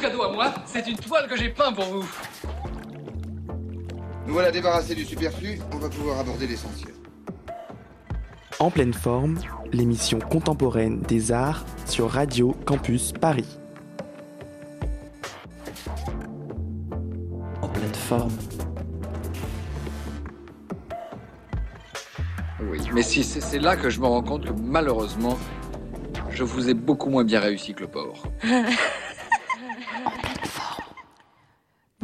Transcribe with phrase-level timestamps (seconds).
[0.00, 2.08] cadeau à moi, c'est une toile que j'ai peint pour vous.
[4.26, 6.94] Nous voilà débarrassés du superflu, on va pouvoir aborder l'essentiel.
[8.58, 9.38] En pleine forme,
[9.72, 13.58] l'émission contemporaine des arts sur Radio Campus Paris.
[17.62, 18.36] En pleine forme.
[22.62, 25.38] Oui, mais si c'est là que je me rends compte que malheureusement,
[26.30, 28.22] je vous ai beaucoup moins bien réussi que le porc.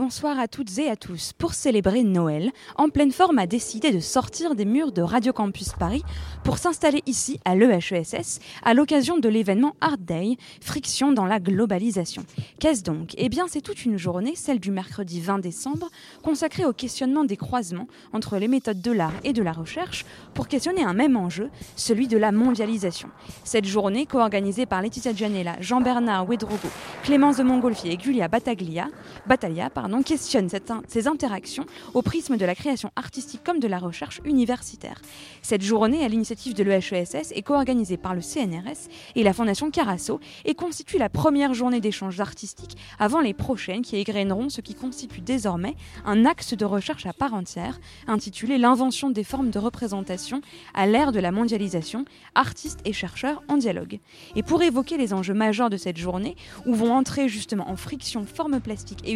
[0.07, 1.33] Bonsoir à toutes et à tous.
[1.33, 5.71] Pour célébrer Noël, En pleine forme a décidé de sortir des murs de Radio Campus
[5.71, 6.05] Paris
[6.45, 12.25] pour s'installer ici à l'EHESS à l'occasion de l'événement Art Day, Friction dans la globalisation.
[12.61, 13.15] Qu'est-ce donc?
[13.19, 15.89] Eh bien, c'est toute une journée, celle du mercredi 20 décembre,
[16.23, 20.47] consacrée au questionnement des croisements entre les méthodes de l'art et de la recherche pour
[20.47, 23.09] questionner un même enjeu, celui de la mondialisation.
[23.43, 26.69] Cette journée, co-organisée par Laetitia Gianella, Jean-Bernard Wedrogo,
[27.03, 28.87] Clémence de Montgolfier et Julia Battaglia,
[29.27, 33.79] Battaglia pardon, questionne cette ces interactions au prisme de la création artistique comme de la
[33.79, 35.01] recherche universitaire.
[35.43, 40.21] Cette journée, à l'initiative de l'EHESS, est co-organisée par le CNRS et la Fondation Carasso
[40.45, 45.21] et constitue la première journée d'échanges artistiques avant les prochaines qui égraineront ce qui constitue
[45.21, 50.41] désormais un axe de recherche à part entière, intitulé L'invention des formes de représentation
[50.75, 54.01] à l'ère de la mondialisation, artistes et chercheurs en dialogue.
[54.35, 58.25] Et pour évoquer les enjeux majeurs de cette journée, où vont entrer justement en friction
[58.25, 59.13] formes plastiques et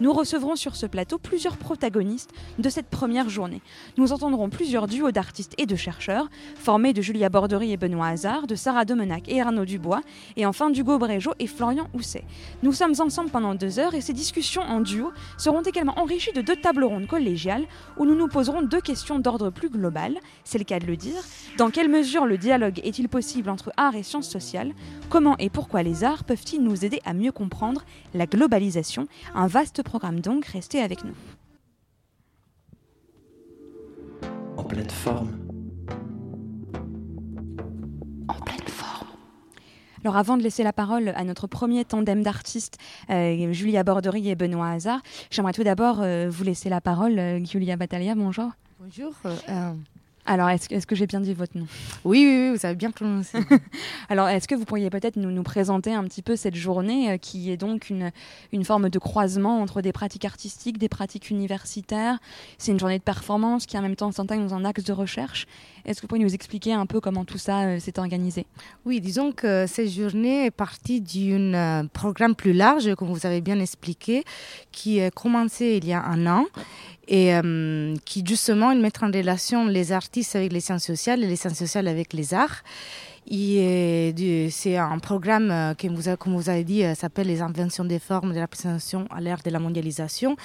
[0.00, 3.62] nous recevrons sur ce plateau plusieurs protagonistes de cette première journée.
[3.96, 8.46] Nous entendrons plusieurs duos d'artistes et de chercheurs, formés de Julia Bordery et Benoît Hazard,
[8.46, 10.00] de Sarah Domenac et Arnaud Dubois,
[10.36, 12.24] et enfin d'Hugo Brégeot et Florian Housset.
[12.62, 16.40] Nous sommes ensemble pendant deux heures et ces discussions en duo seront également enrichies de
[16.40, 17.64] deux tables rondes collégiales
[17.96, 21.22] où nous nous poserons deux questions d'ordre plus global, c'est le cas de le dire.
[21.58, 24.72] Dans quelle mesure le dialogue est-il possible entre art et sciences sociales?
[25.08, 29.06] Comment et pourquoi les arts peuvent-ils nous aider à mieux comprendre la globalisation?
[29.40, 31.14] Un vaste programme donc, restez avec nous.
[34.58, 35.30] En pleine forme.
[38.28, 39.08] En pleine forme.
[40.04, 42.76] Alors avant de laisser la parole à notre premier tandem d'artistes,
[43.08, 45.00] euh, Julia Bordery et Benoît Hazard,
[45.30, 47.18] j'aimerais tout d'abord euh, vous laisser la parole.
[47.18, 48.50] Euh, Julia Battaglia, bonjour.
[48.78, 49.14] Bonjour.
[50.26, 51.66] Alors, est-ce que, est-ce que j'ai bien dit votre nom?
[52.04, 53.38] Oui, oui, oui, vous avez bien prononcé.
[54.08, 57.16] Alors, est-ce que vous pourriez peut-être nous, nous présenter un petit peu cette journée euh,
[57.16, 58.10] qui est donc une,
[58.52, 62.18] une forme de croisement entre des pratiques artistiques, des pratiques universitaires?
[62.58, 65.46] C'est une journée de performance qui en même temps s'intègre dans un axe de recherche.
[65.90, 68.46] Est-ce que vous pourriez nous expliquer un peu comment tout ça euh, s'est organisé?
[68.86, 73.40] Oui, disons que cette journée est partie d'un euh, programme plus large, comme vous avez
[73.40, 74.22] bien expliqué,
[74.70, 76.46] qui a commencé il y a un an
[77.08, 81.34] et euh, qui justement met en relation les artistes avec les sciences sociales et les
[81.34, 82.62] sciences sociales avec les arts.
[83.28, 85.88] C'est un programme qui,
[86.20, 89.50] comme vous avez dit, s'appelle Les inventions des formes de la représentation à l'ère de
[89.50, 90.36] la mondialisation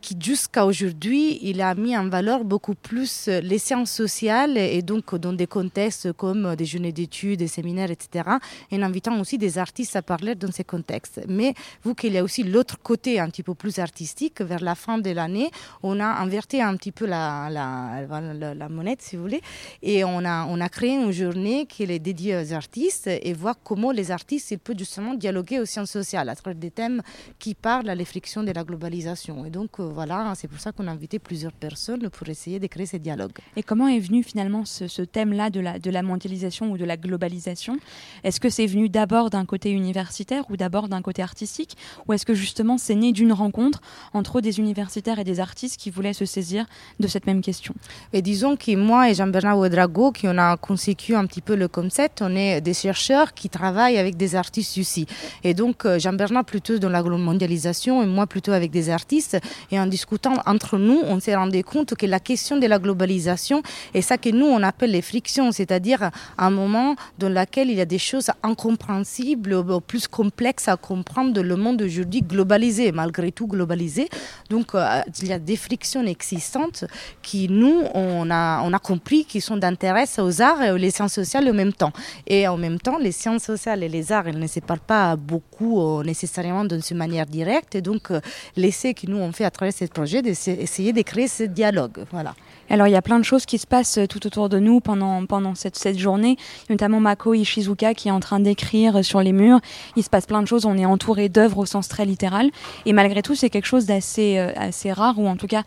[0.00, 5.14] qui jusqu'à aujourd'hui, il a mis en valeur beaucoup plus les sciences sociales et donc
[5.14, 8.28] dans des contextes comme des journées d'études, des séminaires, etc.,
[8.72, 11.20] en invitant aussi des artistes à parler dans ces contextes.
[11.28, 11.54] Mais
[11.84, 14.98] vu qu'il y a aussi l'autre côté un petit peu plus artistique, vers la fin
[14.98, 15.50] de l'année,
[15.82, 19.40] on a inverti un petit peu la, la, monnaie, si vous voulez,
[19.82, 23.56] et on a, on a créé une journée qui est dédiée aux artistes et voir
[23.62, 27.02] comment les artistes ils peuvent justement dialoguer aux sciences sociales à travers des thèmes
[27.38, 29.44] qui parlent à l'effriction de la globalisation.
[29.44, 32.66] Et donc, euh, voilà, c'est pour ça qu'on a invité plusieurs personnes pour essayer de
[32.66, 33.32] créer ces dialogues.
[33.56, 36.84] Et comment est venu finalement ce, ce thème-là de la, de la mondialisation ou de
[36.84, 37.76] la globalisation?
[38.24, 41.76] Est-ce que c'est venu d'abord d'un côté universitaire ou d'abord d'un côté artistique?
[42.06, 43.80] Ou est-ce que justement c'est né d'une rencontre
[44.12, 46.66] entre des universitaires et des artistes qui voulaient se saisir
[47.00, 47.74] de cette même question?
[48.12, 51.68] Et disons que moi et Jean-Bernard Ouedrago, qui on a constitué un petit peu le
[51.68, 55.06] concept, on est des chercheurs qui travaillent avec des artistes ici.
[55.44, 59.38] Et donc euh, Jean-Bernard plutôt dans la mondialisation et moi plutôt avec des artistes.
[59.70, 63.62] Et en discutant entre nous, on s'est rendu compte que la question de la globalisation
[63.94, 67.80] est ça que nous on appelle les frictions, c'est-à-dire un moment dans lequel il y
[67.80, 73.46] a des choses incompréhensibles, plus complexes à comprendre de le monde aujourd'hui globalisé, malgré tout
[73.46, 74.08] globalisé.
[74.50, 76.84] Donc euh, il y a des frictions existantes
[77.22, 81.12] qui nous on a on a compris qui sont d'intérêt aux arts et aux sciences
[81.12, 81.92] sociales en même temps.
[82.26, 85.16] Et en même temps, les sciences sociales et les arts, elles ne se parlent pas
[85.16, 87.74] beaucoup euh, nécessairement d'une manière directe.
[87.74, 88.20] Et donc, euh,
[88.56, 92.04] l'essai que nous on fait à travers ce projet, d'essayer de créer ce dialogue.
[92.10, 92.34] Voilà.
[92.70, 94.80] Alors il y a plein de choses qui se passent euh, tout autour de nous
[94.80, 96.36] pendant, pendant cette, cette journée,
[96.68, 99.60] notamment Mako Ishizuka qui est en train d'écrire sur les murs.
[99.96, 102.50] Il se passe plein de choses, on est entouré d'œuvres au sens très littéral.
[102.84, 105.62] Et malgré tout, c'est quelque chose d'assez euh, assez rare, ou en tout cas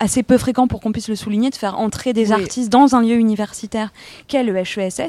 [0.00, 3.02] assez peu fréquent pour qu'on puisse le souligner, de faire entrer des artistes dans un
[3.02, 3.92] lieu universitaire
[4.26, 5.00] qu'est le HESS.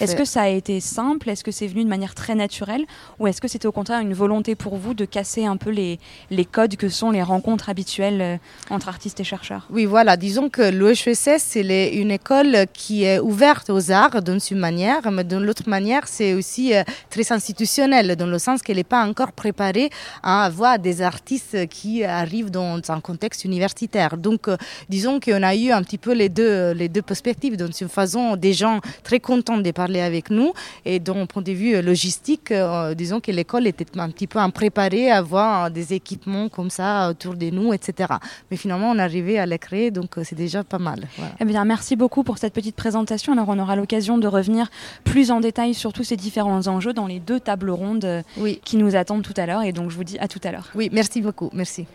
[0.00, 1.28] Est-ce que ça a été simple?
[1.30, 2.84] Est-ce que c'est venu de manière très naturelle?
[3.18, 5.98] Ou est-ce que c'était au contraire une volonté pour vous de casser un peu les,
[6.30, 8.36] les codes que sont les rencontres habituelles euh,
[8.70, 9.66] entre artistes et chercheurs?
[9.70, 10.16] Oui, voilà.
[10.16, 15.24] Disons que le HESS, c'est une école qui est ouverte aux arts d'une manière, mais
[15.24, 19.32] d'une autre manière, c'est aussi euh, très institutionnel, dans le sens qu'elle n'est pas encore
[19.32, 19.90] préparée
[20.22, 24.16] à avoir des artistes qui arrivent dans un contexte universitaire.
[24.16, 24.56] Donc, donc, euh,
[24.88, 27.56] disons qu'on a eu un petit peu les deux, les deux perspectives.
[27.56, 30.52] Donc, une façon des gens très contents de parler avec nous.
[30.84, 35.10] Et d'un point de vue logistique, euh, disons que l'école était un petit peu préparée
[35.10, 38.12] à avoir des équipements comme ça autour de nous, etc.
[38.50, 41.08] Mais finalement, on est arrivé à les créer, donc euh, c'est déjà pas mal.
[41.40, 43.32] Eh bien, merci beaucoup pour cette petite présentation.
[43.32, 44.70] Alors, on aura l'occasion de revenir
[45.02, 48.22] plus en détail sur tous ces différents enjeux dans les deux tables rondes
[48.64, 49.62] qui nous attendent tout à l'heure.
[49.62, 50.68] Et donc, je vous dis à tout à l'heure.
[50.76, 51.50] Oui, merci beaucoup.
[51.52, 51.86] Merci.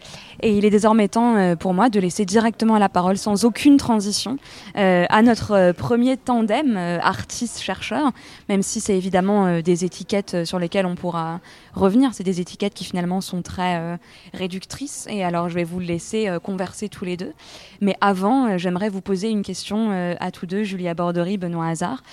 [0.41, 3.77] Et il est désormais temps pour moi de laisser directement à la parole sans aucune
[3.77, 4.39] transition
[4.75, 8.11] euh, à notre euh, premier tandem euh, artiste-chercheur,
[8.49, 11.41] même si c'est évidemment des étiquettes sur lesquelles on pourra
[11.75, 12.15] revenir.
[12.15, 13.99] C'est des étiquettes qui finalement sont très
[14.33, 15.05] réductrices.
[15.09, 17.33] Et alors je vais vous laisser converser tous les deux.
[17.81, 22.03] Mais avant, j'aimerais vous poser une question à tous deux, Julia Bordery, Benoît Hazard.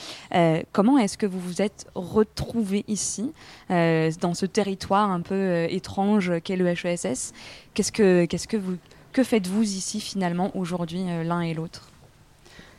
[0.73, 3.33] comment est-ce que vous vous êtes retrouvés ici,
[3.69, 7.33] dans ce territoire un peu étrange qu'est le HESS
[7.75, 8.77] Qu'est-ce que, qu'est-ce que vous
[9.13, 11.89] que faites-vous ici finalement aujourd'hui euh, l'un et l'autre?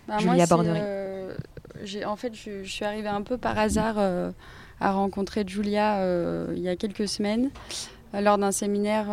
[0.08, 0.80] Bah, Julia Bordery.
[0.82, 1.36] Euh,
[2.06, 4.32] en fait, je, suis arrivée un peu par hasard euh,
[4.80, 6.00] à rencontrer Julia
[6.54, 7.50] il y a quelques semaines
[8.14, 9.06] lors d'un séminaire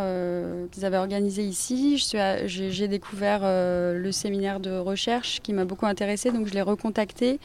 [0.72, 1.98] qu'ils avaient organisé ici.
[2.46, 7.38] J'ai découvert le séminaire de recherche qui m'a beaucoup intéressée, donc je l'ai recontacté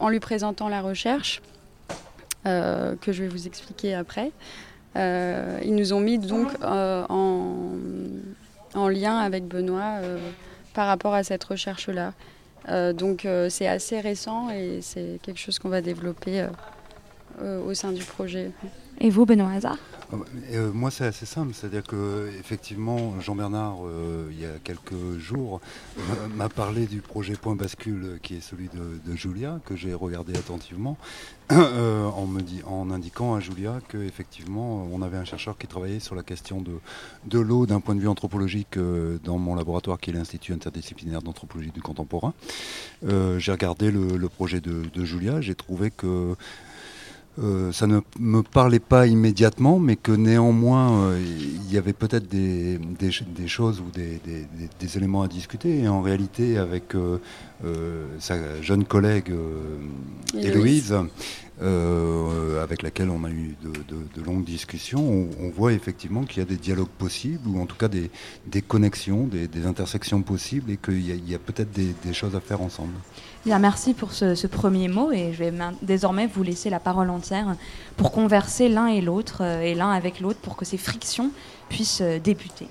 [0.00, 1.42] en lui présentant la recherche,
[2.44, 4.30] que je vais vous expliquer après.
[4.94, 7.44] ils nous ont mis donc en
[8.76, 10.18] en lien avec Benoît euh,
[10.74, 12.12] par rapport à cette recherche-là.
[12.68, 16.46] Euh, donc euh, c'est assez récent et c'est quelque chose qu'on va développer
[17.42, 18.50] au sein du projet.
[19.00, 19.78] Et vous, Benoît Hazard?
[20.10, 20.18] Bah,
[20.52, 25.18] euh, moi, c'est assez simple, c'est-à-dire que effectivement, Jean Bernard, euh, il y a quelques
[25.18, 25.60] jours,
[26.34, 30.96] m'a parlé du projet Point Bascule, qui est celui de, Julia, que j'ai regardé attentivement,
[31.52, 32.40] euh, en, me
[32.94, 37.66] indiquant à Julia qu'effectivement, on avait un chercheur qui travaillait sur la question de, l'eau
[37.66, 38.78] d'un point de vue anthropologique
[39.24, 42.32] dans mon laboratoire, qui est l'Institut interdisciplinaire d'anthropologie du contemporain.
[43.02, 46.36] j'ai regardé le, projet de Julia, j'ai trouvé que
[47.42, 52.28] euh, ça ne me parlait pas immédiatement, mais que néanmoins, euh, il y avait peut-être
[52.28, 54.20] des, des, choses ou des,
[54.80, 55.80] des, éléments à discuter.
[55.80, 57.18] Et en réalité, avec euh,
[58.18, 59.32] sa jeune collègue
[60.34, 60.94] Héloïse,
[61.60, 66.56] avec laquelle on a eu de, longues discussions, on, voit effectivement qu'il y a des
[66.56, 71.38] dialogues possibles, ou en tout cas des, connexions, des, intersections possibles, et qu'il y a
[71.38, 72.94] peut-être des choses à faire ensemble
[73.46, 75.52] merci pour ce, premier mot et je vais
[75.82, 77.54] désormais vous laisser la parole entière
[77.96, 81.30] pour converser l'un et l'autre euh, et l'un avec l'autre pour que ces frictions
[81.68, 82.68] puissent euh, débuter.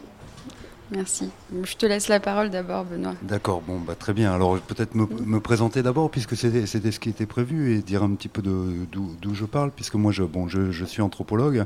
[0.91, 1.31] Merci.
[1.63, 3.15] Je te laisse la parole d'abord, Benoît.
[3.23, 4.31] D'accord, bon, bah, très bien.
[4.31, 8.27] Alors peut-être me, présenter d'abord, puisque c'était ce qui était prévu, et dire un petit
[8.27, 11.65] peu d'où je parle, puisque moi, je, bon, je, suis anthropologue,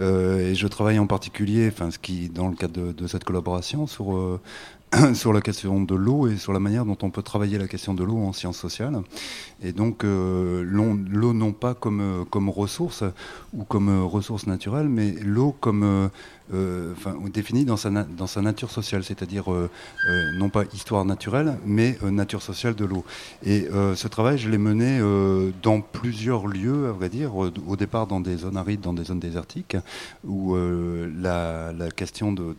[0.00, 3.86] euh, et je travaille en particulier, enfin, ce qui, dans le cadre de, cette collaboration,
[3.86, 4.38] sur
[5.14, 7.94] sur la question de l'eau et sur la manière dont on peut travailler la question
[7.94, 9.00] de l'eau en sciences sociales.
[9.62, 13.04] Et donc euh, l'eau non pas comme, euh, ressource
[13.52, 16.10] ou comme euh, ressource naturelle, mais l'eau comme
[16.52, 17.90] enfin, définie dans sa,
[18.40, 19.70] nature sociale, c'est-à-dire euh,
[20.08, 23.04] euh, non pas histoire naturelle, mais nature sociale de l'eau.
[23.44, 25.00] Et ce travail, je l'ai mené
[25.62, 29.20] dans plusieurs lieux, à vrai dire, au départ dans des zones arides, dans des zones
[29.20, 29.76] désertiques,
[30.24, 32.54] où la, question de,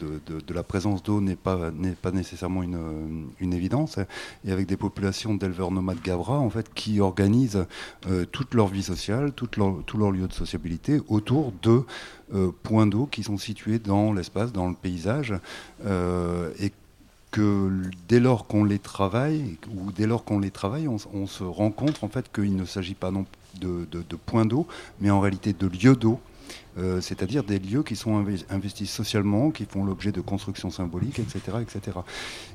[0.54, 1.72] la présence d'eau n'est pas,
[2.14, 3.98] nécessairement une, évidence,
[4.46, 7.66] et avec des populations d'éleveurs nomades gabra, en fait, qui organisent
[8.32, 11.84] toute leur vie sociale, tout leur, tout leur lieu de sociabilité autour de euh,
[12.64, 15.34] points d'eau qui sont situés dans l'espace, dans le paysage,
[15.86, 16.72] euh, et
[17.32, 17.72] que
[18.08, 22.04] dès lors qu'on les travaille, ou dès lors qu'on les travaille, on, se rend compte
[22.04, 23.26] en fait qu'il ne s'agit pas non
[23.60, 24.68] de points d'eau,
[25.00, 26.20] mais en réalité de lieux d'eau
[26.78, 31.58] euh, c'est-à-dire des lieux qui sont investis socialement, qui font l'objet de constructions symboliques, etc.,
[31.62, 32.00] etc.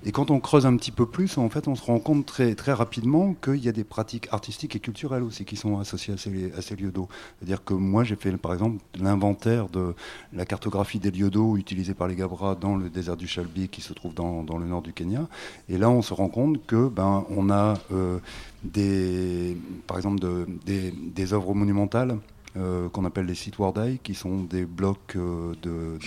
[0.05, 2.55] Et quand on creuse un petit peu plus, en fait, on se rend compte très,
[2.55, 6.63] très rapidement qu'il y a des pratiques artistiques et culturelles aussi qui sont associées à
[6.63, 7.09] ces, lieux d'eau.
[7.39, 9.95] C'est-à-dire que moi, j'ai fait, par exemple, l'inventaire de
[10.33, 13.81] la cartographie des lieux d'eau utilisés par les Gabras dans le désert du Chalbi, qui
[13.81, 15.29] se trouve dans, le nord du Kenya.
[15.69, 18.19] Et là, on se rend compte que ben, on a euh,
[18.65, 19.57] des,
[19.87, 22.19] par exemple, de, des, des œuvres monumentales
[22.57, 25.99] euh, qu'on appelle les sites Wardai, qui sont des blocs euh, de,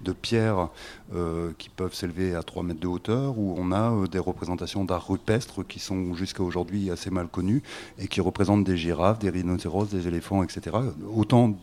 [0.00, 0.68] de, pierre
[1.14, 5.06] euh, qui peuvent s'élever à 3 mètres de hauteur, où on a des représentations d'art
[5.06, 7.62] rupestre qui sont jusqu'à aujourd'hui assez mal connues
[7.98, 10.76] et qui représentent des girafes, des rhinocéros, des éléphants, etc.
[11.14, 11.56] Autant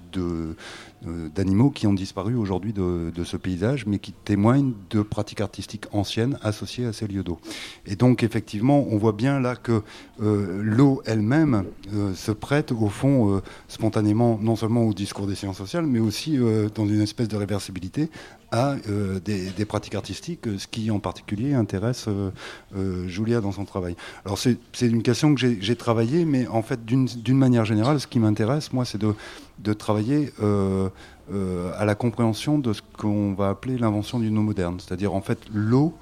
[1.33, 6.37] d'animaux qui ont disparu aujourd'hui de, ce paysage, mais qui témoignent de pratiques artistiques anciennes
[6.41, 7.39] associées à ces lieux d'eau.
[7.85, 9.81] Et donc effectivement, on voit bien là que
[10.19, 11.65] l'eau elle-même
[12.13, 16.69] se prête au fond spontanément non seulement au discours des sciences sociales, mais aussi euh,
[16.73, 18.09] dans une espèce de réversibilité
[18.51, 23.95] à euh, des, pratiques artistiques, ce qui en particulier intéresse euh, Julia dans son travail.
[24.25, 28.19] Alors c'est une question que j'ai travaillée, mais en fait d'une manière générale, ce qui
[28.19, 29.13] m'intéresse, moi, c'est de,
[29.59, 35.13] de, travailler à la compréhension de ce qu'on va appeler l'invention du non moderne, c'est-à-dire
[35.13, 35.93] en fait l'eau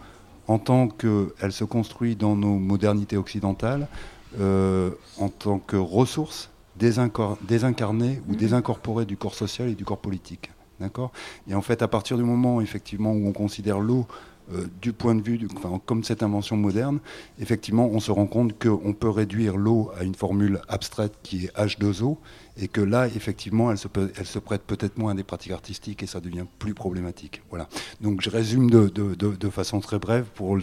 [0.48, 3.88] en tant qu'elle se construit dans nos modernités occidentales,
[4.40, 8.38] en tant que ressource désincarné ou mhm.
[8.38, 10.50] désincorporé du corps social et du corps politique.
[10.80, 11.12] D'accord
[11.50, 14.06] Et en fait, à partir du moment effectivement où on considère l'eau
[14.54, 15.46] euh, du point de vue,
[15.86, 17.00] comme cette invention moderne,
[17.38, 21.56] effectivement, on se rend compte qu'on peut réduire l'eau à une formule abstraite qui est
[21.58, 22.16] H2O,
[22.56, 26.22] et que là, effectivement, elle se, prête peut-être moins à des pratiques artistiques et ça
[26.22, 27.42] devient plus problématique.
[27.50, 27.68] Voilà.
[28.00, 30.58] Donc je résume de, façon très brève pour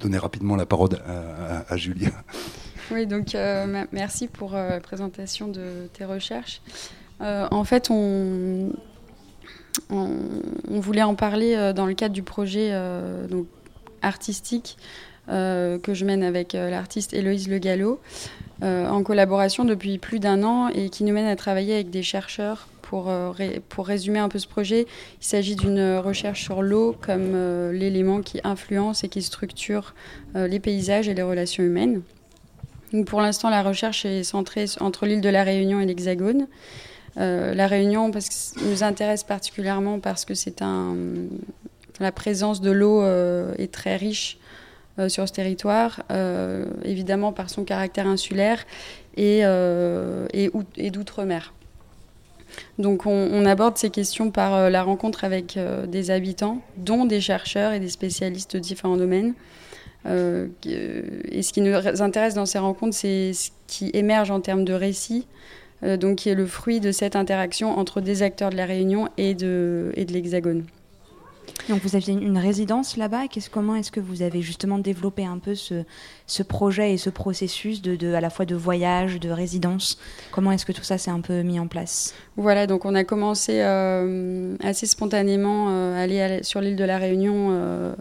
[0.00, 2.10] donner rapidement la parole à, à Julia.
[2.90, 6.60] Oui, donc euh, merci pour euh, la présentation de tes recherches.
[7.20, 8.72] En fait, on,
[9.90, 10.10] on,
[10.68, 12.72] voulait en parler dans le cadre du projet
[13.28, 13.46] donc,
[14.02, 14.76] artistique
[15.28, 18.00] que je mène avec l'artiste Héloïse Le Gallo,
[18.62, 22.68] en collaboration depuis plus d'un an et qui nous mène à travailler avec des chercheurs
[22.82, 23.12] pour,
[23.68, 24.86] pour, résumer un peu ce projet,
[25.20, 29.94] il s'agit d'une recherche sur l'eau comme l'élément qui influence et qui structure
[30.34, 32.02] les paysages et les relations humaines
[33.04, 36.46] pour l'instant, la recherche est centrée entre l'île de la Réunion et l'Hexagone.
[37.18, 40.94] Euh, la Réunion parce que nous intéresse particulièrement parce que c'est un
[41.98, 44.36] la présence de l'eau euh, est très riche
[44.98, 46.02] euh, sur ce territoire,
[46.84, 48.66] évidemment par son caractère insulaire
[49.16, 51.54] et, et, d'outre-mer.
[52.78, 55.58] Donc on, on, aborde ces questions par la rencontre avec
[55.88, 59.32] des habitants, dont des chercheurs et des spécialistes de différents domaines.
[60.04, 64.74] Et ce qui nous intéresse dans ces rencontres, c'est ce qui émerge en termes de
[64.74, 65.26] récits,
[65.82, 69.08] euh, donc qui est le fruit de cette interaction entre des acteurs de la Réunion
[69.16, 70.64] et de, et de l'Hexagone.
[71.68, 73.24] Donc vous aviez une résidence là-bas.
[73.50, 75.84] comment est-ce que vous avez justement développé un peu ce,
[76.26, 79.98] ce projet et ce processus de, de, à la fois de voyage, de résidence?
[80.32, 82.14] Comment est-ce que tout ça s'est un peu mis en place?
[82.36, 87.94] Voilà, donc on a commencé euh, assez spontanément à aller, sur l'île de la Réunion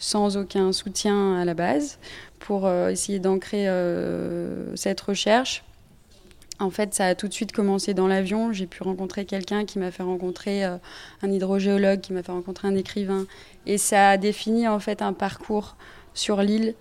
[0.00, 1.98] sans aucun soutien à la base
[2.40, 5.62] pour euh, essayer d'ancrer euh, cette recherche.
[6.60, 8.52] En fait, ça a tout de suite commencé dans l'avion.
[8.52, 10.76] J'ai pu rencontrer quelqu'un qui m'a fait rencontrer euh,
[11.22, 13.26] un hydrogéologue, qui m'a fait rencontrer un écrivain.
[13.66, 15.76] Et ça a défini en fait un parcours
[16.14, 16.74] sur l'île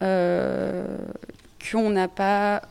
[0.00, 2.62] qu'on n'a pas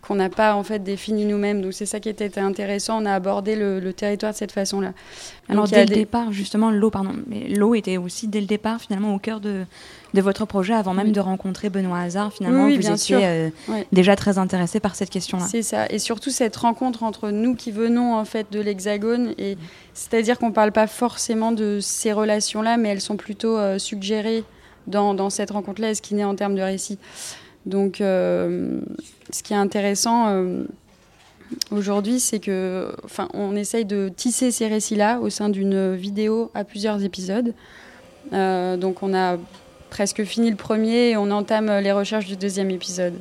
[0.00, 1.62] qu'on n'a pas en fait défini nous-mêmes.
[1.62, 3.02] Donc c'est ça qui était intéressant.
[3.02, 4.92] On a abordé le, territoire de cette façon-là.
[5.48, 9.14] Alors dès le départ, justement, l'eau, pardon, mais l'eau était aussi dès le départ finalement
[9.14, 9.64] au cœur de,
[10.14, 12.32] de votre projet, avant même de rencontrer Benoît Hazard.
[12.32, 13.50] Finalement, vous étiez euh,
[13.92, 15.46] déjà très intéressé par cette question-là.
[15.48, 19.56] C'est ça, et surtout cette rencontre entre nous qui venons en fait de l'Hexagone, et
[19.94, 24.44] c'est-à-dire qu'on ne parle pas forcément de ces relations-là, mais elles sont plutôt euh, suggérées
[24.86, 26.98] dans, dans cette rencontre-là, ce qui naît en termes de récit.
[27.66, 28.80] Donc, euh,
[29.30, 30.64] ce qui est intéressant euh,
[31.72, 36.62] aujourd'hui, c'est que, enfin, on essaye de tisser ces récits-là au sein d'une vidéo à
[36.62, 37.52] plusieurs épisodes.
[38.32, 39.36] Euh, donc, on a
[39.90, 43.14] presque fini le premier et on entame les recherches du deuxième épisode.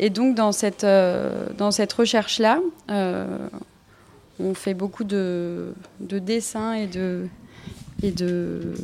[0.00, 2.60] Et donc, dans cette, dans cette recherche-là,
[4.38, 7.26] on fait beaucoup de, de dessins et de,
[8.02, 8.74] et de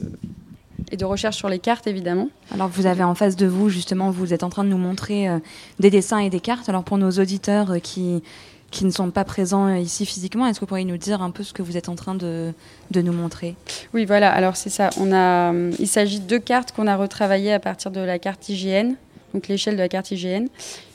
[0.92, 2.28] et de recherche sur les cartes, évidemment.
[2.52, 5.28] Alors, vous avez en face de vous, justement, vous êtes en train de nous montrer
[5.28, 5.38] euh,
[5.80, 6.68] des dessins et des cartes.
[6.68, 8.22] Alors, pour nos auditeurs euh, qui,
[8.70, 11.30] qui ne sont pas présents euh, ici physiquement, est-ce que vous pourriez nous dire un
[11.30, 12.52] peu ce que vous êtes en train de,
[12.90, 13.56] de nous montrer?
[13.94, 14.30] Oui, voilà.
[14.30, 14.90] Alors, c'est ça.
[14.98, 18.50] On a, il s'agit de deux cartes qu'on a retravaillées à partir de la carte
[18.50, 18.92] IGN,
[19.32, 20.48] donc l'échelle de la carte IGN.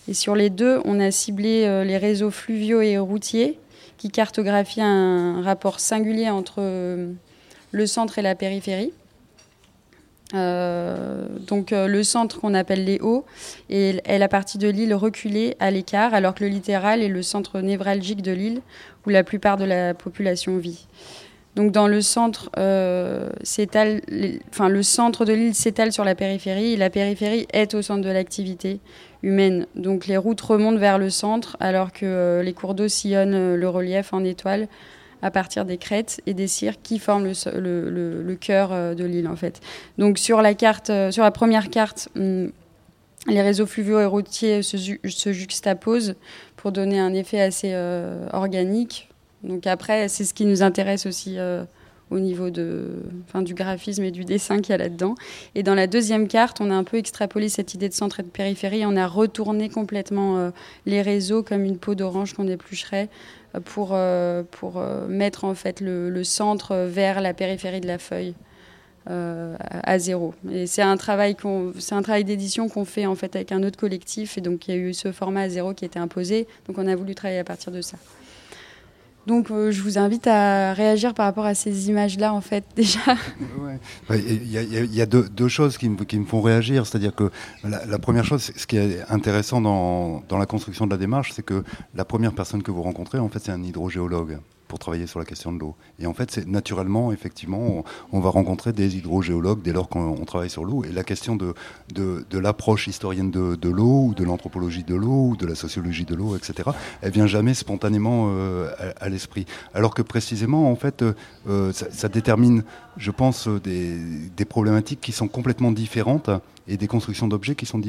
[0.08, 3.60] Et sur les deux, on a ciblé les réseaux fluviaux et routiers
[3.98, 6.62] qui cartographient un rapport singulier entre
[7.72, 8.94] le centre et la périphérie.
[10.34, 13.26] Euh, donc euh, le centre qu'on appelle les hauts
[13.70, 17.62] est, la partie de l'île reculée à l'écart, alors que le littéral est le centre
[17.62, 18.62] névralgique de l'île
[19.06, 20.88] où la plupart de la population vit.
[21.56, 22.52] Donc dans le centre,
[23.42, 24.02] s'étale,
[24.50, 26.74] enfin le centre de l'île s'étale sur la périphérie.
[26.74, 28.80] Et la périphérie est au centre de l'activité
[29.24, 29.66] humaine.
[29.76, 34.14] Donc les routes remontent vers le centre, alors que les cours d'eau sillonnent le relief
[34.14, 34.68] en étoile
[35.22, 39.36] à partir des crêtes et des cirques qui forment le, cœur euh, de l'île en
[39.36, 39.62] fait.
[39.98, 42.52] Donc sur la carte, euh, sur la première carte, hum,
[43.28, 46.16] les réseaux fluviaux et routiers se, se, juxtaposent
[46.56, 49.10] pour donner un effet assez euh, organique.
[49.44, 51.38] Donc après, c'est ce qui nous intéresse aussi
[52.10, 55.16] au niveau de, enfin, du graphisme et du dessin qu'il y a là-dedans.
[55.56, 58.24] Et dans la deuxième carte, on a un peu extrapolé cette idée de centre et
[58.24, 58.86] de périphérie.
[58.86, 60.52] On a retourné complètement
[60.86, 63.10] les réseaux comme une peau d'orange qu'on éplucherait
[63.66, 68.36] pour, euh, pour euh, mettre en fait le, centre vers la périphérie de la feuille.
[69.10, 70.34] Euh, à zéro.
[70.52, 71.38] Et c'est un travail
[71.80, 74.76] c'est un travail d'édition qu'on fait en fait avec un autre collectif et donc il
[74.76, 76.46] y a eu ce format à zéro qui été imposé.
[76.68, 77.98] Donc on a voulu travailler à partir de ça.
[79.28, 83.16] Donc euh, je vous invite à réagir par rapport à ces images-là, en fait, déjà.
[84.10, 86.88] Il y, a, deux, choses qui me, qui me font réagir.
[86.88, 87.30] C'est-à-dire que
[87.64, 91.44] la, première chose, ce qui est intéressant dans, dans la construction de la démarche, c'est
[91.44, 95.20] que la première personne que vous rencontrez, en fait, c'est un hydrogéologue pour travailler sur
[95.20, 95.76] la question de l'eau.
[96.00, 100.50] Et en fait, c'est naturellement, effectivement, on, va rencontrer des hydrogéologues dès lors qu'on travaille
[100.50, 100.84] sur l'eau.
[100.84, 101.54] Et la question de,
[102.34, 106.36] l'approche historienne de, l'eau, ou de l'anthropologie de l'eau, ou de la sociologie de l'eau,
[106.36, 106.70] etc.,
[107.02, 108.70] elle vient jamais spontanément euh,
[109.00, 109.46] à, l'esprit.
[109.74, 111.04] Alors que précisément, en fait,
[111.48, 112.64] euh, ça, détermine,
[112.98, 113.98] je pense, des,
[114.36, 116.30] des problématiques qui sont complètement différentes
[116.68, 117.82] et des constructions d'objets qui sont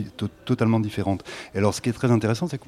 [0.44, 1.24] totalement différentes.
[1.54, 2.64] Et alors, ce qui est très intéressant, c'est que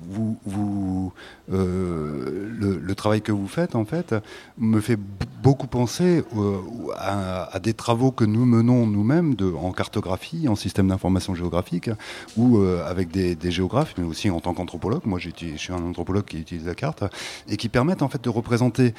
[1.52, 4.14] euh, le, travail que vous faites, en fait,
[4.58, 4.98] me fait
[5.42, 6.58] beaucoup penser euh,
[6.98, 11.90] à, des travaux que nous menons nous-mêmes en cartographie, en système d'information géographique,
[12.36, 15.02] ou euh, avec des, géographes, mais aussi en tant qu'anthropologue.
[15.06, 17.04] Moi, je suis un anthropologue qui utilise la carte,
[17.48, 18.94] et qui permettent en fait de représenter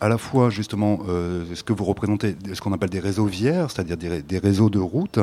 [0.00, 3.96] à la fois justement ce que vous représentez, ce qu'on appelle des réseaux vières, c'est-à-dire
[3.96, 5.18] des, réseaux de routes,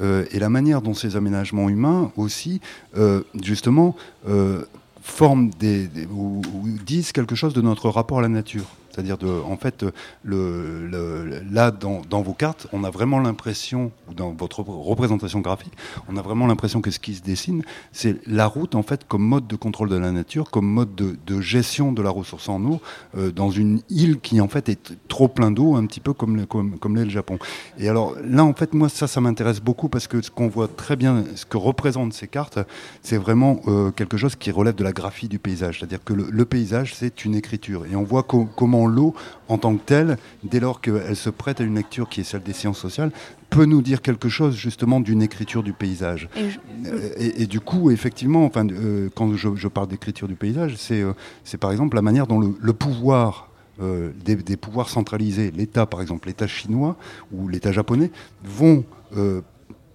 [0.00, 2.60] et la manière dont ces aménagements humains aussi,
[2.96, 3.96] euh, justement,
[4.28, 4.62] euh,
[5.02, 6.42] forment des, ou,
[6.84, 8.66] disent quelque chose de notre rapport à la nature.
[8.96, 9.84] C'est-à-dire, en fait,
[10.24, 15.74] là, dans, vos cartes, on a vraiment l'impression, dans votre représentation graphique,
[16.08, 17.62] on a vraiment l'impression que ce qui se dessine,
[17.92, 21.40] c'est la route, en fait, comme mode de contrôle de la nature, comme mode de,
[21.40, 22.80] gestion de la ressource en eau,
[23.18, 26.46] euh, dans une île qui, en fait, est trop plein d'eau, un petit peu comme,
[26.46, 27.38] comme, l'est le Japon.
[27.78, 30.68] Et alors, là, en fait, moi, ça, ça m'intéresse beaucoup parce que ce qu'on voit
[30.68, 32.58] très bien, ce que représentent ces cartes,
[33.02, 35.78] c'est vraiment euh, quelque chose qui relève de la graphie du paysage.
[35.78, 37.84] C'est-à-dire que le, paysage, c'est une écriture.
[37.84, 39.14] Et on voit comment l'eau
[39.48, 42.42] en tant que telle, dès lors qu'elle se prête à une lecture qui est celle
[42.42, 43.10] des sciences sociales,
[43.50, 46.28] peut nous dire quelque chose justement d'une écriture du paysage.
[46.36, 51.12] Et, euh, du coup, effectivement, enfin, euh, quand je, parle d'écriture du paysage, euh,
[51.44, 56.46] c'est par exemple la manière dont le, pouvoir des, pouvoirs centralisés, l'État par exemple, l'État
[56.46, 56.96] chinois
[57.32, 58.10] ou l'État japonais,
[58.42, 58.84] vont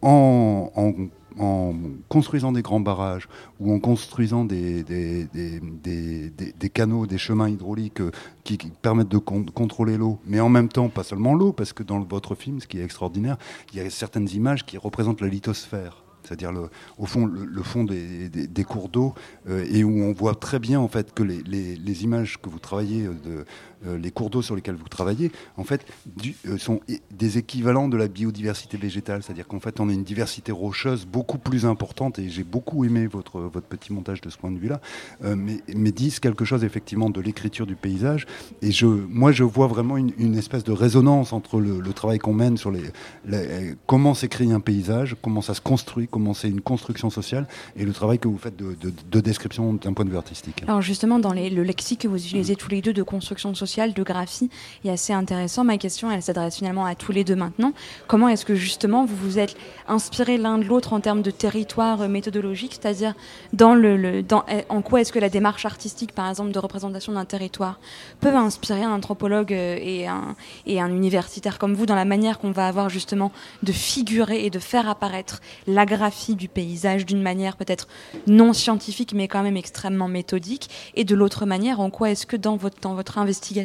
[0.02, 0.94] en, en
[1.40, 1.74] en
[2.10, 3.28] construisant des grands barrages
[3.60, 8.12] ou en construisant des, des, canaux, des chemins hydrauliques euh,
[8.44, 12.00] qui, permettent de contrôler l'eau, mais en même temps, pas seulement l'eau, parce que dans
[12.00, 13.38] votre film, ce qui est extraordinaire,
[13.72, 16.52] il y a certaines images qui représentent la lithosphère c'est-à-dire
[16.98, 19.14] au fond le, fond des, des, cours d'eau,
[19.50, 22.50] euh, et où on voit très bien en fait que les, les, les images que
[22.50, 23.44] vous travaillez de, euh,
[23.86, 25.86] les cours d'eau sur lesquels vous travaillez, en fait,
[26.48, 26.80] euh, sont
[27.12, 29.24] des équivalents de la biodiversité végétale.
[29.24, 33.08] C'est-à-dire qu'en fait, on a une diversité rocheuse beaucoup plus importante, et j'ai beaucoup aimé
[33.08, 34.82] votre, votre petit montage de ce point de vue-là,
[35.24, 38.26] euh, mais, mais, disent quelque chose effectivement de l'écriture du paysage.
[38.62, 42.58] Et je, moi, je vois vraiment une, espèce de résonance entre le, travail qu'on mène
[42.58, 42.84] sur les,
[43.86, 47.92] comment s'écrit un paysage, comment ça se construit, comment c'est une construction sociale, et le
[47.92, 50.64] travail que vous faites de, description d'un point de vue artistique.
[50.68, 54.04] Alors justement, dans le lexique que vous utilisez tous les deux de construction sociale, de
[54.04, 54.50] graphie
[54.84, 55.64] est assez intéressant.
[55.64, 57.74] Ma question, elle s'adresse finalement à tous les deux maintenant.
[58.08, 59.56] Comment est-ce que justement vous vous êtes
[59.88, 63.14] inspirés l'un de l'autre en termes de territoire méthodologique, c'est-à-dire
[63.54, 67.80] eh, en quoi est-ce que la démarche artistique, par exemple, de représentation d'un territoire
[68.20, 69.78] peut inspirer un anthropologue euh,
[70.66, 73.32] et un, universitaire comme vous dans la manière qu'on va avoir justement
[73.64, 77.88] de figurer et de faire apparaître la graphie du paysage d'une manière peut-être
[78.28, 80.70] non scientifique mais quand même extrêmement méthodique?
[80.96, 83.61] Et de l'autre manière en quoi est-ce que dans votre investigation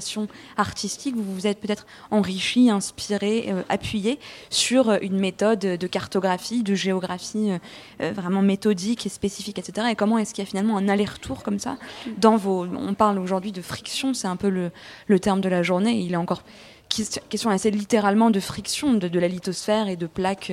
[0.57, 4.19] artistique, vous vous êtes peut-être enrichi, inspiré, euh, appuyé
[4.51, 7.53] sur euh, une méthode de cartographie, de géographie
[8.01, 9.89] euh, vraiment méthodique et spécifique, etc.
[9.91, 11.77] Et comment est-ce qu'il y a finalement un aller-retour comme ça
[12.19, 12.67] dans vos...
[12.67, 14.71] On parle aujourd'hui de friction, c'est un peu le,
[15.07, 16.43] le terme de la journée, il est encore
[16.89, 20.53] question assez littéralement de friction de, la lithosphère et de plaques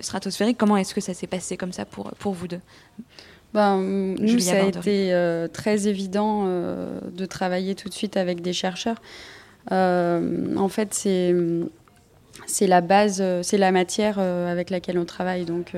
[0.00, 0.58] stratosphériques.
[0.58, 2.60] Comment est-ce que ça s'est passé comme ça pour, pour vous deux?
[3.54, 3.78] Ben,
[4.18, 8.52] Nous, ça a été euh, très évident euh, de travailler tout de suite avec des
[8.52, 9.00] chercheurs.
[9.70, 11.34] en fait, c'est
[12.46, 15.44] c'est la base, c'est la matière avec laquelle on travaille.
[15.44, 15.72] Donc,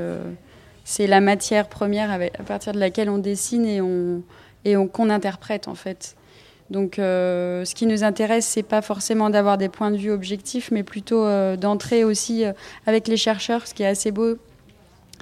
[0.85, 4.23] c'est la matière première à partir de laquelle on dessine et on
[4.65, 6.17] et qu'on interprète en fait.
[6.71, 10.85] Donc, ce qui nous intéresse, c'est pas forcément d'avoir des points de vue objectifs, mais
[10.85, 12.45] plutôt d'entrer aussi
[12.87, 13.67] avec les chercheurs.
[13.67, 14.37] Ce qui est assez beau,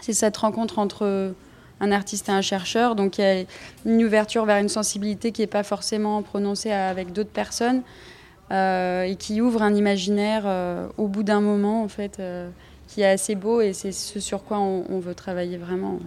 [0.02, 1.34] c'est cette rencontre entre
[1.82, 2.94] un artiste et un chercheur.
[2.94, 3.44] Donc il y a
[3.84, 7.82] une ouverture vers une sensibilité qui n'est pas forcément prononcée avec d'autres personnes
[8.50, 12.48] euh, et qui ouvre un imaginaire euh, au bout d'un moment, en fait, euh,
[12.86, 15.98] qui est assez beau et c'est ce sur quoi on veut travailler vraiment.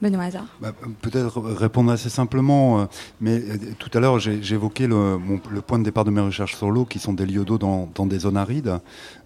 [0.00, 2.84] Benoît Hazard bah, Peut-être répondre assez simplement, euh,
[3.20, 5.18] mais euh, tout à l'heure évoqué le,
[5.50, 7.88] le, point de départ de mes recherches sur l'eau, qui sont des lieux d'eau dans,
[7.94, 8.78] dans, des zones arides,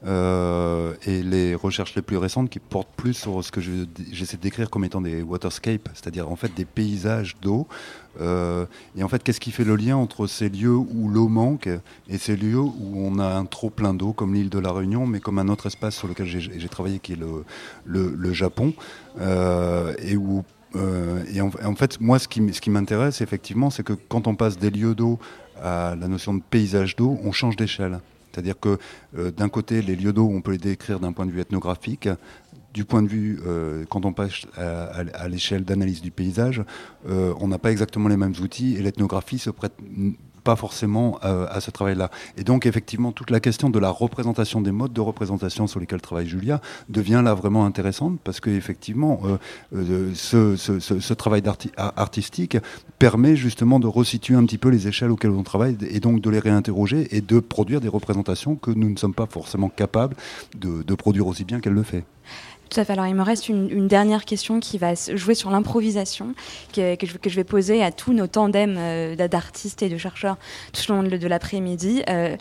[0.07, 4.43] euh, et les recherches les plus récentes qui portent plus sur ce que j'essaie de
[4.43, 7.67] décrire comme étant des waterscapes, c'est-à-dire en fait des paysages d'eau.
[8.21, 11.69] Euh, et en fait, qu'est-ce qui fait le lien entre ces lieux où l'eau manque
[12.09, 15.07] et ces lieux où on a un trop plein d'eau, comme l'île de la Réunion,
[15.07, 17.19] mais comme un autre espace sur lequel j'ai travaillé, qui est
[17.87, 18.75] le, Japon,
[19.21, 20.45] euh, et où
[20.75, 24.71] euh, et en, fait, moi, ce qui, m'intéresse, effectivement, c'est que quand on passe des
[24.71, 25.19] lieux d'eau
[25.63, 28.01] à la notion de paysage d'eau, on change d'échelle.
[28.33, 28.79] C'est-à-dire que
[29.13, 32.09] d'un côté, les lieux d'eau, on peut les décrire d'un point de vue ethnographique.
[32.73, 36.63] Du point de vue, euh, quand on passe à l'échelle d'analyse du paysage,
[37.07, 39.75] on n'a pas exactement les mêmes outils et l'ethnographie se prête
[40.43, 42.11] pas forcément euh, à ce travail-là.
[42.37, 46.01] Et donc, effectivement, toute la question de la représentation des modes de représentation sur lesquels
[46.01, 49.37] travaille Julia devient là vraiment intéressante parce qu'effectivement, euh,
[49.75, 51.43] euh, ce, ce, ce, travail
[51.77, 52.57] artistique
[52.99, 56.31] permet justement de resituer un petit peu les échelles auxquelles on travaille et donc de
[56.31, 60.17] les réinterroger et de produire des représentations que nous ne sommes pas forcément capables
[60.57, 62.05] de, de produire aussi bien qu'elle le fait.
[62.79, 66.35] Alors, il me reste une, dernière question qui va jouer sur l'improvisation,
[66.73, 70.37] que, je, vais poser à tous nos tandems euh, d'artistes et de chercheurs
[70.73, 72.03] tout au long de, l'après-midi.
[72.09, 72.37] Euh,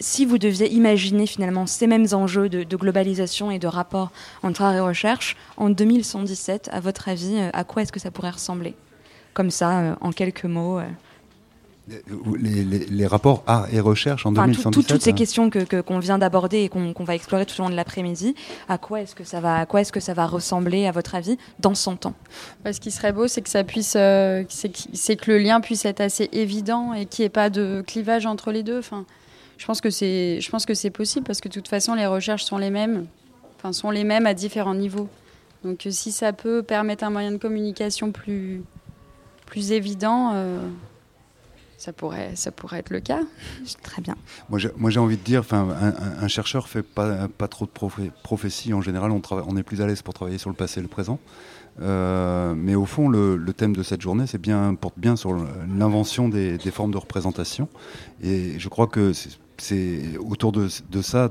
[0.00, 4.10] si vous deviez imaginer finalement ces mêmes enjeux de, globalisation et de rapport
[4.42, 8.10] entre art et recherche en 2117, à votre avis, euh, à quoi est-ce que ça
[8.10, 8.74] pourrait ressembler?
[9.34, 10.80] Comme ça, en quelques mots.
[11.88, 15.12] Les, rapports art et recherche en 2017 Toutes ces hein.
[15.12, 18.34] questions que qu'on vient d'aborder et qu'on va explorer tout au long de l'après-midi,
[18.68, 21.14] à quoi est-ce que ça va, à quoi est-ce que ça va ressembler à votre
[21.14, 22.14] avis dans 100 ans?
[22.64, 25.84] Bah, Ce qui serait beau, c'est que ça puisse, euh, c'est que le lien puisse
[25.84, 28.80] être assez évident et qu'il n'y ait pas de clivage entre les deux.
[28.80, 29.04] Enfin,
[29.56, 32.06] je pense que c'est, je pense que c'est possible parce que de toute façon, les
[32.06, 33.06] recherches sont les mêmes,
[33.58, 35.08] enfin sont les mêmes à différents niveaux.
[35.62, 38.62] Donc, si ça peut permettre un moyen de communication plus,
[39.46, 40.32] plus évident.
[40.34, 40.58] Euh,
[41.78, 43.20] ça pourrait, ça pourrait être le cas.
[43.82, 44.16] Très bien.
[44.48, 48.72] Moi, j'ai envie de dire, enfin, un, un, chercheur fait pas, pas trop de prophéties.
[48.74, 50.88] En général, on, on est plus à l'aise pour travailler sur le passé et le
[50.88, 51.18] présent.
[51.82, 56.28] Euh, mais au fond, le, thème de cette journée, c'est bien, porte bien sur l'invention
[56.28, 57.68] des, formes de représentation.
[58.22, 59.12] Et je crois que
[59.58, 61.30] c'est autour de, ça,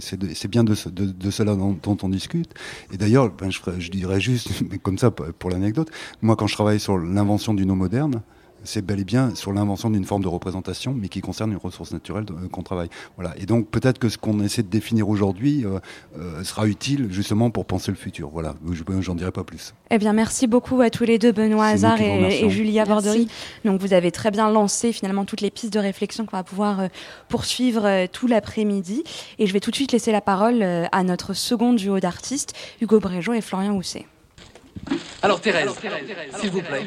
[0.00, 2.54] c'est bien de, de, cela dont, on discute.
[2.92, 4.50] Et d'ailleurs, ben, je, je, dirais juste,
[4.82, 5.90] comme ça pour l'anecdote,
[6.22, 8.22] moi quand je travaille sur l'invention du nom moderne,
[8.64, 11.92] c'est bel et bien sur l'invention d'une forme de représentation, mais qui concerne une ressource
[11.92, 12.88] naturelle euh, qu'on travaille.
[13.16, 13.34] Voilà.
[13.38, 15.78] Et donc peut-être que ce qu'on essaie de définir aujourd'hui euh,
[16.18, 18.30] euh, sera utile justement pour penser le futur.
[18.30, 18.54] Voilà,
[19.00, 19.74] j'en dirai pas plus.
[19.90, 23.28] Eh bien, merci beaucoup à tous les deux, Benoît Hazard et, Julia Bordery.
[23.64, 26.88] Donc vous avez très bien lancé finalement toutes les pistes de réflexion qu'on va pouvoir
[27.28, 29.02] poursuivre tout l'après-midi.
[29.38, 33.00] Et je vais tout de suite laisser la parole à notre second duo d'artistes, Hugo
[33.00, 34.06] Bréjot et Florian Housset.
[35.22, 35.74] Alors Thérèse,
[36.38, 36.86] s'il vous plaît,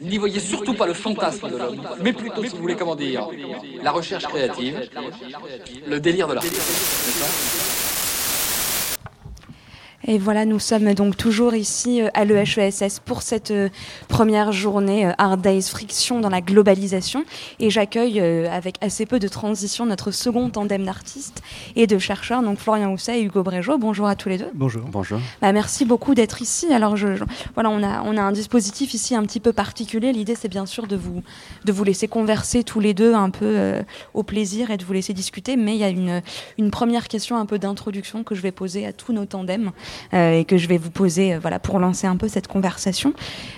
[0.00, 3.26] n'y voyez surtout pas le fantasme de l'homme, mais plutôt, si vous voulez comment dire,
[3.82, 4.88] la recherche créative,
[5.86, 8.01] le délire de l'artiste.
[10.04, 13.68] Et voilà, nous sommes donc toujours ici euh, à l'EHESS pour cette euh,
[14.08, 17.24] première journée euh, Hard Days Friction dans la globalisation.
[17.60, 21.42] Et j'accueille avec assez peu de transition notre second tandem d'artistes
[21.76, 23.78] et de chercheurs, donc Florian Housset et Hugo Bréjot.
[23.78, 24.50] Bonjour à tous les deux.
[24.54, 24.82] Bonjour.
[24.90, 25.20] Bonjour.
[25.40, 26.72] Bah, merci beaucoup d'être ici.
[26.72, 27.22] Alors, je,
[27.54, 30.12] voilà, on a, on a un dispositif ici un petit peu particulier.
[30.12, 31.22] L'idée, c'est bien sûr de vous,
[31.64, 33.74] de vous laisser converser tous les deux un peu
[34.14, 35.56] au plaisir et de vous laisser discuter.
[35.56, 36.22] Mais il y a une,
[36.58, 39.70] une première question un peu d'introduction que je vais poser à tous nos tandems.
[40.14, 43.12] Euh, et que je vais vous poser euh, voilà, pour lancer un peu cette conversation.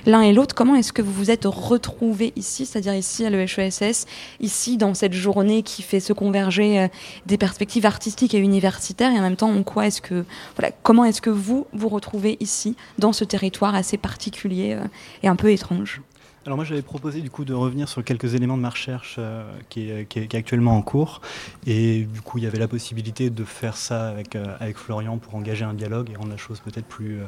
[0.06, 4.06] L'un et l'autre, comment est-ce que vous vous êtes retrouvés ici, c'est-à-dire ici à l'EHESS,
[4.40, 6.88] ici dans cette journée qui fait se converger euh,
[7.26, 10.24] des perspectives artistiques et universitaires, et en même temps, en quoi est-ce que,
[10.56, 14.76] voilà, comment est-ce que vous vous retrouvez ici, dans ce territoire assez particulier
[15.22, 16.02] et un peu étrange?
[16.46, 19.50] Alors moi j'avais proposé du coup de revenir sur quelques éléments de ma recherche euh,
[19.70, 21.20] qui, est, qui, est, actuellement en cours
[21.66, 25.16] et du coup il y avait la possibilité de faire ça avec, euh, avec Florian
[25.18, 27.26] pour engager un dialogue et rendre la chose peut-être plus, euh,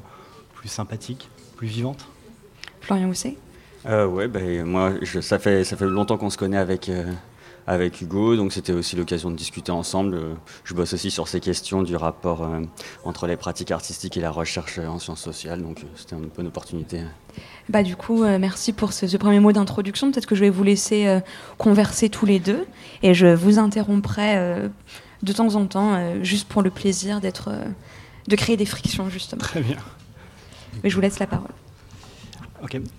[0.54, 2.08] plus sympathique, plus vivante.
[2.80, 3.36] Florian Housset
[3.86, 6.90] Ouais, ben, moi je, ça, fait, ça fait longtemps qu'on se connaît avec,
[7.66, 8.36] avec Hugo.
[8.36, 10.18] Donc c'était aussi l'occasion de discuter ensemble.
[10.64, 12.48] Je bosse aussi sur ces questions du rapport
[13.04, 15.62] entre les pratiques artistiques et la recherche en sciences sociales.
[15.62, 17.02] Donc c'était une bonne opportunité.
[17.68, 20.10] Bah, du coup, merci pour ce, ce premier mot d'introduction.
[20.10, 21.20] Peut-être que je vais vous laisser
[21.58, 22.66] converser tous les deux
[23.02, 24.70] et je vous interromprai
[25.22, 27.50] de temps en temps, juste pour le plaisir d'être,
[28.28, 29.40] de créer des frictions, justement.
[29.42, 29.78] Très bien.
[30.84, 31.50] Mais je vous laisse la parole.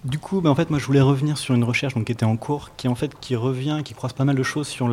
[0.04, 2.26] Du coup, bah, en fait, moi, je voulais revenir sur une recherche donc, qui était
[2.26, 4.90] en cours, qui en fait qui revient, qui croise pas mal de choses sur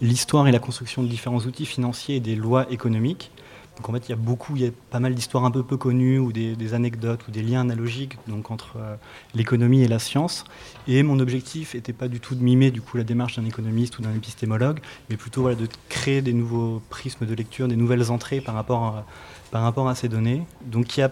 [0.00, 3.30] l'histoire et la construction de différents outils financiers et des lois économiques.
[3.76, 5.62] Donc en fait, il y a beaucoup, il y a pas mal d'histoires un peu
[5.62, 8.94] peu connues ou des, anecdotes ou des liens analogiques donc entre euh,
[9.34, 10.44] l'économie et la science.
[10.86, 13.98] Et mon objectif n'était pas du tout de mimer du coup la démarche d'un économiste
[13.98, 18.42] ou d'un épistémologue, mais plutôt de créer des nouveaux prismes de lecture, des nouvelles entrées
[18.42, 19.06] par rapport à,
[19.50, 20.42] par rapport à ces données.
[20.66, 21.10] Donc il y a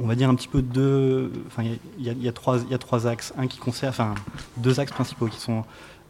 [0.00, 1.32] on va dire un petit peu deux.
[1.46, 1.64] Enfin,
[1.98, 3.32] il y, a, trois, il y a trois axes.
[3.36, 4.14] Un qui concerne, enfin,
[4.56, 5.64] deux axes principaux qui sont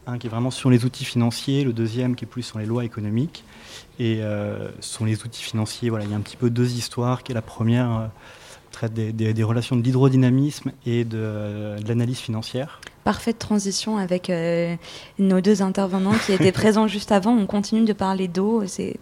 [0.06, 2.66] un qui est vraiment sur les outils financiers, le deuxième qui est plus sur les
[2.66, 3.44] lois économiques.
[3.98, 7.22] Et euh, sur les outils financiers, voilà, il y a un petit peu deux histoires.
[7.22, 8.06] Qui est la première euh,
[8.72, 12.80] traite des, relations de l'hydrodynamisme et de, l'analyse financière.
[13.04, 14.76] Parfaite transition avec euh,
[15.18, 17.32] nos deux intervenants qui étaient présents juste avant.
[17.32, 18.64] On continue de parler d'eau.
[18.66, 18.98] C'est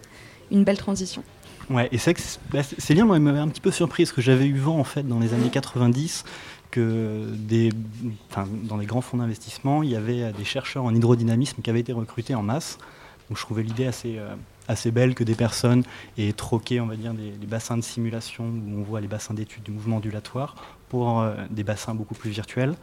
[0.51, 1.23] une belle transition.
[1.69, 4.45] Ouais, et c'est que bah, ces liens m'avaient un petit peu surpris, parce que j'avais
[4.45, 6.23] eu vent, en fait, dans les années 90,
[6.71, 7.71] que des,
[8.63, 11.93] dans les grands fonds d'investissement, il y avait des chercheurs en hydrodynamisme qui avaient été
[11.93, 12.77] recrutés en masse.
[13.29, 14.33] Donc je trouvais l'idée assez, euh,
[14.67, 15.83] assez belle que des personnes
[16.17, 19.63] aient troqué, on va dire, des, bassins de simulation, où on voit les bassins d'études
[19.63, 20.55] du mouvement ondulatoire,
[20.89, 22.75] pour euh, des bassins beaucoup plus virtuels.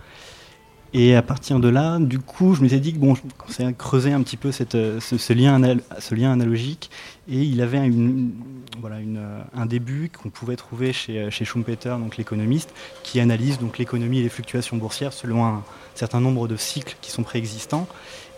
[0.97, 4.13] Et à partir de là, du coup, je m'étais dit que bon, je commençais creuser
[4.13, 6.89] un petit peu euh, ce, lien analogique.
[7.29, 8.31] Et il avait une,
[8.81, 14.23] voilà, euh, un début qu'on pouvait trouver chez, euh, Schumpeter, l'économiste, qui analyse l'économie et
[14.23, 15.65] les fluctuations boursières selon un
[15.97, 17.89] certain nombre de cycles qui sont préexistants.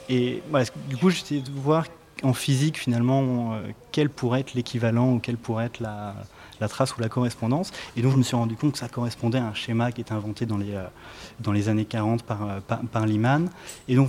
[0.08, 0.42] Et
[0.88, 1.84] du coup, j'essayais de voir
[2.22, 3.58] en physique finalement
[3.92, 6.14] quel pourrait être l'équivalent ou quelle pourrait être la,
[6.60, 7.72] la trace ou la correspondance.
[7.96, 10.12] Et donc je me suis rendu compte que ça correspondait à un schéma qui était
[10.12, 13.48] inventé dans les, euh, années 40 par, euh, par, par Lyman.
[13.88, 14.08] Et donc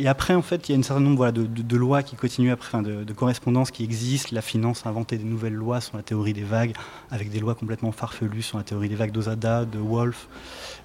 [0.00, 2.80] et après, en fait, il y a un certain nombre de, lois qui continuent après,
[2.80, 4.30] de, correspondances qui existent.
[4.32, 6.72] La finance a inventé des nouvelles lois sur la théorie des vagues,
[7.10, 10.26] avec des lois complètement farfelues sur la théorie des vagues d'Osada, de Wolff,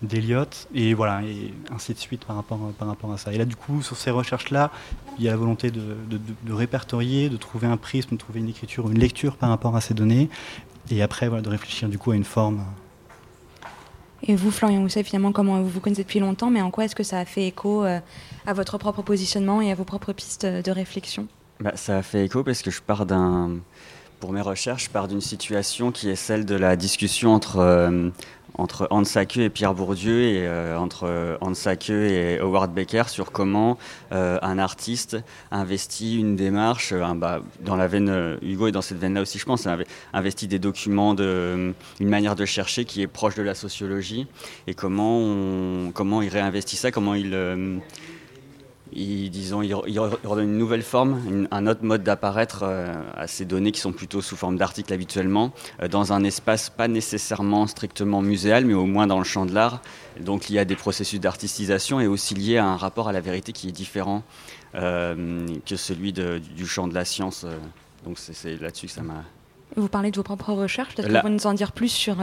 [0.01, 2.60] d'Eliott, et voilà, et ainsi de suite par rapport,
[3.13, 3.32] à ça.
[3.32, 4.69] Et là, du coup, sur ces recherches-là,
[5.17, 8.49] il y a la volonté de, de, répertorier, de trouver un prisme, de trouver une
[8.49, 10.30] écriture, une lecture par rapport à ces données,
[10.91, 12.65] et après voilà, de réfléchir du coup à une forme.
[14.27, 16.85] Et vous, Florian vous savez finalement, comment vous vous connaissez depuis longtemps, mais en quoi
[16.85, 17.99] est-ce que ça a fait écho euh,
[18.47, 21.27] à votre propre positionnement et à vos propres pistes de réflexion?
[21.59, 23.57] Bah, Ça a fait écho parce que je pars d'un.
[24.19, 28.09] Pour mes recherches, je pars d'une situation qui est celle de la discussion entre euh,
[28.58, 33.32] entre Hans Sake et Pierre Bourdieu et euh, entre Hans Sake et Howard Becker sur
[33.32, 33.78] comment
[34.12, 35.18] euh, un artiste
[35.52, 39.39] investit une démarche euh, bah, dans la veine Hugo est dans cette veine là aussi
[39.39, 39.68] je pense
[40.13, 44.28] investit des documents de une manière de chercher qui est proche de la sociologie
[44.68, 47.36] et comment comment il réinvestit ça comment il
[48.95, 53.71] il, disons, il, redonne une nouvelle forme, un autre mode d'apparaître euh, à ces données
[53.71, 58.65] qui sont plutôt sous forme d'articles habituellement, euh, dans un espace pas nécessairement strictement muséal,
[58.65, 59.81] mais au moins dans le champ de l'art.
[60.19, 63.19] Donc il y a des processus d'artistisation et aussi lié à un rapport à la
[63.19, 64.23] vérité qui est différent
[64.75, 67.45] euh, que celui du champ de la science.
[68.05, 69.23] donc c'est là-dessus que ça m'a...
[69.75, 72.17] Vous parlez de vos propres recherches, peut-être que vous nous en dire plus sur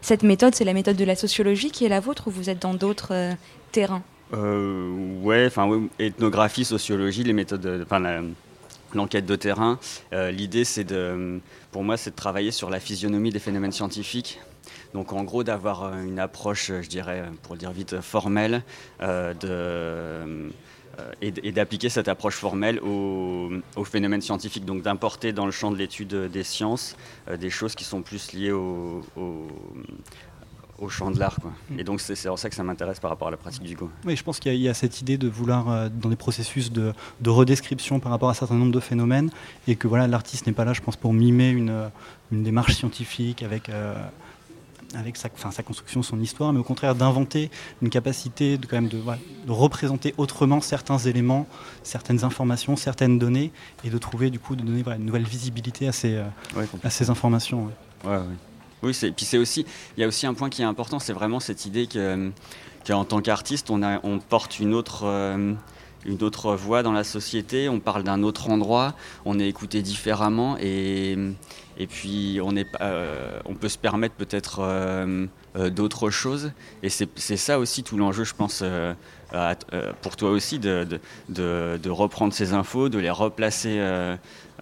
[0.00, 2.62] cette méthode, c'est la méthode de la sociologie qui est la vôtre ou vous êtes
[2.62, 3.34] dans d'autres
[3.72, 4.02] terrains?
[4.32, 8.22] Euh, ouais, enfin, ethnographie, sociologie, les méthodes, enfin,
[8.94, 9.78] l'enquête de terrain.
[10.12, 11.40] Euh, l'idée, c'est de,
[11.72, 14.40] pour moi, c'est de travailler sur la physionomie des phénomènes scientifiques.
[14.94, 18.62] Donc, en gros, d'avoir une approche, je dirais, pour le dire vite, formelle
[19.02, 19.34] euh,
[21.20, 23.50] et, d'appliquer cette approche formelle aux,
[23.84, 26.96] phénomènes scientifiques, donc d'importer dans le champ de l'étude des sciences
[27.28, 29.48] des choses qui sont plus liées au, au
[30.88, 31.38] champ de l'art.
[31.70, 31.78] Mm.
[31.78, 33.90] Et donc c'est en ça que ça m'intéresse par rapport à la pratique du go.
[34.04, 36.92] Oui, je pense qu'il y, a cette idée de vouloir, euh, dans des processus de,
[37.26, 39.30] redescription par rapport à un certain nombre de phénomènes,
[39.66, 41.90] et que voilà, l'artiste n'est pas là, je pense, pour mimer une,
[42.32, 43.68] une démarche scientifique avec...
[43.68, 43.94] Euh,
[44.96, 47.50] avec sa, sa, construction, son histoire, mais au contraire d'inventer
[47.82, 51.48] une capacité de, quand même de, de, représenter autrement certains éléments,
[51.82, 53.50] certaines informations, certaines données,
[53.82, 56.24] et de trouver du coup de donner une nouvelle visibilité à ces, euh,
[56.84, 57.70] à ces informations.
[58.04, 58.18] Ouais.
[58.84, 59.64] Oui, puis c'est aussi,
[59.96, 62.30] il y a aussi un point qui est important, c'est vraiment cette idée que,
[62.86, 65.54] qu'en tant qu'artiste, on, on porte une autre, euh,
[66.04, 68.94] une autre voix dans la société, on parle d'un autre endroit,
[69.24, 71.16] on est écouté différemment et,
[71.76, 72.68] Et puis on, est,
[73.46, 74.60] on peut se permettre peut-être
[75.70, 76.52] d'autres choses.
[76.82, 78.62] Et c'est ça aussi tout l'enjeu, je pense,
[80.02, 80.86] pour toi aussi, de,
[81.28, 83.80] de, de, reprendre ces infos, de les replacer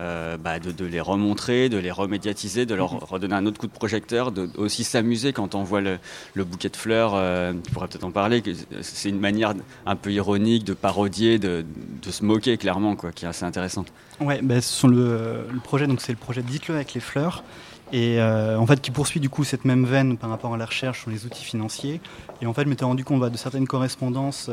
[0.01, 3.01] euh, bah, de, les remontrer, de les remédiatiser, de leur mhm.
[3.03, 5.99] redonner un autre coup de projecteur, de aussi s'amuser quand on voit le,
[6.45, 7.13] bouquet de fleurs.
[7.15, 8.43] Euh, tu pourrais peut-être en parler.
[8.81, 9.53] C'est une manière
[9.85, 11.65] un peu ironique de parodier, de,
[12.09, 13.93] se moquer clairement, quoi, qui est assez intéressante.
[14.21, 17.45] Ouais, bah, le, projet, donc c'est le projet Dites-le avec les fleurs
[17.93, 20.65] et euh, en fait qui poursuit du coup cette même veine par rapport à la
[20.65, 22.01] recherche sur les outils financiers.
[22.41, 24.51] Et en fait, je m'étais rendu compte bah, de certaines correspondances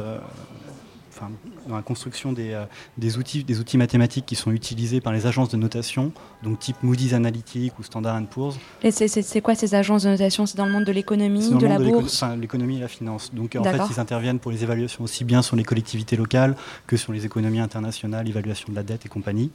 [1.68, 2.66] dans la construction euh,
[2.98, 6.12] des, outils, des outils mathématiques qui sont utilisés par les agences de notation,
[6.44, 8.58] donc type Moody's Analytics ou Standard Poor's.
[8.84, 10.46] Et c'est quoi ces agences de notation?
[10.46, 12.24] C'est dans le monde de l'économie, de la bourse?
[12.40, 13.34] L'économie et la finance.
[13.34, 16.56] Donc en fait, ils interviennent pour les évaluations aussi bien sur les collectivités locales
[16.88, 19.52] que sur les économies internationales, évaluation de la dette et compagnie.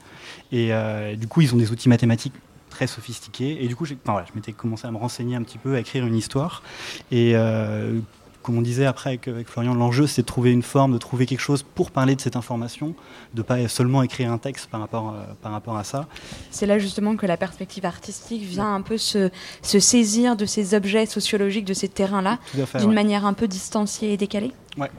[0.53, 2.35] Et euh, du coup, ils ont des outils mathématiques
[2.71, 3.65] très sophistiqués.
[3.65, 5.81] Et du coup, enfin, voilà, je m'étais commencé à me renseigner un petit peu, à
[5.81, 6.63] écrire une histoire.
[7.11, 8.01] Et euh,
[8.45, 11.41] comme on disait après avec, Florian, l'enjeu c'est de trouver une forme, de trouver quelque
[11.41, 12.95] chose pour parler de cette information,
[13.35, 16.07] de pas seulement écrire un texte par rapport, euh, par rapport à ça.
[16.51, 19.31] C'est là justement que la perspective artistique vient un peu se,
[19.63, 22.39] se saisir de ces objets sociologiques, de ces terrains-là,
[22.79, 24.53] d'une manière un peu distanciée et décalée.
[24.77, 24.91] Ouais.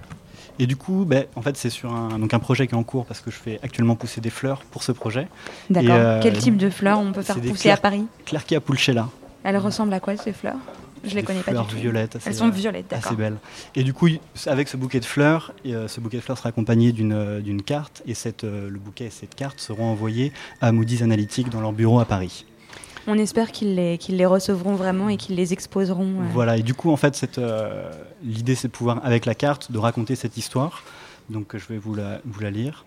[0.57, 2.83] Et du coup, ben, en fait, c'est sur un, donc un projet qui est en
[2.83, 5.27] cours parce que je fais actuellement pousser des fleurs pour ce projet.
[5.69, 5.95] D'accord.
[5.95, 8.05] Euh, Quel type de fleurs on peut faire pousser à Paris?
[8.25, 9.09] Clarkia pulchella.
[9.43, 10.55] Elles ressemblent à quoi ces fleurs?
[11.05, 11.75] Je les connais pas du tout.
[11.75, 13.07] Violettes, Elles sont violettes, d'accord.
[13.07, 13.37] Assez belles.
[13.75, 14.07] Et du coup,
[14.45, 18.03] avec ce bouquet de fleurs, euh, ce bouquet de fleurs sera accompagné d'une euh, carte,
[18.05, 21.73] et cette, euh, le bouquet et cette carte seront envoyés à Moody's Analytics dans leur
[21.73, 22.45] bureau à Paris.
[23.07, 26.23] On espère qu'ils les, qu'ils les recevront vraiment et qu'ils les exposeront.
[26.33, 27.39] Voilà, et du coup, en fait, cette,
[28.23, 30.83] l'idée, c'est de pouvoir, avec la carte, de raconter cette histoire.
[31.29, 32.85] Donc, je vais vous la, vous la lire.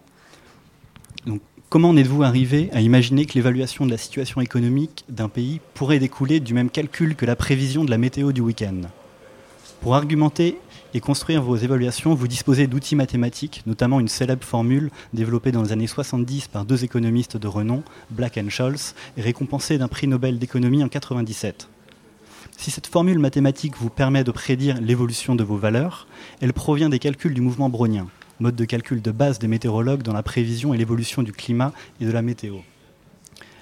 [1.25, 5.61] Donc, Comment en êtes-vous arrivé à imaginer que l'évaluation de la situation économique d'un pays
[5.75, 8.89] pourrait découler du même calcul que la prévision de la météo du week-end?
[9.83, 10.57] Pour argumenter
[10.95, 15.73] et construire vos évaluations, vous disposez d'outils mathématiques, notamment une célèbre formule développée dans les
[15.73, 20.39] années 70 par deux économistes de renom, Black and Scholes, et récompensée d'un prix Nobel
[20.39, 21.69] d'économie en 97.
[22.57, 26.07] Si cette formule mathématique vous permet de prédire l'évolution de vos valeurs,
[26.41, 28.07] elle provient des calculs du mouvement brownien
[28.41, 32.05] mode de calcul de base des météorologues dans la prévision et l'évolution du climat et
[32.05, 32.57] de la météo.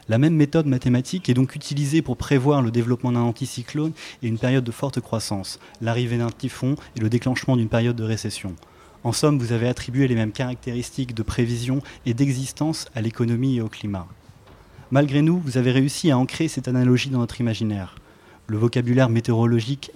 [0.08, 4.38] La même méthode mathématique est donc utilisée pour prévoir le développement d'un anticyclone et une
[4.38, 8.54] période de forte croissance, l'arrivée d'un typhon et le déclenchement d'une période de récession.
[9.02, 13.60] En somme, vous avez attribué les mêmes caractéristiques de prévision et d'existence à l'économie et
[13.60, 14.06] au climat.
[14.92, 17.96] Malgré nous, vous avez réussi à ancrer cette analogie dans notre imaginaire.
[18.46, 19.90] Le vocabulaire météorologique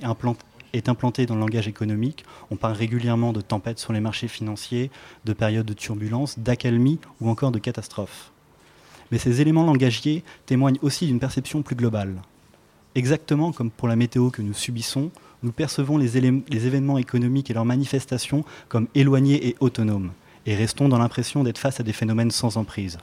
[0.72, 2.24] est implanté dans le langage économique.
[2.50, 4.90] On parle régulièrement de tempêtes sur les marchés financiers,
[5.24, 8.30] de périodes de turbulence, d'accalmie ou encore de catastrophes.
[9.10, 12.22] Mais ces éléments langagiers témoignent aussi d'une perception plus globale.
[12.94, 15.10] Exactement comme pour la météo que nous subissons,
[15.42, 20.12] nous percevons les événements économiques et leurs manifestations comme éloignés et autonomes,
[20.46, 22.98] et restons dans l'impression d'être face à des phénomènes sans emprise.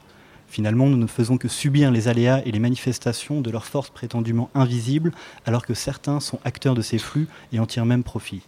[0.47, 4.49] Finalement, nous ne faisons que subir les aléas et les manifestations de leurs forces prétendument
[4.55, 5.11] invisibles,
[5.45, 8.41] alors que certains sont acteurs de ces flux et en tirent même profit.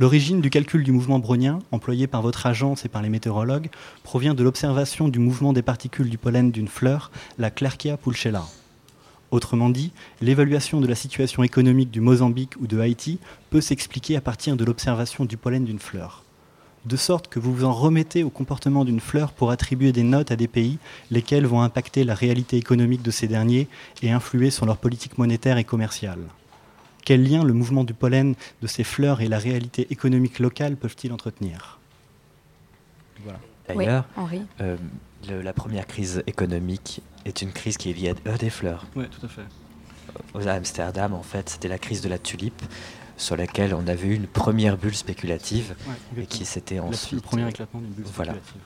[0.00, 3.70] L'origine du calcul du mouvement brownien, employé par votre agence et par les météorologues,
[4.04, 8.44] provient de l'observation du mouvement des particules du pollen d'une fleur, la Clerkia pulchella.
[9.30, 13.18] Autrement dit, l'évaluation de la situation économique du Mozambique ou de Haïti
[13.50, 16.24] peut s'expliquer à partir de l'observation du pollen d'une fleur
[16.84, 20.30] de sorte que vous vous en remettez au comportement d'une fleur pour attribuer des notes
[20.30, 20.78] à des pays,
[21.10, 23.68] lesquels vont impacter la réalité économique de ces derniers
[24.02, 26.20] et influer sur leur politique monétaire et commerciale.
[27.04, 31.12] Quel lien le mouvement du pollen de ces fleurs et la réalité économique locale peuvent-ils
[31.12, 31.78] entretenir?
[33.66, 34.04] D'ailleurs,
[34.60, 34.76] euh,
[35.28, 38.86] la première crise économique est une crise qui est liée à des fleurs.
[38.96, 39.42] Oui, tout à fait.
[40.34, 42.62] Aux Amsterdam, en fait, c'était la crise de la tulipe
[43.18, 45.74] sur laquelle on avait eu une première bulle spéculative
[46.16, 47.12] et qui s'était ensuite.
[47.12, 48.32] Le premier éclatement d'une bulle voilà.
[48.32, 48.62] spéculative.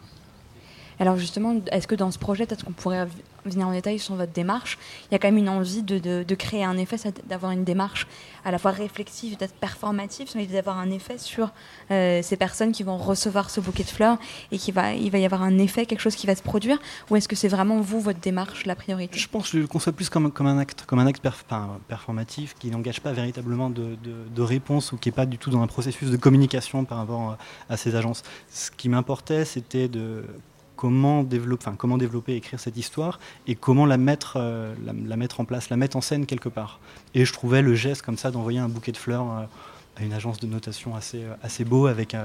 [1.00, 3.09] Alors justement, est-ce que dans ce projet, peut-être qu'on pourrait
[3.44, 4.78] venir en détail sur votre démarche?
[5.11, 8.07] Il y a quand même une envie de, créer un effet, d'avoir une démarche
[8.44, 11.50] à la fois réflexive, peut-être performative, d'avoir un effet sur
[11.90, 14.18] euh, ces personnes qui vont recevoir ce bouquet de fleurs
[14.50, 16.78] et qu'il va, il va y avoir un effet, quelque chose qui va se produire?
[17.11, 19.18] Ou est-ce que c'est vraiment vous, votre démarche, la priorité?
[19.18, 21.22] Je pense que je le conçois plus comme, comme un acte, comme un acte
[21.88, 25.62] performatif qui n'engage pas véritablement de, de, réponse ou qui n'est pas du tout dans
[25.62, 27.37] un processus de communication par rapport
[27.68, 28.22] à ces agences.
[28.50, 30.24] Ce qui m'importait, c'était de
[30.82, 35.44] comment développer, comment développer, écrire cette histoire et comment la mettre, euh, la, mettre en
[35.44, 36.80] place, la mettre en scène quelque part.
[37.14, 39.44] Et je trouvais le geste comme ça d'envoyer un bouquet de fleurs euh,
[39.96, 42.16] à une agence de notation assez, euh, assez beau avec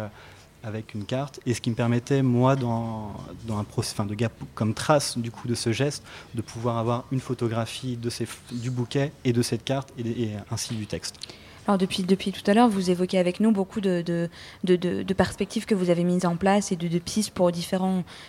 [0.63, 3.13] avec une carte, et ce qui me permettait, moi, dans,
[3.45, 4.15] dans un de
[4.55, 6.03] comme trace du coup de ce geste,
[6.33, 10.73] de pouvoir avoir une photographie de ces, du bouquet et de cette carte, et ainsi
[10.73, 11.19] du texte.
[11.67, 14.29] Alors depuis, tout à l'heure, vous évoquez avec nous beaucoup de,
[15.17, 17.51] perspectives que vous avez mises en place et de, pistes pour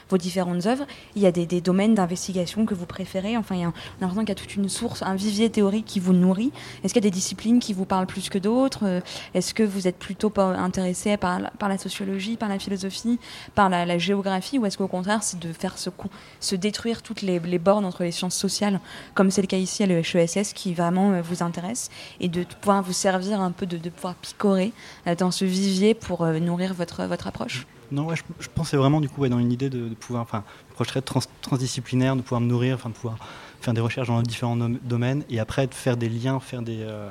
[0.09, 0.87] vos différentes œuvres.
[1.15, 3.37] Il y a des, domaines d'investigation que vous préférez.
[3.37, 6.01] Enfin, il y a, l'impression qu'il y a toute une source, un vivier théorique qui
[6.01, 6.51] vous nourrit.
[6.83, 9.03] Est-ce qu'il y a des disciplines qui vous parlent plus que d'autres?
[9.35, 13.21] Est-ce que vous êtes plutôt intéressé par, la sociologie, par la philosophie,
[13.55, 14.59] par la, géographie?
[14.59, 18.11] Ou est-ce qu'au contraire, c'est de faire se, détruire toutes les, les, bornes entre les
[18.11, 18.81] sciences sociales,
[19.15, 22.83] comme c'est le cas ici à l'EHESS, qui vraiment euh, vous intéresse, et de pouvoir
[22.83, 24.73] vous servir un peu de, pouvoir picorer
[25.19, 27.67] dans ce vivier pour euh, nourrir votre, votre approche?
[27.91, 31.03] Non, ouais, je, pensais vraiment du coup dans une idée de, pouvoir, enfin, approche très
[31.03, 33.17] transdisciplinaire, de pouvoir me nourrir, enfin, de pouvoir
[33.61, 36.81] faire des recherches dans différents domaines et après de faire des liens, faire des.
[36.81, 37.09] Euh,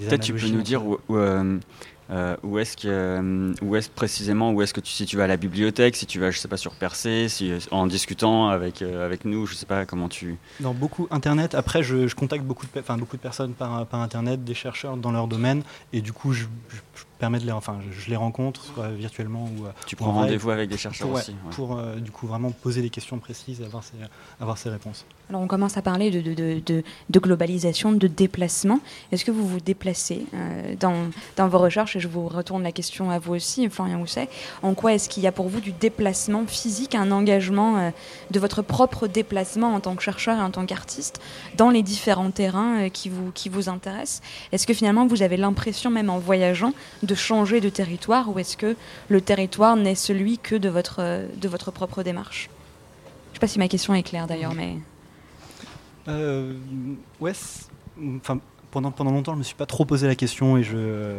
[0.00, 1.58] Peut-être tu peux nous dire où, euh,
[2.42, 5.26] où est-ce que, euh, où est précisément, où est-ce que tu, si tu vas à
[5.26, 9.04] la bibliothèque, si tu vas, je sais pas, sur Percé, si, en discutant avec, euh,
[9.04, 10.36] avec nous, je sais pas comment tu.
[10.60, 11.54] Dans beaucoup Internet.
[11.54, 15.12] Après, je, contacte beaucoup de, enfin, beaucoup de personnes par, par Internet, des chercheurs dans
[15.12, 18.88] leur domaine, et du coup, je, je permet de les, enfin, je, les rencontre, soit
[18.88, 19.66] virtuellement ou.
[19.86, 21.34] Tu prends rendez-vous avec des chercheurs pour, aussi.
[21.50, 23.96] Pour du coup vraiment poser des questions précises et avoir ces,
[24.40, 25.06] avoir ces réponses.
[25.28, 26.82] Alors on commence à parler de,
[27.18, 28.80] globalisation, de déplacement.
[29.10, 30.24] Est-ce que vous vous déplacez
[30.78, 30.94] dans,
[31.36, 31.98] dans vos recherches?
[31.98, 34.28] Je vous retourne la question à vous aussi, Florian Housset,
[34.62, 37.90] en quoi est-ce qu'il y a pour vous du déplacement physique, un engagement euh,
[38.30, 41.20] de votre propre déplacement en tant que chercheur et en tant qu'artiste
[41.56, 44.22] dans les différents terrains euh, qui, vous, intéressent?
[44.52, 46.72] Est-ce que finalement vous avez l'impression, même en voyageant,
[47.02, 48.28] de changer de territoire?
[48.34, 48.76] Ou est-ce que
[49.08, 52.48] le territoire n'est celui que de votre, euh, de votre propre démarche?
[52.48, 54.76] Je ne sais pas si ma question est claire d'ailleurs, mais...
[56.08, 56.54] Euh,
[57.20, 57.32] ouais,
[58.16, 58.38] enfin,
[58.70, 61.14] pendant, pendant longtemps, je ne me suis pas trop posé la question et je,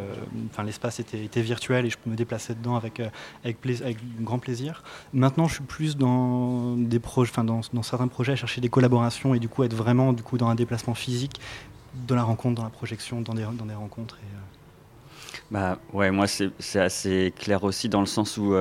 [0.52, 3.10] enfin, l'espace était, virtuel et je me déplaçais dedans avec, euh,
[3.44, 4.84] avec, grand plaisir.
[5.14, 8.70] Maintenant, je suis plus dans, des projets, enfin, dans, dans, certains projets à chercher des
[8.70, 11.40] collaborations et du coup être vraiment du coup, dans un déplacement physique,
[12.08, 14.18] dans la rencontre, dans la projection, dans des, dans des rencontres.
[14.22, 15.38] Euh.
[15.52, 18.54] bah, ouais, moi c'est assez clair aussi dans le sens où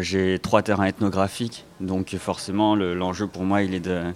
[0.00, 4.14] j'ai trois terrains ethnographiques, donc forcément l'enjeu pour moi il est de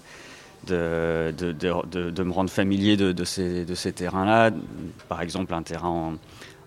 [0.66, 4.50] de, de, de, me rendre familier de, ces, ces terrains-là.
[5.08, 6.18] Par exemple, un terrain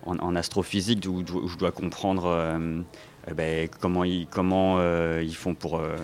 [0.06, 2.80] en, en, astrophysique où, je dois comprendre euh,
[3.30, 5.96] eh ben, comment, ils, comment euh, ils font pour, euh,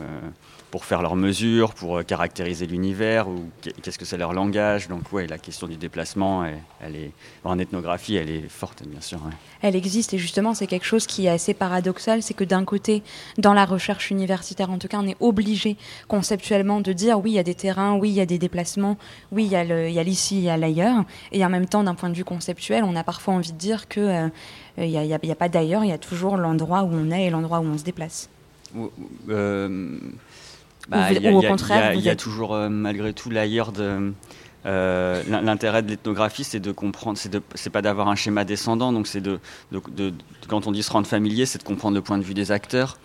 [0.75, 3.49] pour faire leurs mesures, pour euh, caractériser l'univers, ou
[3.81, 4.89] qu'est-ce que c'est leur langage.
[4.89, 6.45] Donc ouais, la question du déplacement,
[6.81, 7.13] elle, est
[7.45, 9.21] en ethnographie, elle est forte, bien sûr.
[9.63, 13.05] Elle existe et justement, c'est quelque chose qui est assez paradoxal, c'est que d'un côté,
[13.39, 15.77] dans la recherche universitaire, en tout cas, on est obligé
[16.09, 18.99] conceptuellement de dire oui, il y a des terrains, oui, il y a des déplacements,
[19.31, 22.11] oui, il y a l'ici, il y a l'ailleurs, et en même temps, d'un point
[22.11, 24.29] de vue conceptuel, on a parfois envie de dire que euh,
[24.79, 27.31] il n'y a, a, pas d'ailleurs, il y a toujours l'endroit où on est et
[27.31, 28.29] l'endroit où on se déplace.
[29.29, 29.99] Euh,
[30.89, 34.13] bah, ou, au contraire, il y, a toujours euh, malgré tout l'ailleurs de.
[34.67, 37.19] Euh, l'intérêt de l'ethnographie, c'est de comprendre,
[37.55, 39.39] c'est pas d'avoir un schéma descendant, donc c'est de,
[39.71, 40.15] de,
[40.49, 42.97] quand on dit se rendre familier, c'est de comprendre le point de vue des acteurs.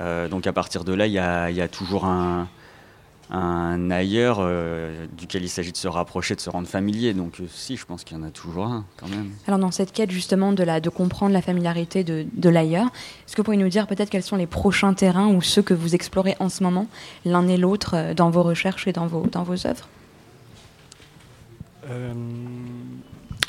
[0.00, 2.48] Euh, donc à partir de là, il y a, y a, toujours un,
[3.32, 7.14] un ailleurs euh, duquel il s'agit de se rapprocher, de se rendre familier.
[7.14, 9.30] Donc euh, si, je pense qu'il y en a toujours un quand même.
[9.46, 12.88] Alors dans cette quête justement de, la, de comprendre la familiarité de, de l'ailleurs,
[13.26, 15.72] est-ce que vous pourriez nous dire peut-être quels sont les prochains terrains ou ceux que
[15.72, 16.86] vous explorez en ce moment,
[17.24, 19.88] l'un et l'autre, euh, dans vos recherches et dans vos, dans vos œuvres?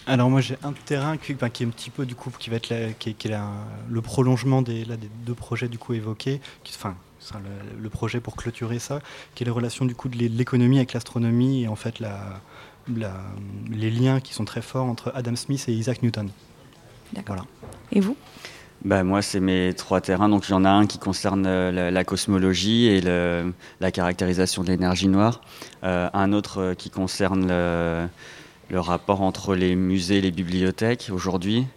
[0.07, 2.55] Alors moi j'ai un terrain qui, qui, est un petit peu du coup qui va
[2.55, 3.37] être qui est,
[3.89, 7.39] le prolongement des, des, deux projets du coup évoqués, qui, enfin sera
[7.79, 8.99] le, projet pour clôturer ça,
[9.35, 12.41] qui est les relations du coup de l'économie avec l'astronomie et en fait la,
[12.87, 16.29] les liens qui sont très forts entre Adam Smith et Isaac Newton.
[17.13, 17.35] D'accord.
[17.35, 17.47] Voilà.
[17.91, 18.17] Et vous?
[18.83, 20.27] Bah, moi, c'est mes trois terrains.
[20.27, 24.61] Donc, il y en a un qui concerne euh, la, cosmologie et le, la caractérisation
[24.63, 25.39] de l'énergie noire.
[25.83, 28.07] Euh, un autre euh, qui concerne le,
[28.73, 31.67] le rapport entre les musées et les bibliothèques aujourd'hui,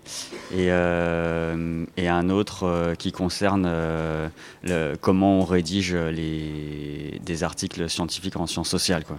[0.50, 4.28] et, euh, et, un autre euh, qui concerne euh,
[4.62, 9.04] le, comment on rédige les, des articles scientifiques en sciences sociales.
[9.04, 9.18] Quoi.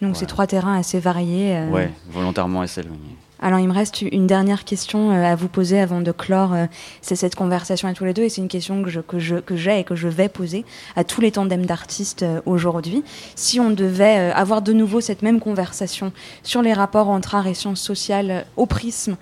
[0.00, 1.62] Donc ces trois terrains assez variés.
[1.70, 3.16] Oui, volontairement assez éloignés.
[3.40, 6.66] Alors il me reste une dernière question euh, à vous poser avant de clore euh,
[7.02, 9.96] cette conversation à tous les deux et c'est une question que que j'ai et que
[9.96, 10.64] je vais poser
[10.94, 13.02] à tous les tandems d'artistes euh, aujourd'hui.
[13.34, 16.12] Si on devait avoir de nouveau cette même conversation
[16.44, 19.16] sur les rapports entre art et sciences sociales au prisme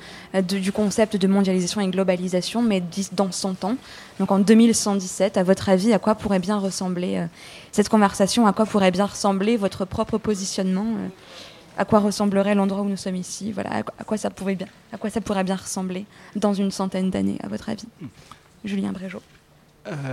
[0.47, 2.83] du concept de mondialisation et globalisation, mais
[3.13, 3.77] dans 100 ans,
[4.19, 7.27] donc en 2117, à votre avis, à quoi pourrait bien ressembler
[7.71, 10.87] cette conversation À quoi pourrait bien ressembler votre propre positionnement
[11.77, 14.99] à quoi ressemblerait l'endroit où nous sommes ici Voilà, à quoi, ça pouvait bien, à
[14.99, 16.07] quoi ça pourrait bien ressembler
[16.37, 18.07] dans une centaine d'années, à votre avis hmm.
[18.65, 19.23] Julien Brégeot.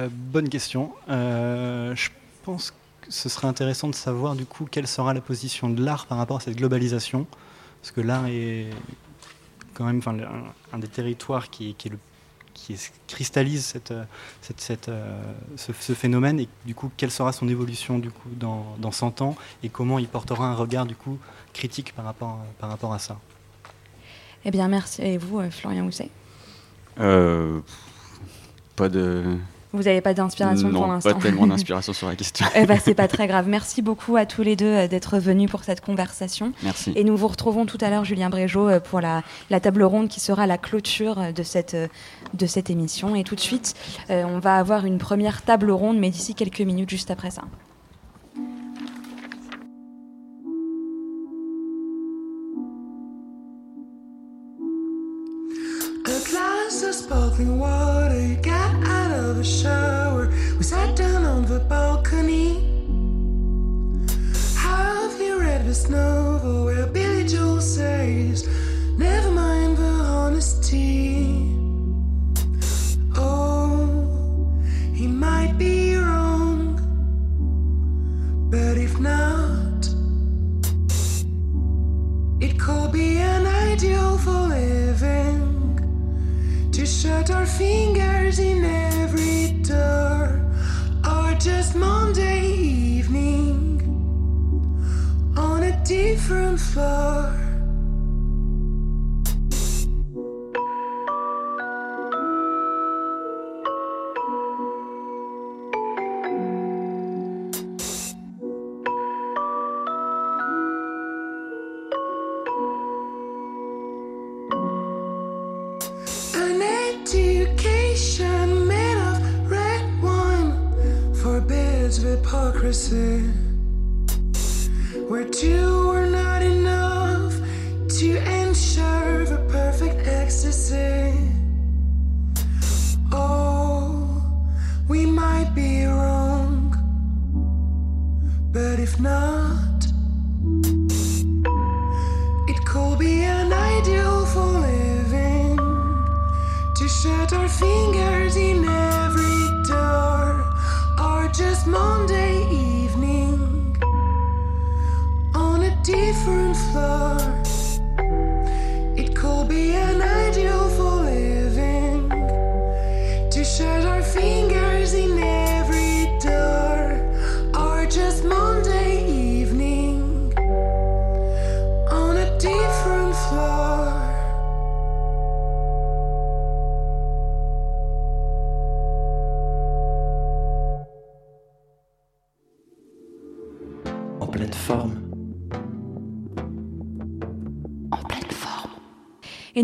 [0.10, 0.91] bonne question.
[1.07, 2.10] je
[2.43, 2.76] pense que
[3.10, 6.38] ce serait intéressant de savoir du coup quelle sera la position de l'art par rapport
[6.38, 7.28] à cette globalisation,
[7.82, 8.70] parce que l'art est
[9.74, 10.01] quand même
[10.74, 11.99] un, des territoires qui, qui, est le,
[12.54, 12.76] qui
[13.08, 13.93] cristallise cette,
[14.41, 14.91] cette, cette,
[15.56, 19.36] ce, phénomène et du coup quelle sera son évolution du coup dans, dans 100 ans
[19.64, 21.18] et comment il portera un regard du coup
[21.54, 23.18] critique par rapport, par rapport à ça?
[24.45, 25.02] Eh bien merci.
[25.02, 26.10] Et vous, euh, Florian Housset?
[27.00, 27.60] Euh,
[28.76, 29.38] Pas de
[29.72, 32.45] vous n'avez pas d'inspiration pour l'instant Pas tellement d'inspiration sur la question.
[32.55, 33.47] eh ben, c'est pas très grave.
[33.47, 36.53] Merci beaucoup à tous les deux euh, d'être venus pour cette conversation.
[36.63, 36.91] Merci.
[36.95, 40.07] Et nous vous retrouvons tout à l'heure, Julien Brégeot, euh, pour la, la, table ronde
[40.07, 41.78] qui sera la clôture euh, de cette,
[42.34, 43.15] de cette émission.
[43.15, 43.76] Et tout de suite,
[44.09, 47.43] on va avoir une première table ronde, mais d'ici quelques minutes, juste après ça.
[56.91, 60.28] sparkling water got out of a shower.
[60.57, 62.61] We sat down on the balcony.
[64.55, 68.47] Have you read this novel where Billy Joel says,
[68.97, 71.53] Never mind the honesty?
[73.15, 74.49] Oh,
[74.93, 76.80] he might be wrong,
[78.49, 79.82] but if not,
[82.39, 85.49] it could be an ideal for living
[86.80, 90.39] to shut our fingers in every door,
[91.05, 93.84] or just Monday evening
[95.36, 97.49] on a different floor.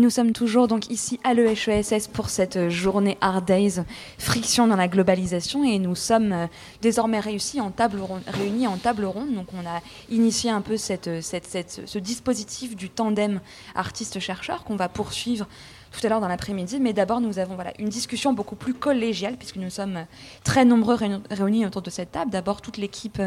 [0.06, 3.82] Nous sommes toujours donc ici à l'EHESS pour cette journée Hard Days,
[4.18, 5.64] friction dans la globalisation.
[5.64, 6.46] Et nous sommes euh,
[6.80, 9.34] désormais réussis en table réunis en table ronde.
[9.34, 13.40] Donc on a initié un peu cette, ce dispositif du tandem
[13.74, 15.48] artiste-chercheur qu'on va poursuivre
[15.96, 16.78] tout à l'heure dans l'après-midi.
[16.80, 20.04] Mais d'abord, nous avons voilà, une discussion beaucoup plus collégiale, puisque nous sommes
[20.44, 20.96] très nombreux
[21.30, 22.30] réunis autour de cette table.
[22.30, 23.20] D'abord, toute l'équipe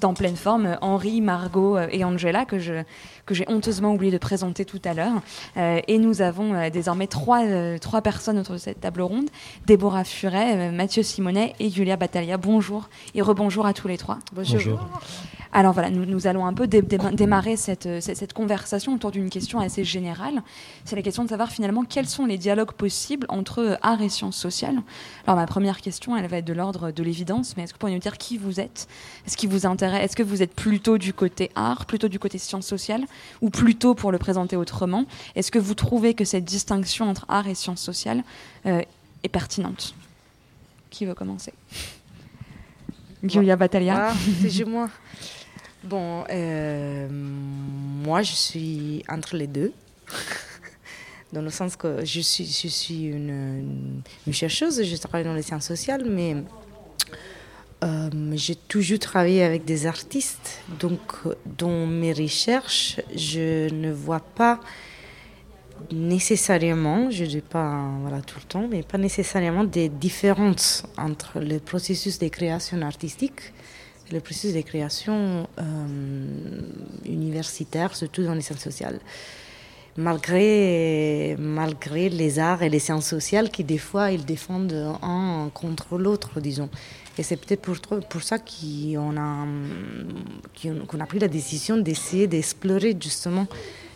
[0.00, 2.82] d'En pleine forme, Henri, Margot euh, et Angela, que je
[3.24, 5.20] que j'ai honteusement oublié de présenter tout à l'heure.
[5.56, 7.42] Euh, et nous avons euh, désormais trois,
[7.80, 9.28] trois personnes autour de cette table ronde.
[9.66, 12.36] Déborah Furet, Mathieu Simonet et Julia Battaglia.
[12.36, 14.18] Bonjour et rebonjour à tous les trois.
[14.32, 14.78] Bonjour.
[15.52, 19.58] Alors voilà, nous, nous allons un peu démarrer cette, cette, cette, conversation autour d'une question
[19.58, 20.42] assez générale.
[20.84, 24.36] C'est la question de savoir finalement quels sont les dialogues possibles entre art et sciences
[24.36, 24.80] sociales.
[25.26, 27.80] Alors ma première question, elle va être de l'ordre de l'évidence, mais est-ce que vous
[27.80, 28.88] pourriez nous dire qui vous êtes?
[29.26, 30.04] Est-ce qui vous intéresse?
[30.04, 33.04] Est-ce que vous êtes plutôt du côté art, plutôt du côté sciences sociales,
[33.42, 35.04] ou plutôt pour le présenter autrement?
[35.34, 38.22] Est-ce que vous trouvez que cette distinction entre art et sciences sociales
[38.64, 38.82] euh,
[39.22, 39.94] est pertinente?
[40.88, 41.52] Qui veut commencer?
[43.22, 44.10] Julia Battaglia.
[44.10, 44.14] Ah,
[44.48, 44.88] c'est moi.
[45.82, 49.72] Bon, euh, moi, je suis entre les deux.
[51.32, 54.02] Dans le sens que je suis, je suis une,
[54.32, 56.36] chercheuse, je travaille dans les sciences sociales, mais
[57.84, 60.60] euh, j'ai toujours travaillé avec des artistes.
[60.78, 61.00] Donc,
[61.58, 64.60] dans mes recherches, je ne vois pas
[65.92, 71.40] nécessairement, je ne dis pas voilà, tout le temps, mais pas nécessairement des différences entre
[71.40, 73.52] le processus de création artistique
[74.12, 75.48] le processus de création
[77.04, 79.00] universitaire, surtout dans les sciences sociales
[79.96, 85.98] malgré, malgré les arts et les sciences sociales qui, des fois, ils défendent un contre
[85.98, 86.68] l'autre, disons.
[87.18, 89.46] Et c'est peut-être pour, ça qu'on a,
[91.02, 93.46] a pris la décision d'essayer d'explorer justement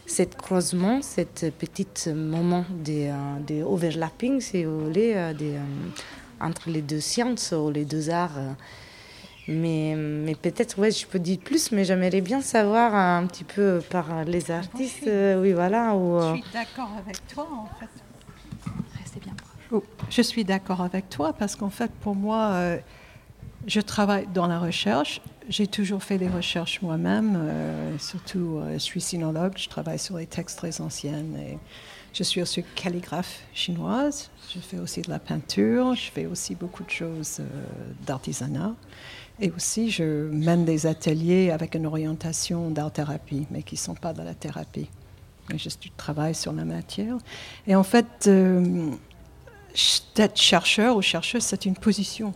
[0.07, 3.11] cet croisement, cet petit moment de,
[3.46, 5.53] de overlapping, si vous voulez, de,
[6.40, 8.38] entre les deux sciences ou les deux arts.
[9.49, 13.80] Mais, mais peut-être, ouais, je peux dire plus, mais j'aimerais bien savoir un petit peu
[13.91, 15.07] par les artistes.
[15.07, 15.95] Euh, oui, voilà.
[15.95, 17.88] Ou, Je suis d'accord avec toi, en fait.
[18.99, 19.34] Restez bien
[19.68, 19.80] proche.
[20.11, 22.78] Je suis d'accord avec toi parce qu'en fait, pour moi, euh,
[23.66, 25.20] je travaille dans la recherche.
[25.49, 30.26] J'ai toujours fait des recherches moi-même, euh, surtout je suis sinologue, je travaille sur les
[30.26, 31.24] textes très anciens.
[31.38, 31.59] Et
[32.12, 36.84] je suis aussi calligraphe chinoise, je fais aussi de la peinture, je fais aussi beaucoup
[36.84, 37.41] de choses
[38.07, 38.74] d'artisanat.
[39.41, 44.12] Et aussi, je mène des ateliers avec une orientation d'art-thérapie, mais qui ne sont pas
[44.12, 44.88] de la thérapie.
[45.51, 47.16] Mais je travaille sur la matière.
[47.66, 48.91] Et en fait, euh,
[50.16, 52.34] être chercheur ou chercheuse, c'est une position.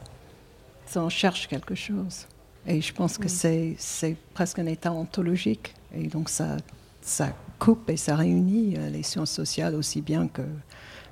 [0.86, 2.26] Ça, on cherche quelque chose.
[2.66, 5.74] Et je pense que c'est presque un état ontologique.
[5.94, 6.56] Et donc, ça,
[7.02, 10.42] ça coupe et ça réunit euh, les sciences sociales aussi bien que,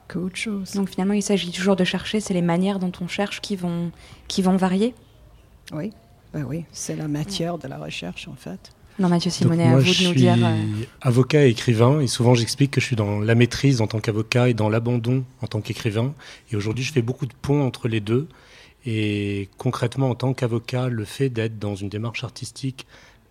[0.09, 0.73] qu'autre chose.
[0.73, 3.93] Donc, finalement, il s'agit toujours de chercher, c'est les manières dont on cherche qui vont,
[4.27, 4.95] qui vont varier
[5.73, 5.93] oui,
[6.33, 8.73] ben oui, c'est la matière de la recherche en fait.
[8.99, 10.37] Non, Mathieu Simonet, à vous de nous dire.
[10.37, 13.87] Je suis avocat et écrivain, et souvent j'explique que je suis dans la maîtrise en
[13.87, 16.13] tant qu'avocat et dans l'abandon en tant qu'écrivain.
[16.51, 18.29] Et aujourd'hui, je fais beaucoup de ponts entre les deux.
[18.85, 22.87] Et concrètement, en tant qu'avocat, le fait d'être dans une démarche artistique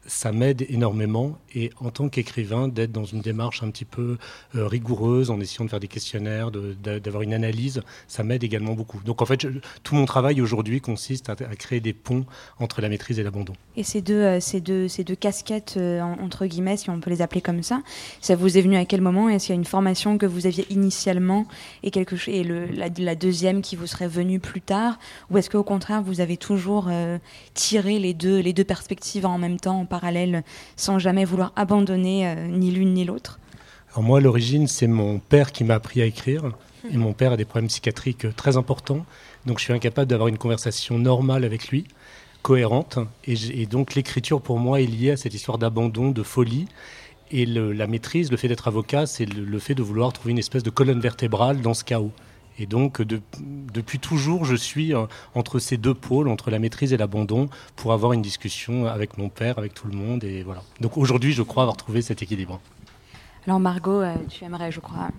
[0.06, 4.18] ça m'aide énormément et en tant qu'écrivain d'être dans une démarche un petit peu
[4.56, 9.00] euh, rigoureuse en essayant de faire des questionnaires, d'avoir une analyse, ça m'aide également beaucoup.
[9.04, 9.46] Donc en fait,
[9.84, 12.26] tout mon travail aujourd'hui consiste à, créer des ponts
[12.60, 13.54] entre la maîtrise et l'abandon.
[13.76, 17.10] Et ces deux, euh, ces deux, ces deux casquettes, euh, entre guillemets, si on peut
[17.10, 17.82] les appeler comme ça,
[18.22, 19.30] ça vous est venu à quel moment?
[19.30, 21.46] Est-ce qu'il y a une formation que vous aviez initialement
[21.84, 25.00] et, quelque, et la, deuxième qui vous serait venue plus tard?
[25.30, 26.90] Ou est-ce qu'au contraire, vous avez toujours
[27.54, 30.44] tiré les deux, les deux perspectives en même temps parallèle
[30.76, 33.40] sans jamais vouloir abandonner euh, ni l'une ni l'autre
[34.00, 36.52] moi, à l'origine, c'est mon père qui m'a appris à écrire.
[36.92, 39.06] Et mon père a des problèmes psychiatriques euh, très importants.
[39.46, 41.86] Donc je suis incapable d'avoir une conversation normale avec lui,
[42.42, 43.00] cohérente.
[43.26, 46.68] Et, donc l'écriture, pour moi, est liée à cette histoire d'abandon, de folie.
[47.32, 50.64] Et la maîtrise, le fait d'être avocat, c'est le, fait de vouloir trouver une espèce
[50.64, 52.12] de colonne vertébrale dans ce chaos.
[52.62, 56.98] Et donc, depuis toujours, je suis euh, entre ces deux pôles, entre la maîtrise et
[56.98, 60.24] l'abandon, pour avoir une discussion avec mon père, avec tout le monde.
[60.24, 60.62] Et voilà.
[60.80, 62.62] Donc aujourd'hui, je crois avoir trouvé cet équilibre.
[63.48, 65.10] Alors Margot, euh, tu aimerais, je crois,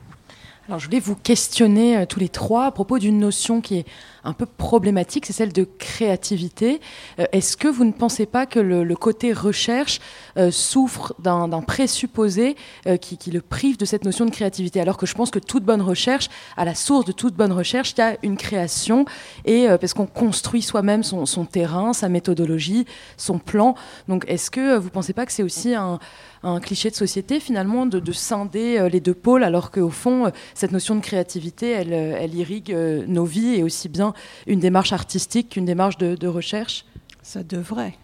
[0.68, 3.86] alors, je voulais vous questionner euh, tous les trois à propos d'une notion qui est
[4.22, 6.80] un peu problématique, c'est celle de créativité.
[7.18, 9.98] Euh, est-ce que vous ne pensez pas que le, côté recherche
[10.36, 12.54] euh, souffre d'un présupposé
[13.00, 14.80] qui, le prive de cette notion de créativité?
[14.80, 17.94] Alors que je pense que toute bonne recherche, à la source de toute bonne recherche,
[17.96, 19.04] il y a une création,
[19.44, 22.86] et parce qu'on construit soi-même son, terrain, sa méthodologie,
[23.16, 23.74] son plan.
[24.06, 25.98] Donc, est-ce que vous ne pensez pas que c'est aussi un
[26.42, 30.30] un cliché de société finalement de, scinder euh, les deux pôles, alors qu'au fond, euh,
[30.54, 32.74] cette notion de créativité, elle, euh, elle irrigue
[33.06, 34.14] nos vies et aussi bien
[34.46, 36.84] une démarche artistique qu'une démarche de, recherche
[37.22, 37.94] Ça devrait.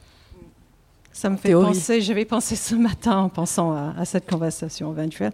[1.12, 5.32] Ça me fait penser, j'avais pensé ce matin en pensant à, cette conversation éventuelle.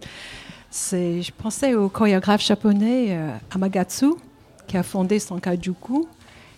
[0.71, 3.17] C'est, je pensais au chorégraphe japonais
[3.51, 4.13] Amagatsu,
[4.67, 6.07] qui a fondé Sankajuku,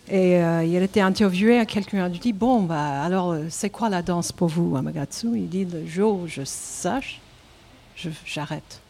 [0.09, 4.01] et euh, il été interviewé, quelqu'un a dit Bon, bah, alors, euh, c'est quoi la
[4.01, 5.27] danse pour vous, Amagatsu?
[5.35, 7.19] Il dit Le jour où je sache,
[8.25, 8.81] j'arrête.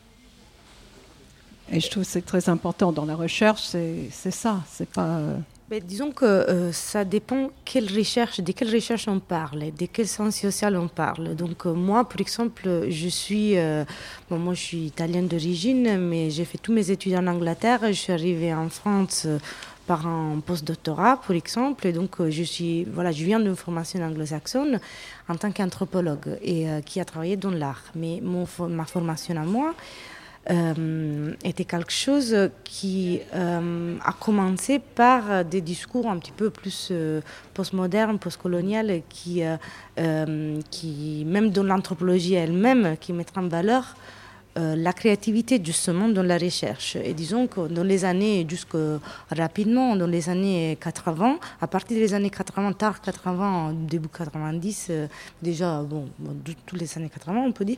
[1.71, 5.17] Et je trouve que c'est très important dans la recherche, c'est ça, c'est pas.
[5.17, 5.37] Euh,
[5.83, 10.77] disons que ça dépend quelle recherche, de quelle recherche on parle, de quel sens social
[10.77, 11.35] on parle.
[11.35, 13.55] Donc moi, par exemple, je suis,
[14.29, 17.81] bon, moi je suis italienne d'origine, mais j'ai fait tous mes études en Angleterre.
[17.87, 19.27] Je suis arrivée en France
[19.87, 21.87] par un post-doctorat, par exemple.
[21.87, 24.79] Et donc, euh, je, suis, voilà, je viens d'une formation anglo-saxonne
[25.27, 27.83] en tant qu'anthropologue et euh, qui a travaillé dans l'art.
[27.95, 29.73] Mais mon, ma formation à moi
[30.51, 36.91] euh, était quelque chose qui a commencé par des discours un petit peu plus
[37.53, 39.41] postmodernes, postcoloniales, qui,
[40.71, 43.95] qui, même dans l'anthropologie elle-même, qui mettent en valeur
[44.57, 46.95] euh, la créativité justement dans la recherche.
[46.95, 48.77] Et disons que dans les années, jusque
[49.29, 55.07] rapidement, dans les années 80, à partir des années 80, tard 80, début 90, euh,
[55.43, 56.05] déjà, bon,
[56.65, 57.77] tous les années 80, on peut dire,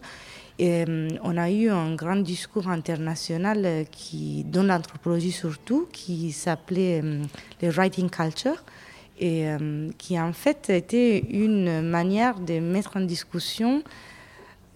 [0.57, 7.01] et, euh, on a eu un grand discours international qui, dans l'anthropologie surtout, qui s'appelait
[7.61, 8.63] le writing culture
[9.19, 9.47] et
[9.97, 13.83] qui en fait était une manière de mettre en discussion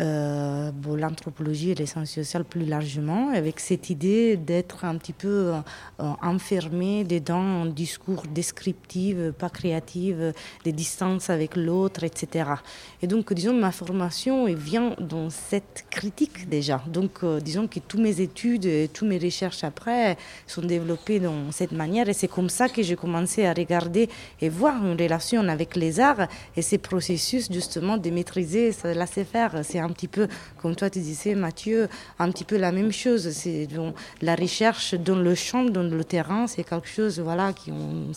[0.03, 5.53] euh, l'anthropologie et les sciences sociales plus largement, avec cette idée d'être un petit peu
[5.99, 10.15] euh, enfermé dedans un discours descriptif, pas créatif,
[10.63, 12.49] des distances avec l'autre, etc.
[13.01, 16.81] Et donc, disons, ma formation vient dans cette critique déjà.
[16.87, 21.51] Donc, euh, disons que toutes mes études et toutes mes recherches après sont développées dans
[21.51, 22.09] cette manière.
[22.09, 24.09] Et c'est comme ça que j'ai commencé à regarder
[24.41, 26.27] et voir une relation avec les arts
[26.57, 29.61] et ces processus justement de maîtriser, laisser faire.
[29.63, 30.27] C'est un petit peu,
[30.61, 31.87] comme toi tu disais Mathieu,
[32.19, 33.29] un petit peu la même chose.
[33.31, 33.67] C'est
[34.21, 38.11] la recherche dans le champ, dans le terrain, c'est quelque chose voilà, qui on,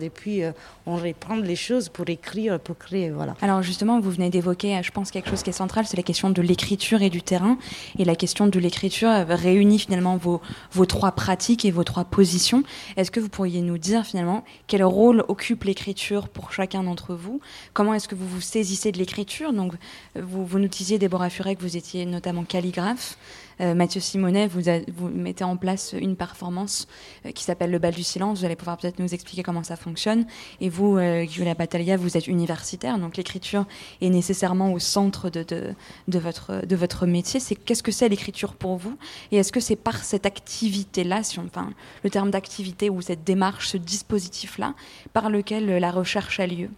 [0.00, 0.52] et puis euh,
[0.86, 3.10] on reprend les choses pour écrire, pour créer.
[3.10, 3.34] Voilà.
[3.40, 6.30] Alors justement, vous venez d'évoquer, je pense, quelque chose qui est central, c'est la question
[6.30, 7.58] de l'écriture et du terrain.
[7.98, 10.40] Et la question de l'écriture réunit finalement vos,
[10.72, 12.62] vos trois pratiques et vos trois positions.
[12.96, 17.40] Est-ce que vous pourriez nous dire finalement quel rôle occupe l'écriture pour chacun d'entre vous?
[17.72, 19.52] Comment est-ce que vous vous saisissez de l'écriture?
[19.52, 19.72] Donc,
[20.14, 23.16] vous, vous nous disiez, Déborah Furet, que vous étiez notamment calligraphe.
[23.60, 26.88] Euh, Mathieu Simonet, vous, mettez en place une performance
[27.26, 28.40] euh, qui s'appelle Le bal du silence.
[28.40, 30.26] Vous allez pouvoir peut-être nous expliquer comment ça fonctionne.
[30.60, 33.66] Et vous, euh, Julia Battaglia, vous êtes universitaire, donc l'écriture
[34.00, 35.74] est nécessairement au centre de,
[36.08, 37.40] votre, métier.
[37.40, 38.96] C'est Qu'est-ce que c'est l'écriture pour vous?
[39.30, 41.70] Et est-ce que c'est par cette activité-là, enfin,
[42.02, 44.74] le terme d'activité ou cette démarche, ce dispositif-là,
[45.12, 46.70] par lequel la recherche a lieu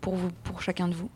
[0.00, 1.08] pour, vous, pour chacun de vous?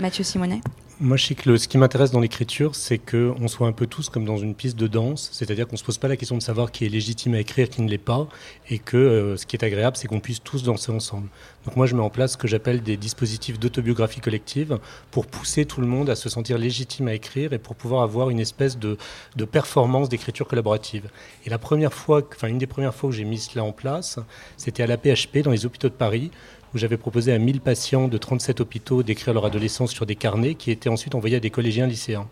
[0.00, 0.60] Mathieu Simonet?
[0.98, 4.08] Moi, je sais que ce qui m'intéresse dans l'écriture, c'est qu'on soit un peu tous
[4.08, 6.42] comme dans une piste de danse, c'est-à-dire qu'on ne se pose pas la question de
[6.42, 8.26] savoir qui est légitime à écrire, qui ne l'est pas,
[8.70, 11.28] et que euh, ce qui est agréable, c'est qu'on puisse tous danser ensemble.
[11.66, 14.78] Donc moi, je mets en place ce que j'appelle des dispositifs d'autobiographie collective
[15.10, 18.30] pour pousser tout le monde à se sentir légitime à écrire et pour pouvoir avoir
[18.30, 18.96] une espèce de,
[19.36, 21.10] de performance d'écriture collaborative.
[21.44, 24.18] Et la première fois, enfin une des premières fois où j'ai mis cela en place,
[24.56, 26.30] c'était à la PHP dans les hôpitaux de Paris
[26.76, 30.54] où j'avais proposé à 1000 patients de 37 hôpitaux d'écrire leur adolescence sur des carnets
[30.54, 32.28] qui étaient ensuite envoyés à des collégiens lycéens.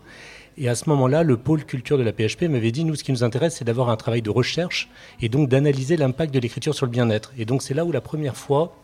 [0.59, 3.11] Et à ce moment-là, le pôle culture de la PHP m'avait dit, nous, ce qui
[3.11, 4.87] nous intéresse, c'est d'avoir un travail de recherche
[5.19, 7.33] et donc d'analyser l'impact de l'écriture sur le bien-être.
[7.39, 8.77] Et donc c'est là où la première fois,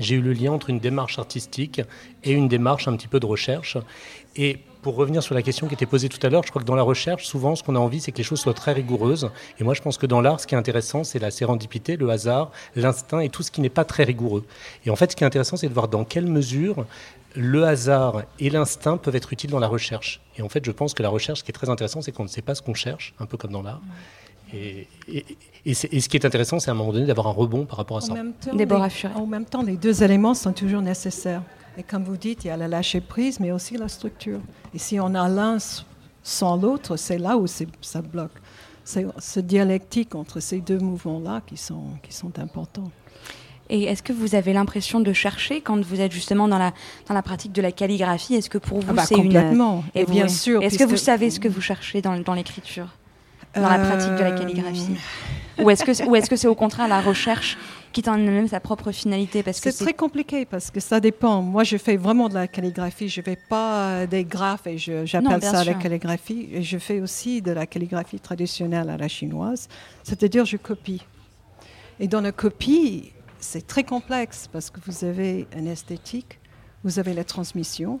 [0.00, 1.80] j'ai eu le lien entre une démarche artistique
[2.24, 3.78] et une démarche un petit peu de recherche.
[4.34, 6.66] Et pour revenir sur la question qui était posée tout à l'heure, je crois que
[6.66, 9.30] dans la recherche, souvent, ce qu'on a envie, c'est que les choses soient très rigoureuses.
[9.58, 12.10] Et moi, je pense que dans l'art, ce qui est intéressant, c'est la sérendipité, le
[12.10, 14.44] hasard, l'instinct et tout ce qui n'est pas très rigoureux.
[14.84, 16.84] Et en fait, ce qui est intéressant, c'est de voir dans quelle mesure
[17.34, 20.20] le hasard et l'instinct peuvent être utiles dans la recherche.
[20.36, 22.24] Et en fait, je pense que la recherche, ce qui est très intéressant, c'est qu'on
[22.24, 23.80] ne sait pas ce qu'on cherche, un peu comme dans l'art.
[24.52, 24.86] Et,
[25.72, 28.00] ce qui est intéressant, c'est à un moment donné d'avoir un rebond par rapport à
[28.02, 28.12] ça.
[28.12, 28.50] En même, temps,
[29.16, 31.42] en même temps, les deux éléments sont toujours nécessaires.
[31.76, 34.40] Et comme vous dites, il y a la lâcher prise, mais aussi la structure.
[34.74, 35.58] Et si on a l'un
[36.22, 38.32] sans l'autre, c'est là où ça bloque.
[38.84, 42.90] C'est ce dialectique entre ces deux mouvements-là qui sont, qui sont importants.
[43.70, 46.74] Et est-ce que vous avez l'impression de chercher quand vous êtes justement dans la,
[47.08, 48.34] dans la pratique de la calligraphie?
[48.34, 49.24] Est-ce que pour vous ah bah c'est une...
[49.24, 50.62] Complètement, et bien sûr.
[50.62, 52.88] Est-ce que vous savez ce que vous cherchez dans, dans l'écriture?
[53.54, 54.96] Dans la pratique de la euh, calligraphie
[55.58, 57.56] Ou est-ce que, ou est-ce que c'est au contraire la recherche
[57.92, 59.42] qui en même sa propre finalité?
[59.42, 61.42] Parce que c'est très compliqué parce que ça dépend.
[61.42, 63.08] Moi, je fais vraiment de la calligraphie.
[63.08, 66.48] Je fais pas euh, des graphes et j'appelle ça la calligraphie.
[66.52, 69.68] Et je fais aussi de la calligraphie traditionnelle à la chinoise,
[70.02, 71.02] c'est-à-dire je copie.
[72.00, 76.40] Et dans la copie, c'est très complexe parce que vous avez une esthétique,
[76.82, 78.00] vous avez la transmission,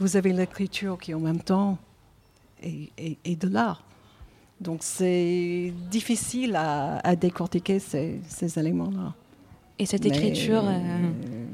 [0.00, 1.78] vous avez l'écriture qui en même temps
[2.62, 3.84] est, de l'art.
[4.60, 9.14] Donc c'est difficile à, décortiquer ces, ces éléments-là.
[9.78, 10.64] Et cette écriture.
[10.66, 10.80] Euh,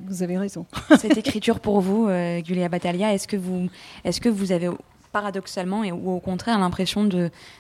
[0.06, 0.64] vous avez raison.
[0.98, 3.68] cette écriture pour vous, euh, Julia Battaglia, est-ce que, vous,
[4.04, 4.70] est-ce que vous avez
[5.14, 7.08] paradoxalement et, ou au contraire l'impression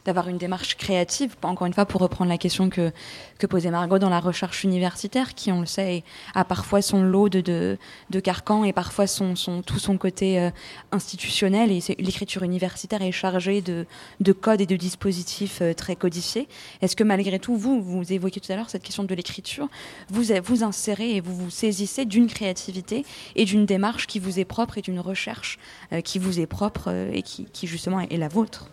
[0.04, 2.90] d'avoir une démarche créative, encore une fois pour reprendre la question que,
[3.38, 6.02] que posait Margot dans la recherche universitaire, qui on le sait
[6.34, 7.78] a parfois son lot de, de,
[8.10, 10.50] de carcans et parfois son, son, tout son côté euh,
[10.90, 13.86] institutionnel et l'écriture universitaire est chargée de,
[14.18, 16.48] de codes et de dispositifs euh, très codifiés.
[16.82, 19.68] Est-ce que malgré tout, vous, vous évoquiez tout à l'heure cette question de l'écriture,
[20.10, 23.04] vous vous insérez et vous vous saisissez d'une créativité
[23.36, 25.60] et d'une démarche qui vous est propre et d'une recherche
[25.92, 28.68] euh, qui vous est propre et qui, qui, justement est la vôtre.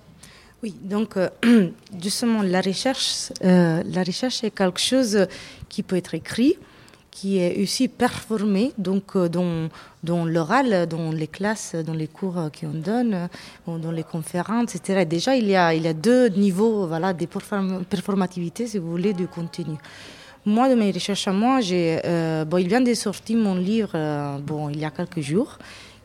[0.64, 1.30] Oui, donc euh,
[2.02, 5.26] justement la recherche, euh, la recherche est quelque chose
[5.70, 6.56] qui peut être écrit,
[7.10, 12.74] qui est aussi performé, donc euh, dans, l'oral, dans les classes, dans les cours qu'on
[12.74, 13.28] donne,
[13.66, 15.06] dans les conférences, etc.
[15.06, 19.78] Déjà, il y a, deux niveaux, voilà, de performativité, si vous voulez, du contenu.
[20.46, 21.60] Moi, de mes recherches à moi,
[22.46, 25.58] bon, il vient de sortir mon livre, bon, il y a quelques jours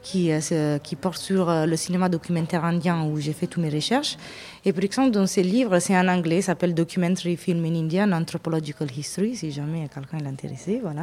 [0.06, 3.70] qui, euh, qui porte sur euh, le cinéma documentaire indien où j'ai fait toutes mes
[3.70, 4.16] recherches.
[4.64, 8.88] Et par exemple, dans ce livre, c'est en anglais, s'appelle Documentary Film in India, Anthropological
[8.96, 11.02] History, si jamais quelqu'un est intéressé, voilà.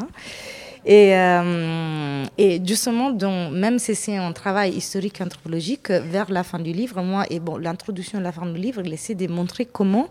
[0.86, 2.24] Et, euh,
[2.66, 7.26] justement, donc, même si c'est un travail historique anthropologique, vers la fin du livre, moi,
[7.30, 10.08] et bon, l'introduction de la fin du livre, il essaie de montrer comment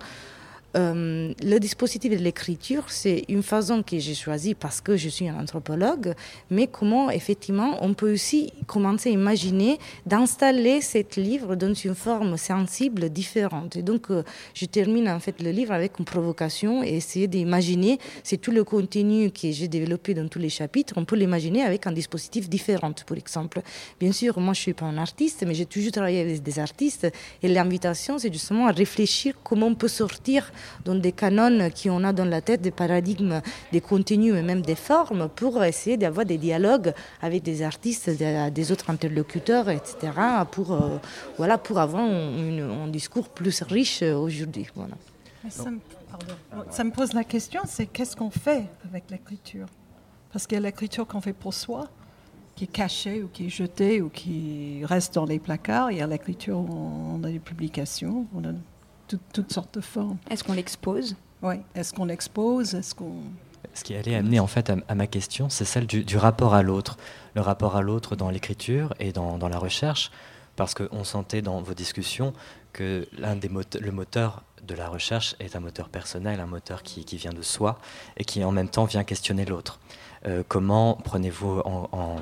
[0.75, 5.29] euh, le dispositif de l'écriture, c'est une façon que j'ai choisie parce que je suis
[5.29, 6.15] un anthropologue,
[6.51, 12.37] mais comment effectivement on peut aussi commencer à imaginer d'installer ce livre dans une forme
[12.37, 13.77] sensible différente.
[13.77, 14.23] Et donc, euh,
[14.55, 18.65] je termine en fait le livre avec une provocation et essayer d'imaginer c'est tout le
[18.65, 22.93] contenu que j'ai développé dans tous les chapitres, on peut l'imaginer avec un dispositif différent,
[22.93, 23.61] par exemple.
[24.01, 27.09] Bien sûr, moi je suis pas un artiste, mais j'ai toujours travaillé avec des artistes
[27.43, 30.51] et l'invitation, c'est justement à réfléchir comment on peut sortir
[30.85, 33.41] dans des canons qui on a dans la tête, des paradigmes,
[33.73, 38.73] des contenus et même des formes pour essayer d'avoir des dialogues avec des artistes, des,
[38.73, 40.13] autres interlocuteurs, etc.
[40.51, 40.99] pour, euh,
[41.37, 44.67] voilà, pour avoir un, discours plus riche aujourd'hui.
[44.75, 44.95] Voilà.
[45.49, 45.79] Ça, me,
[46.71, 49.67] ça me pose la question, c'est qu'est-ce qu'on fait avec l'écriture
[50.33, 51.89] Parce qu'il y a l'écriture qu'on fait pour soi,
[52.55, 55.91] qui est cachée ou qui est jetée ou qui reste dans les placards.
[55.91, 58.53] Il y a l'écriture où on a des publications, on a
[59.09, 60.19] toutes sortes de formes.
[60.31, 61.17] Est-ce qu'on l'expose?
[61.43, 61.57] Oui.
[61.75, 63.23] Est-ce qu'on l'expose Est-ce qu'on
[63.75, 66.97] ce qui allait amener en fait à, ma question, c'est celle du, rapport à l'autre.
[67.35, 70.11] Le rapport à l'autre dans l'écriture et dans, dans, la recherche,
[70.57, 72.35] parce qu'on sentait dans vos discussions
[72.73, 77.05] que l'un des le moteur de la recherche est un moteur personnel, un moteur qui,
[77.05, 77.79] qui, vient de soi
[78.17, 79.81] et qui en même temps vient questionner l'autre.
[80.27, 82.17] Euh, comment prenez-vous en,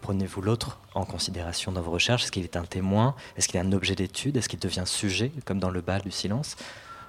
[0.00, 2.24] prenez-vous l'autre en considération dans vos recherches?
[2.24, 3.14] Est-ce qu'il est un témoin?
[3.36, 4.36] Est-ce qu'il est un objet d'étude?
[4.36, 6.56] Est-ce qu'il devient sujet, comme dans le bal du silence?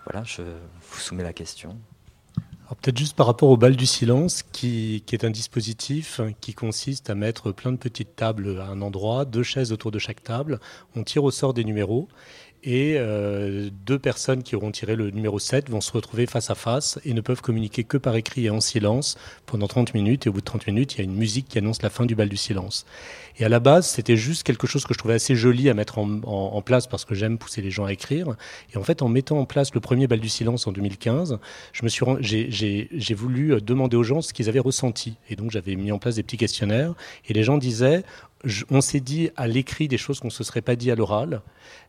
[0.06, 1.78] Voilà, je vous soumets la question.
[2.82, 7.10] Peut-être juste par rapport au bal du silence, qui, qui, est un dispositif qui consiste
[7.10, 10.60] à mettre plein de petites tables à un endroit, deux chaises autour de chaque table,
[10.96, 12.08] on tire au sort des numéros,
[12.64, 16.56] et euh, deux personnes qui auront tiré le numéro 7 vont se retrouver face à
[16.56, 20.28] face et ne peuvent communiquer que par écrit et en silence pendant 30 minutes.
[20.28, 22.06] Et au bout de 30 minutes, il y a une musique qui annonce la fin
[22.06, 22.86] du bal du silence.
[23.40, 25.98] Et à la base, c'était juste quelque chose que je trouvais assez joli à mettre
[25.98, 28.36] en, place parce que j'aime pousser les gens à écrire.
[28.74, 31.40] Et en fait, en mettant en place le premier bal du silence en 2015,
[31.74, 35.16] je me suis, j'ai voulu demander aux gens ce qu'ils avaient ressenti.
[35.30, 36.94] Et donc, j'avais mis en place des petits questionnaires.
[37.28, 38.04] Et les gens disaient,
[38.70, 41.42] on s'est dit à l'écrit des choses qu'on ne se serait pas dit à l'oral.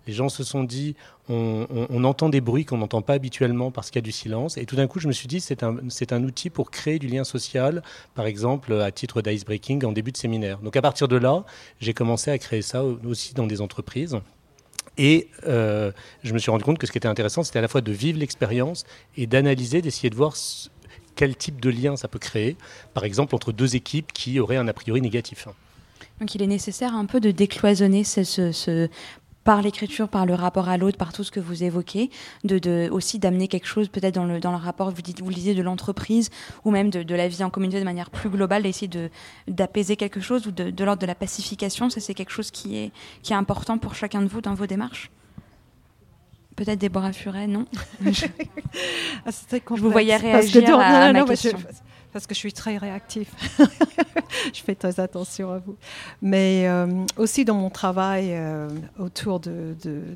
[0.07, 0.97] Les gens se sont dit,
[1.29, 4.57] on, entend des bruits qu'on n'entend pas habituellement parce qu'il y a du silence.
[4.59, 5.79] Et tout d'un coup, je me suis dit, c'est un,
[6.11, 7.83] un, outil pour créer du lien social,
[8.15, 10.59] par exemple, à titre d'ice-breaking en début de séminaire.
[10.59, 11.45] Donc à partir de là,
[11.81, 14.19] j'ai commencé à créer ça aussi dans des entreprises.
[14.99, 15.91] Et euh,
[16.23, 17.93] je me suis rendu compte que ce qui était intéressant, c'était à la fois de
[17.93, 18.85] vivre l'expérience
[19.17, 20.35] et d'analyser, d'essayer de voir
[21.15, 22.57] quel type de lien ça peut créer,
[22.95, 25.49] par exemple entre deux équipes qui auraient un a priori négatif.
[26.23, 28.89] Donc il est nécessaire un peu de décloisonner ce,
[29.43, 32.11] par l'écriture, par le rapport à l'autre, par tout ce que vous évoquez,
[32.45, 35.57] de, aussi d'amener quelque chose peut-être dans le, dans le rapport, vous, dites, vous disiez,
[35.57, 36.31] de l'entreprise
[36.65, 39.11] ou même de, la vie en communauté de manière plus globale, d'essayer de,
[39.49, 41.91] d'apaiser quelque chose ou de, de l'ordre de la pacification.
[41.91, 42.93] Ça, c'est quelque chose qui est,
[43.25, 45.11] qui est important pour chacun de vous dans vos démarches?
[46.55, 47.67] Peut-être Déborah Furet, non?
[49.27, 51.59] Ah, Je vous voyais réagir à, ma question
[52.13, 53.33] parce que je suis très réactif.
[54.53, 55.77] je fais très attention à vous.
[56.21, 59.75] Mais euh, aussi dans mon travail euh, autour de,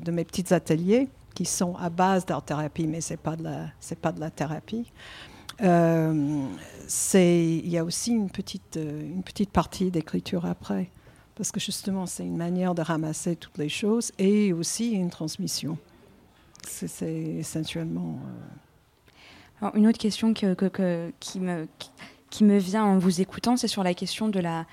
[0.09, 3.67] mes petits ateliers, qui sont à base d'art-thérapie, mais ce n'est pas, de la,
[4.01, 4.91] pas de la thérapie.
[5.61, 6.45] Euh,
[7.13, 10.89] il y a aussi une petite, une petite partie d'écriture après,
[11.35, 15.77] parce que justement, c'est une manière de ramasser toutes les choses et aussi une transmission.
[16.63, 18.19] C'est essentiellement
[19.73, 24.65] une autre question qui, me, vient en vous écoutant, c'est sur la question de la,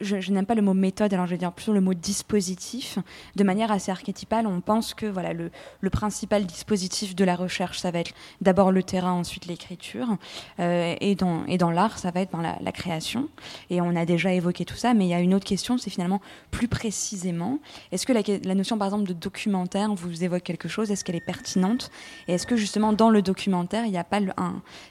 [0.00, 2.98] je, n'aime pas le mot méthode, alors je vais dire plutôt le mot dispositif.
[3.36, 5.50] De manière assez archétypale, on pense que voilà, le,
[5.90, 10.16] principal dispositif de la recherche, ça va être d'abord le terrain, ensuite l'écriture.
[10.58, 13.28] Euh, et dans, et dans l'art, ça va être dans la, création.
[13.70, 15.90] Et on a déjà évoqué tout ça, mais il y a une autre question, c'est
[15.90, 16.20] finalement
[16.50, 17.60] plus précisément,
[17.92, 21.24] est-ce que la, notion par exemple de documentaire vous évoque quelque chose Est-ce qu'elle est
[21.24, 21.90] pertinente?
[22.26, 24.20] Et est-ce que justement dans le documentaire, il n'y a pas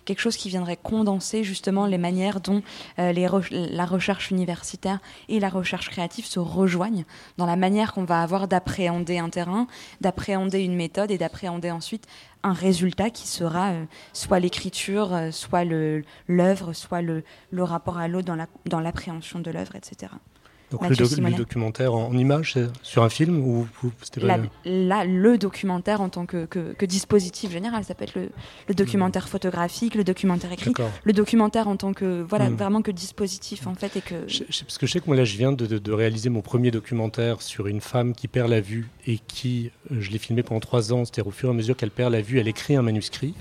[0.06, 2.62] quelque chose qui viendrait condenser justement les manières dont
[2.99, 3.12] euh,
[3.51, 4.93] la recherche universitaire
[5.30, 7.06] et la recherche créative se rejoignent
[7.38, 9.68] dans la manière qu'on va avoir d'appréhender un terrain,
[10.02, 12.08] d'appréhender une méthode et d'appréhender ensuite
[12.44, 17.24] un résultat qui sera euh, soit l'écriture, euh, soit l'œuvre, soit le,
[17.58, 18.28] rapport à l'autre
[18.66, 20.12] dans l'appréhension de l'œuvre, etc.
[20.74, 23.67] Donc le, documentaire en, image sur un film ou,
[24.65, 30.03] Là, le documentaire en tant que, dispositif général, ça peut être le, documentaire photographique, le
[30.03, 32.55] documentaire écrit, le documentaire en tant que voilà hmm.
[32.55, 34.26] vraiment que dispositif en fait et que.
[34.26, 37.67] parce que je sais que moi là je viens de, réaliser mon premier documentaire sur
[37.67, 41.05] une femme qui perd la vue et qui euh, je l'ai filmé pendant trois ans.
[41.05, 43.36] C'était au fur et à mesure qu'elle perd la vue, elle écrit un manuscrit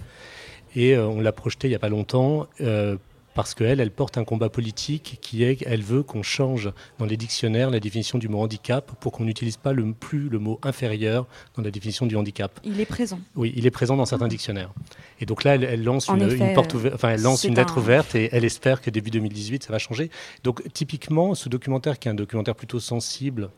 [0.77, 2.47] et euh, on l'a projeté il y a pas longtemps.
[2.61, 2.97] Euh,
[3.35, 7.17] parce qu'elle, elle porte un combat politique qui est, elle veut qu'on change dans les
[7.17, 11.27] dictionnaires la définition du mot handicap pour qu'on n'utilise pas le, plus le mot inférieur
[11.57, 12.61] dans la définition du handicap.
[12.65, 13.21] Il est présent.
[13.37, 14.73] Oui, il est présent dans certains dictionnaires.
[15.21, 18.45] Et donc là, elle, lance, une, porte enfin, elle lance une lettre ouverte et elle
[18.45, 20.11] espère que début 2018, ça va changer.
[20.45, 23.51] Donc typiquement, ce documentaire qui est un documentaire plutôt sensible,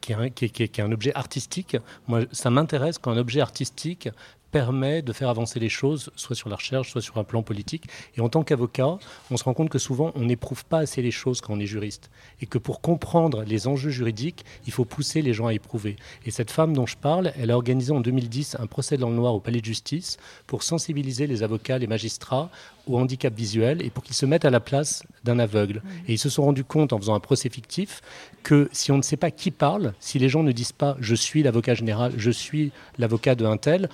[0.00, 1.76] qui est, un, qui, qui est, un, objet artistique.
[2.08, 4.08] Moi, ça m'intéresse quand un objet artistique
[4.54, 7.88] permet de faire avancer les choses, soit sur la recherche, soit sur un plan politique.
[8.16, 8.98] Et en tant qu'avocat,
[9.32, 11.66] on se rend compte que souvent, on n'éprouve pas assez les choses quand on est
[11.66, 12.08] juriste.
[12.40, 15.96] Et que pour comprendre les enjeux juridiques, il faut pousser les gens à éprouver.
[16.24, 19.16] Et cette femme dont je parle, elle a organisé en 2010 un procès dans le
[19.16, 22.48] noir au palais de justice pour sensibiliser les avocats, les magistrats
[22.86, 25.82] au handicap visuel et pour qu'ils se mettent à la place d'un aveugle.
[26.06, 28.02] Et ils se sont rendus compte en faisant un procès fictif
[28.44, 31.16] que si on ne sait pas qui parle, si les gens ne disent pas je
[31.16, 33.88] suis l'avocat général, je suis l'avocat de un tel,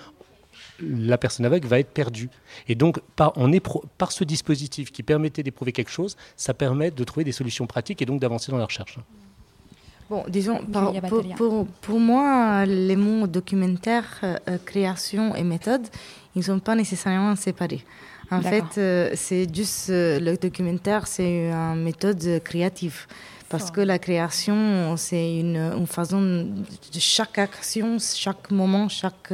[0.83, 2.29] la personne aveugle va être perdue.
[2.69, 3.33] Et donc, par,
[3.99, 8.03] par ce dispositif qui permettait d'éprouver quelque chose, ça permet de trouver des solutions pratiques
[8.03, 8.99] et donc d'avancer dans la recherche.
[10.11, 10.59] Bon, disons,
[11.83, 15.87] pour, moi, les mots documentaire, euh, création et méthode,
[16.35, 17.85] ils ne sont pas nécessairement séparés.
[18.33, 23.07] En fait, euh, c'est juste euh, le documentaire, c'est une méthode créative.
[23.51, 29.33] Parce que la création, c'est une, façon de chaque action, chaque moment, chaque,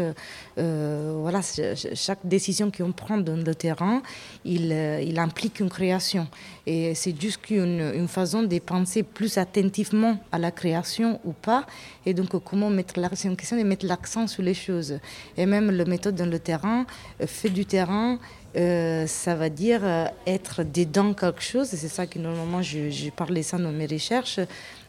[0.56, 4.00] euh, voilà, chaque décision qu'on prend dans le terrain,
[4.42, 6.26] il, euh, il implique une création.
[6.64, 11.66] Et c'est juste une, une, façon de penser plus attentivement à la création ou pas.
[12.06, 14.98] Et donc, comment mettre l'accent, une question de mettre l'accent sur les choses.
[15.36, 16.86] Et même la méthode dans le terrain,
[17.20, 18.18] euh, fait du terrain,
[18.56, 21.68] euh, ça va dire euh, être dedans quelque chose.
[21.68, 24.38] C'est ça que normalement je, parlais ça dans mes recherches.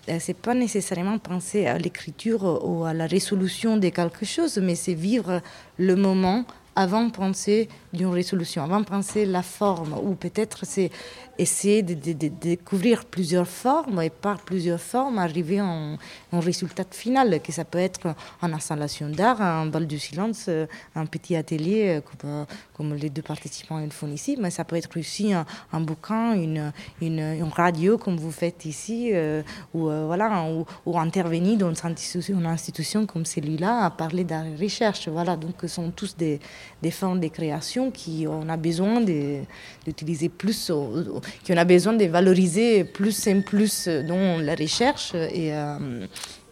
[0.09, 4.76] Euh, c'est pas nécessairement penser à l'écriture ou à la résolution de quelque chose, mais
[4.76, 5.41] c'est vivre
[5.78, 6.45] le moment
[6.78, 10.89] avant de penser d'une résolution, avant de penser la forme, ou peut-être c'est
[11.37, 11.93] essayer de,
[12.27, 15.97] découvrir plusieurs formes et par plusieurs formes arriver en
[16.31, 20.49] un résultat final, que ça peut être en installation d'art, un bal du silence,
[20.95, 24.97] un petit atelier comme, comme, les deux participants le font ici, mais ça peut être
[24.97, 26.71] aussi un, bouquin, une,
[27.01, 29.41] une, radio comme vous faites ici, euh,
[29.73, 30.43] ou, euh, voilà,
[30.95, 35.07] intervenir dans une institution, comme celui-là à parler d'art et recherche.
[35.07, 36.39] Voilà, donc ce sont tous des,
[36.81, 42.83] des formes de création qui on a besoin d'utiliser plus qu'on a besoin de valoriser
[42.83, 45.13] plus et plus dans la recherche.
[45.15, 46.05] Et euh,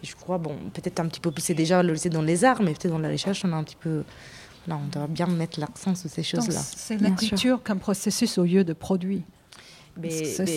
[0.04, 2.74] je crois, bon, peut-être un petit peu plus, c'est déjà valorisé dans les arts, mais
[2.74, 4.04] peut-être dans la recherche, on a un petit peu.
[4.68, 6.60] Là, on doit bien mettre l'accent sur ces choses-là.
[6.60, 9.24] C'est l'écriture comme processus au lieu de produit.
[9.98, 10.10] Mais,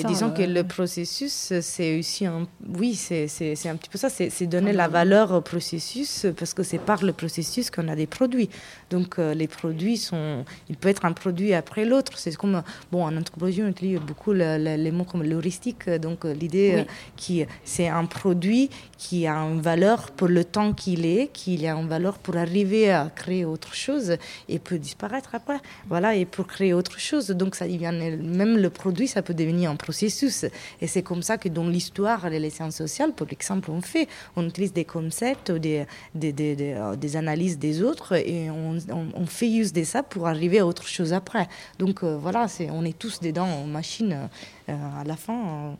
[0.05, 2.49] disons que le processus, c'est aussi un.
[2.77, 3.25] Oui, c'est
[3.67, 4.09] un petit peu ça.
[4.09, 8.07] C'est donner la valeur au processus parce que c'est par le processus qu'on a des
[8.07, 8.51] produits.
[8.91, 10.45] Donc, euh, les produits sont.
[10.69, 12.19] Il peut être un produit après l'autre.
[12.19, 12.63] C'est comme.
[12.91, 15.89] Bon, en anthropologie, on utilise beaucoup les mots comme l'heuristique.
[15.89, 16.85] Donc, euh, l'idée euh,
[17.17, 21.75] qui c'est un produit qui a une valeur pour le temps qu'il est, qui a
[21.75, 24.17] une valeur pour arriver à créer autre chose
[24.49, 25.61] et peut disparaître après.
[25.89, 27.29] Voilà, et pour créer autre chose.
[27.29, 27.93] Donc, ça devient.
[28.21, 30.45] Même le produit, ça peut devenir un processus.
[30.81, 34.09] Et c'est comme ça que dans l'histoire des sciences sociales, par exemple, on fait.
[34.37, 40.03] On utilise des concepts, des, des, analyses des autres et on, fait use de ça
[40.03, 41.49] pour arriver à autre chose après.
[41.79, 44.29] Donc euh, voilà, on est tous dedans en machine
[44.69, 45.77] euh, à la fin,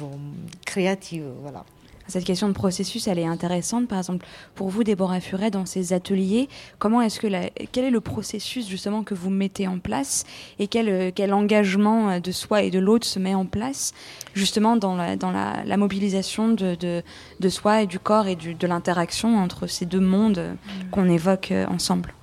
[0.00, 0.06] euh,
[0.64, 1.26] créative.
[1.40, 1.64] Voilà.
[2.08, 3.86] Cette question de processus, elle est intéressante.
[3.86, 6.48] Par exemple, pour vous, Déborah Furet, dans ces ateliers,
[6.78, 7.28] comment est-ce que
[7.70, 10.24] quel est le processus justement que vous mettez en place
[10.58, 13.92] et quel, euh, quel engagement euh, de soi et de l'autre se met en place
[14.34, 17.02] justement dans la, dans la, mobilisation de, de,
[17.40, 20.90] de, soi et du corps et du, de l'interaction entre ces deux mondes mm.
[20.90, 22.14] qu'on évoque euh, ensemble?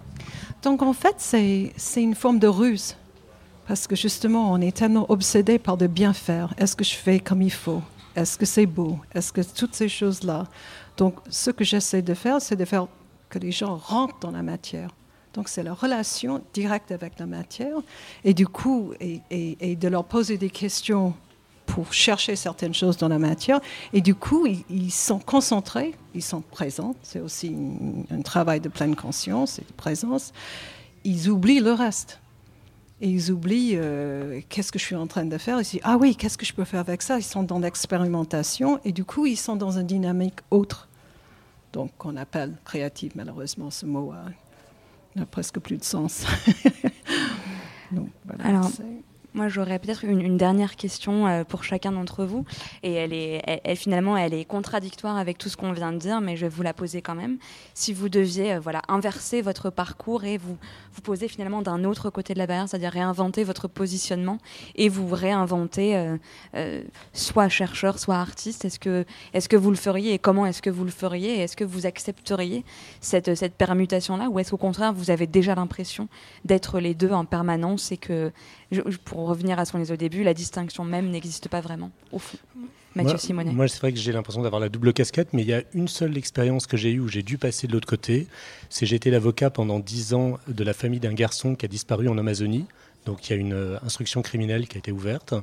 [0.64, 2.96] Donc en fait, c'est une forme de ruse.
[3.68, 6.54] Parce que justement, on est tellement obsédé par de bien faire.
[6.58, 7.82] Est-ce que je fais comme il faut?
[8.16, 9.00] Est-ce que c'est beau?
[9.14, 10.46] Est-ce que toutes ces choses-là?
[10.98, 12.88] Donc, ce que j'essaie de faire, c'est de faire
[13.30, 14.90] que les gens rentrent dans la matière.
[15.34, 17.78] Donc, c'est la relation directe avec la matière.
[18.24, 21.14] Et du coup, et, de leur poser des questions
[21.66, 23.60] pour chercher certaines choses dans la matière.
[23.92, 26.96] Et du coup, ils, sont concentrés, ils sont présents.
[27.02, 27.54] C'est aussi
[28.12, 30.32] un travail de pleine conscience et de présence.
[31.04, 32.20] Ils oublient le reste.
[33.02, 35.60] Et ils oublient euh, qu'est-ce que je suis en train de faire.
[35.60, 37.18] Ils disent Ah oui, qu'est-ce que je peux faire avec ça?
[37.18, 40.88] Ils sont dans l'expérimentation et du coup, ils sont dans une dynamique autre.
[41.74, 44.14] Donc, qu'on appelle créative, malheureusement, ce mot
[45.16, 46.26] n'a presque plus de sens.
[48.40, 48.72] Alors,
[49.36, 52.46] Moi, j'aurais peut-être une, dernière question euh, pour chacun d'entre vous.
[52.84, 56.38] Et elle est, finalement, elle est contradictoire avec tout ce qu'on vient de dire, mais
[56.38, 57.38] je vais vous la poser quand même.
[57.74, 60.58] Si vous deviez, euh, voilà, inverser votre parcours et vous
[60.94, 64.38] vous poser finalement d'un autre côté de la barrière, c'est-à-dire réinventer votre positionnement
[64.76, 66.16] et vous réinventer
[66.56, 66.82] euh,
[67.12, 70.70] soit chercheur, soit artiste, est-ce que, est-ce que vous le feriez et comment est-ce que
[70.70, 72.64] vous le feriez Est-ce que vous accepteriez
[73.02, 76.08] cette, cette permutation-là ou est-ce qu'au contraire, vous avez déjà l'impression
[76.46, 78.32] d'être les deux en permanence et que
[79.04, 82.20] pour revenir à ce qu'on disait au début, la distinction même n'existe pas vraiment, au
[82.20, 82.38] fond.
[82.96, 83.52] Mathieu Simonet.
[83.52, 85.90] Moi, c'est vrai que j'ai l'impression d'avoir la double casquette, mais il y a une
[85.90, 88.28] seule expérience que j'ai eue où j'ai dû passer de l'autre côté.
[88.70, 92.08] C'est j'ai été l'avocat pendant dix ans de la famille d'un garçon qui a disparu
[92.08, 92.66] en Amazonie.
[93.06, 95.34] Donc il y a une euh, instruction criminelle qui a été ouverte.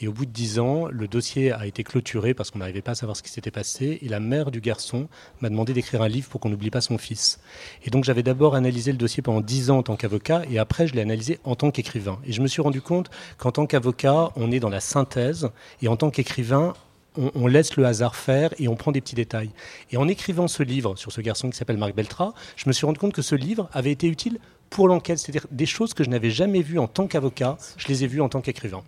[0.00, 2.92] Et au bout de dix ans, le dossier a été clôturé parce qu'on n'arrivait pas
[2.92, 3.98] à savoir ce qui s'était passé.
[4.02, 5.08] Et la mère du garçon
[5.40, 7.40] m'a demandé d'écrire un livre pour qu'on n'oublie pas son fils.
[7.84, 10.86] Et donc j'avais d'abord analysé le dossier pendant dix ans en tant qu'avocat et après
[10.86, 12.18] je l'ai analysé en tant qu'écrivain.
[12.24, 15.50] Et je me suis rendu compte qu'en tant qu'avocat, on est dans la synthèse
[15.82, 16.74] et en tant qu'écrivain,
[17.16, 19.50] on, laisse le hasard faire et on prend des petits détails.
[19.90, 22.86] Et en écrivant ce livre sur ce garçon qui s'appelle Marc Beltra, je me suis
[22.86, 24.38] rendu compte que ce livre avait été utile
[24.70, 28.04] pour l'enquête, c'est-à-dire des choses que je n'avais jamais vues en tant qu'avocat, je les
[28.04, 28.82] ai vues en tant qu'écrivain.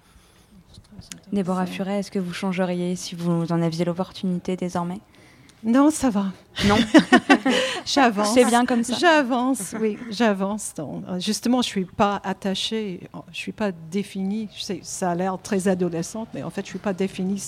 [1.32, 5.00] Déborah Furet, est-ce que vous changeriez si vous en aviez l'opportunité désormais?
[5.64, 6.26] Non, ça va.
[6.66, 6.76] Non
[7.86, 8.34] J'avance.
[8.34, 8.96] C'est bien comme ça.
[8.98, 10.74] J'avance, oui, j'avance.
[11.18, 14.48] Justement, je ne suis pas attachée, je ne suis pas définie.
[14.82, 17.40] Ça a l'air très adolescente, mais en fait, je ne suis pas définie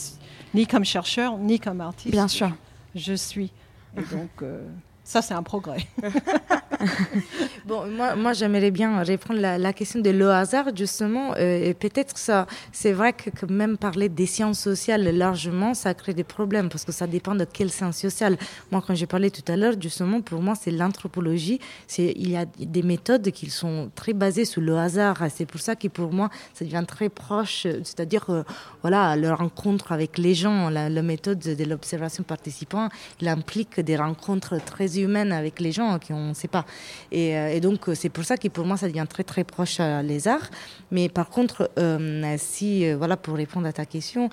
[0.54, 2.12] ni comme chercheur, ni comme artiste.
[2.12, 2.52] Bien sûr.
[2.94, 3.50] Je suis.
[3.96, 4.64] Et donc, euh,
[5.04, 5.86] ça, c'est un progrès.
[7.66, 11.34] bon, moi, moi j'aimerais bien reprendre la, question de le hasard, justement.
[11.36, 16.14] Euh, et peut-être ça, c'est vrai que, même parler des sciences sociales largement, ça crée
[16.14, 18.38] des problèmes parce que ça dépend de quelle science sociale.
[18.72, 21.60] Moi, quand j'ai parlé tout à l'heure, justement, pour moi, c'est l'anthropologie.
[21.98, 25.18] Il y a des méthodes qui sont très basées sur le hasard.
[25.34, 27.66] C'est pour ça que pour moi, ça devient très proche.
[27.82, 28.42] C'est-à-dire, euh,
[28.80, 32.88] voilà, le rencontre avec les gens, la, la méthode de l'observation participant,
[33.20, 36.64] il implique des rencontres très humaine avec les gens qui on ne sait pas.
[37.12, 40.02] Et, euh, donc c'est pour ça que pour moi ça devient très très proche à
[40.02, 40.50] les arts.
[40.90, 44.28] Mais par contre, euh, si euh, voilà pour répondre à ta question,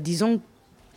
[0.00, 0.40] disons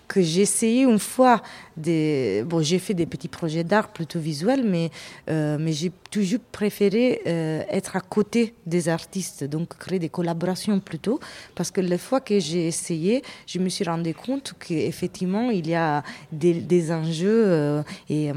[0.08, 1.42] que j'ai essayé une fois
[1.78, 4.90] Bon, j'ai fait des petits projets d'art plutôt visuels, mais,
[5.30, 10.80] euh, mais j'ai toujours préféré euh, être à côté des artistes, donc créer des collaborations
[10.80, 11.20] plutôt.
[11.54, 15.76] Parce que les fois que j'ai essayé, je me suis rendu compte qu'effectivement, il y
[15.76, 18.32] a des, des enjeux euh, et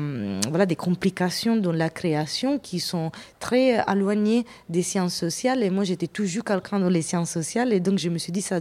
[0.49, 5.63] voilà, des complications dans la création qui sont très éloignées des sciences sociales.
[5.63, 7.73] Et moi, j'étais toujours quelqu'un dans les sciences sociales.
[7.73, 8.61] Et donc, je me suis dit, ça,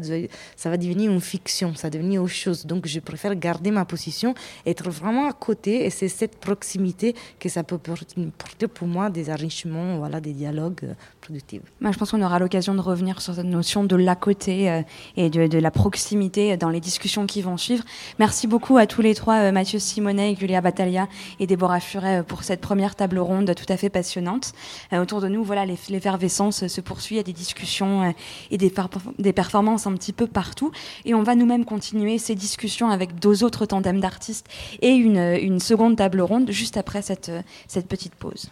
[0.56, 2.66] ça va devenir une fiction, ça va devenir autre chose.
[2.66, 4.34] Donc, je préfère garder ma position,
[4.70, 5.86] être vraiment à côté.
[5.86, 10.96] Et c'est cette proximité que ça peut porter pour moi des enrichements, voilà, des dialogues
[11.30, 11.62] euh, productifs.
[11.82, 14.82] Moi, je pense qu'on aura l'occasion de revenir sur cette notion de l'à côté euh,
[15.16, 17.84] et de, la proximité dans les discussions qui vont suivre.
[18.18, 21.08] Merci beaucoup à tous les trois, euh, Mathieu Simonet, Julia Battaglia
[21.40, 24.54] et Déborah Furet, pour cette première table ronde tout à fait passionnante.
[24.94, 28.14] autour de nous, voilà, l'effervescence se poursuit, il y a des discussions
[28.52, 28.74] et des,
[29.18, 30.72] des performances un petit peu partout.
[31.06, 34.48] Et on va nous-mêmes continuer ces discussions avec deux autres tandems d'artistes
[34.82, 37.32] et une, une, seconde table ronde juste après cette,
[37.68, 38.50] cette petite pause.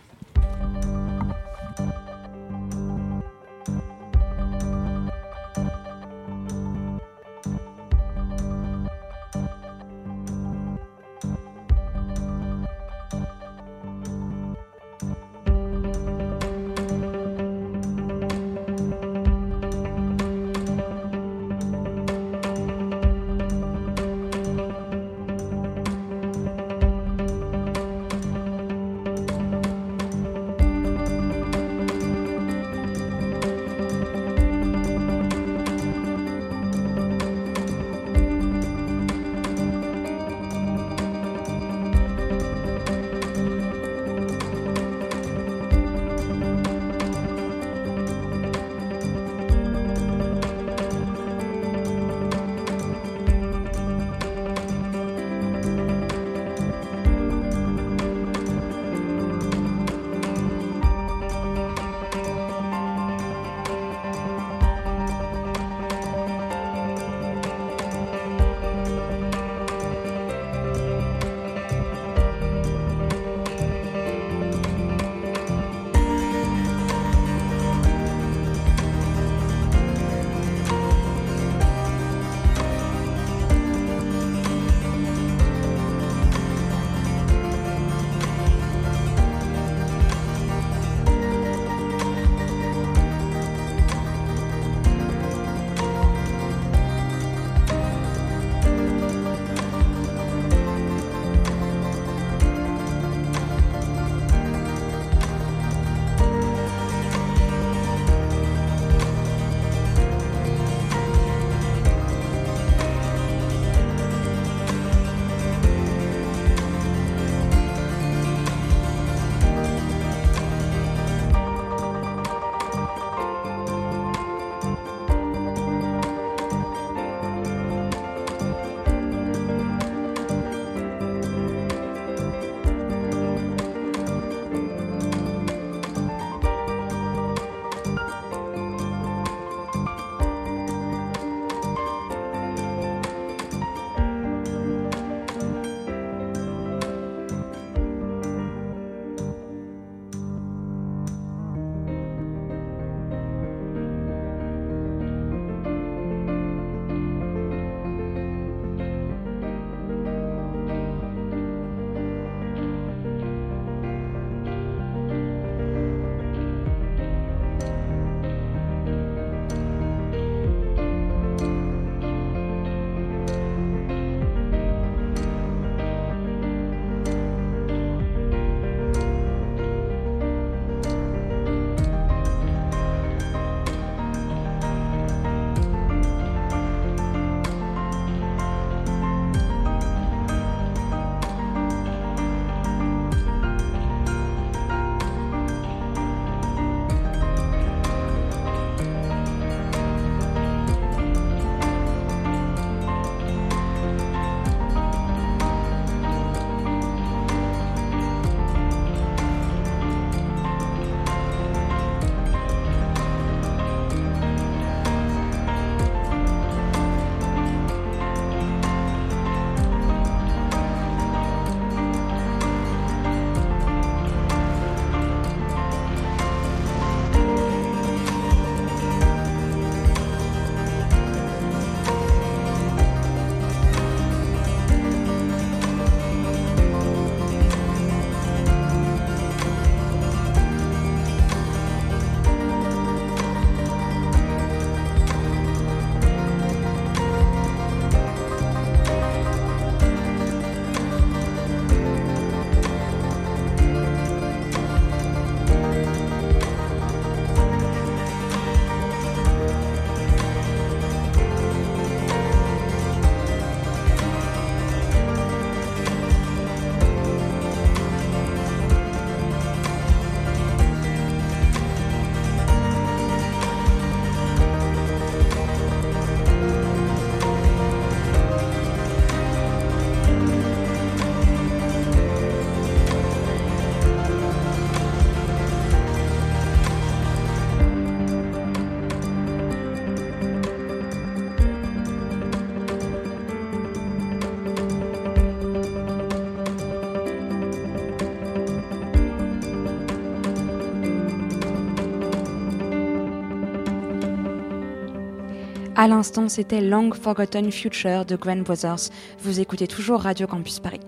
[305.88, 308.89] À l'instant, c'était Long Forgotten Future de Grand Brothers.
[309.19, 310.81] Vous écoutez toujours Radio Campus Paris.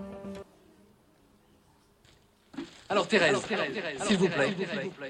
[2.86, 3.38] Alors Thérèse,
[4.06, 4.54] s'il vous plaît,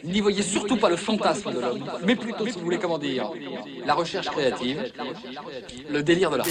[0.04, 3.32] n'y voyez surtout pas le fantasme de l'homme, mais plutôt, si vous voulez, comment dire,
[3.84, 4.92] la recherche créative,
[5.90, 6.46] le délire de l'art.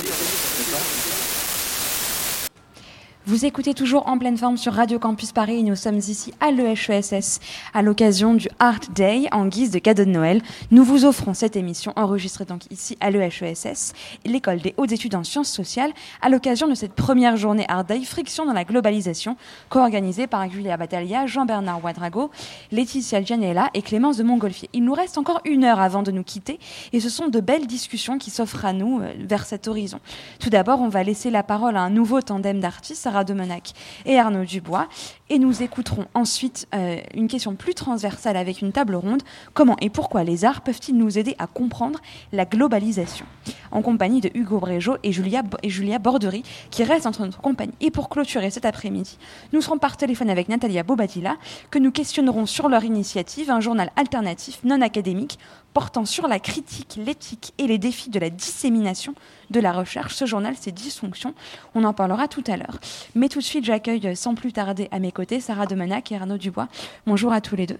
[3.29, 6.49] Vous écoutez toujours en pleine forme sur Radio Campus Paris et nous sommes ici à
[6.49, 7.39] l'EHESS
[7.75, 10.41] à l'occasion du Art Day en guise de cadeau de Noël.
[10.71, 13.93] Nous vous offrons cette émission enregistrée donc ici à l'EHESS,
[14.25, 15.91] l'école des hautes études en sciences sociales,
[16.23, 19.37] à l'occasion de cette première journée Art Day Friction dans la globalisation,
[19.69, 22.31] co-organisée par Julia Battaglia, Jean-Bernard Ouadrago,
[22.71, 24.71] Laetitia Gianella et Clémence de Montgolfier.
[24.73, 26.57] Il nous reste encore une heure avant de nous quitter
[26.93, 29.99] et ce sont de belles discussions qui s'offrent à nous euh, vers cet horizon.
[30.39, 33.73] Tout d'abord, on va laisser la parole à un nouveau tandem d'artistes, de Menac
[34.05, 34.87] et Arnaud Dubois.
[35.31, 39.21] Et nous écouterons ensuite euh, une question plus transversale avec une table ronde.
[39.53, 41.99] Comment et pourquoi les arts peuvent-ils nous aider à comprendre
[42.31, 43.27] la globalisation?
[43.71, 46.41] En compagnie de Hugo Bréjot et Julia, et Julia Bordery,
[46.71, 47.73] qui restent entre notre compagnie.
[47.79, 49.19] Et pour clôturer cet après-midi,
[49.53, 51.37] nous serons par téléphone avec Natalia Bobadilla,
[51.69, 55.37] que nous questionnerons sur leur initiative, un journal alternatif non académique
[55.73, 59.13] portant sur la critique, l'éthique et les défis de la dissémination
[59.51, 60.15] de la recherche.
[60.15, 61.33] Ce journal, c'est Dysfonction.
[61.75, 62.79] On en parlera tout à l'heure.
[63.15, 66.67] Mais tout de suite, j'accueille sans plus tarder à mes Sarah Demanac et Arnaud Dubois.
[67.05, 67.79] Bonjour à tous les deux.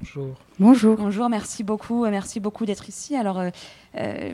[0.00, 0.34] Bonjour.
[0.58, 0.96] Bonjour.
[0.96, 3.16] Bonjour, merci beaucoup, merci beaucoup d'être ici.
[3.16, 3.50] Alors, euh,
[3.96, 4.32] euh,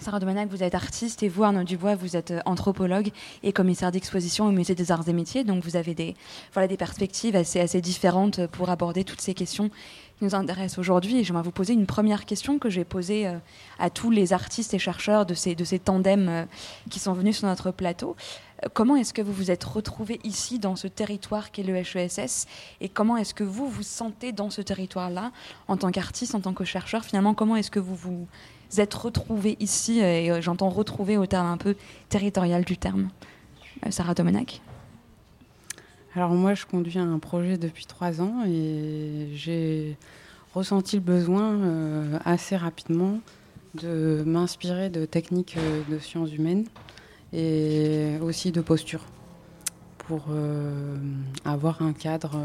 [0.00, 3.10] Sarah Domanac, vous êtes artiste et vous, Arnaud Dubois, vous êtes euh, anthropologue
[3.42, 5.44] et commissaire d'exposition au Musée des Arts et Métiers.
[5.44, 6.14] Donc vous avez des,
[6.52, 9.68] voilà, des perspectives assez, assez différentes pour aborder toutes ces questions
[10.18, 11.18] qui nous intéressent aujourd'hui.
[11.18, 13.38] Et j'aimerais vous poser une première question que j'ai posée euh,
[13.78, 16.44] à tous les artistes et chercheurs de ces, de ces tandems euh,
[16.90, 18.16] qui sont venus sur notre plateau.
[18.72, 22.46] Comment est-ce que vous vous êtes retrouvés ici dans ce territoire qu'est le HESS
[22.80, 25.32] et comment est-ce que vous vous sentez dans ce territoire-là
[25.68, 27.04] en tant qu'artiste, en tant que chercheur?
[27.04, 28.26] Finalement, comment est-ce que vous vous
[28.78, 31.76] êtes retrouvés ici Et euh, j'entends retrouver au terme un peu
[32.08, 33.10] territorial du terme?
[33.90, 34.62] Sarah Domenac
[36.16, 39.98] alors moi, je conduis un projet depuis trois ans et j'ai
[40.54, 43.18] ressenti le besoin euh, assez rapidement
[43.74, 46.64] de m'inspirer de techniques euh, de sciences humaines
[47.32, 49.00] et aussi de posture
[49.98, 50.96] pour euh,
[51.44, 52.38] avoir un cadre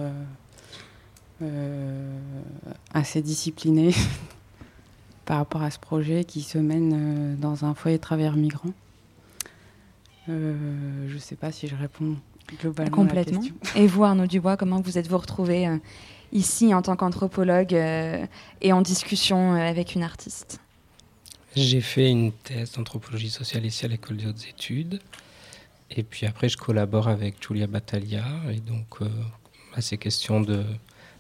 [2.94, 3.96] assez discipliné
[5.26, 8.74] par rapport à ce projet qui se mène dans un foyer de travailleurs migrants.
[10.28, 12.16] je ne sais pas si je réponds
[12.92, 13.42] Complètement.
[13.76, 15.78] Et vous, Arnaud Dubois, comment vous êtes-vous retrouvé euh,
[16.32, 18.26] ici en tant qu'anthropologue euh,
[18.62, 20.60] et en discussion euh, avec une artiste?
[21.56, 25.02] J'ai fait une thèse d'anthropologie sociale ici à l'école des hautes études.
[25.90, 28.26] Et puis après, je collabore avec Julia Battaglia.
[28.50, 29.00] Et donc,
[29.74, 30.64] à ces questions de,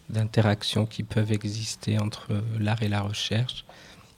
[0.09, 3.65] d'interaction qui peuvent exister entre l'art et la recherche.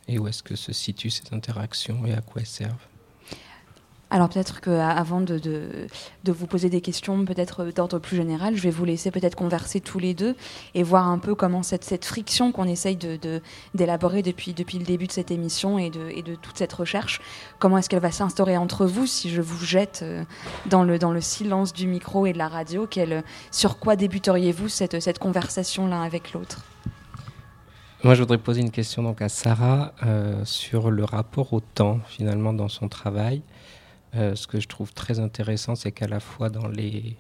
[0.08, 2.88] Et où est-ce que se situent ces interactions et à quoi elles servent
[4.14, 8.70] alors peut-être qu'avant de, de, vous poser des questions, peut-être d'ordre plus général, je vais
[8.70, 10.36] vous laisser peut-être converser tous les deux
[10.76, 12.96] et voir un peu comment cette, cette friction qu'on essaye
[13.74, 17.22] d'élaborer depuis, depuis le début de cette émission et de, de toute cette recherche,
[17.58, 20.24] comment est-ce qu'elle va s'instaurer entre vous si je vous jette euh,
[20.68, 22.88] dans le, dans le silence du micro et de la radio?
[23.50, 26.60] Sur quoi débuteriez-vous cette, cette conversation l'un avec l'autre?
[28.04, 32.00] Moi, je voudrais poser une question donc à Sarah euh, sur le rapport au temps
[32.06, 33.42] finalement dans son travail.
[34.16, 37.16] Euh, ce que je trouve très intéressant, c'est qu'à la fois dans les.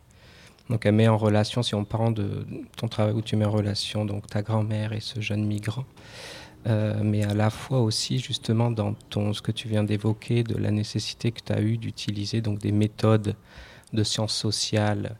[0.70, 2.46] Donc, elle met en relation, si on parle de
[2.78, 5.86] ton travail où tu mets en relation donc ta grand-mère et ce jeune migrant,
[6.68, 10.56] euh, mais à la fois aussi justement dans ton, ce que tu viens d'évoquer, de
[10.56, 13.36] la nécessité que tu as eue d'utiliser donc des méthodes
[13.92, 15.18] de sciences sociales,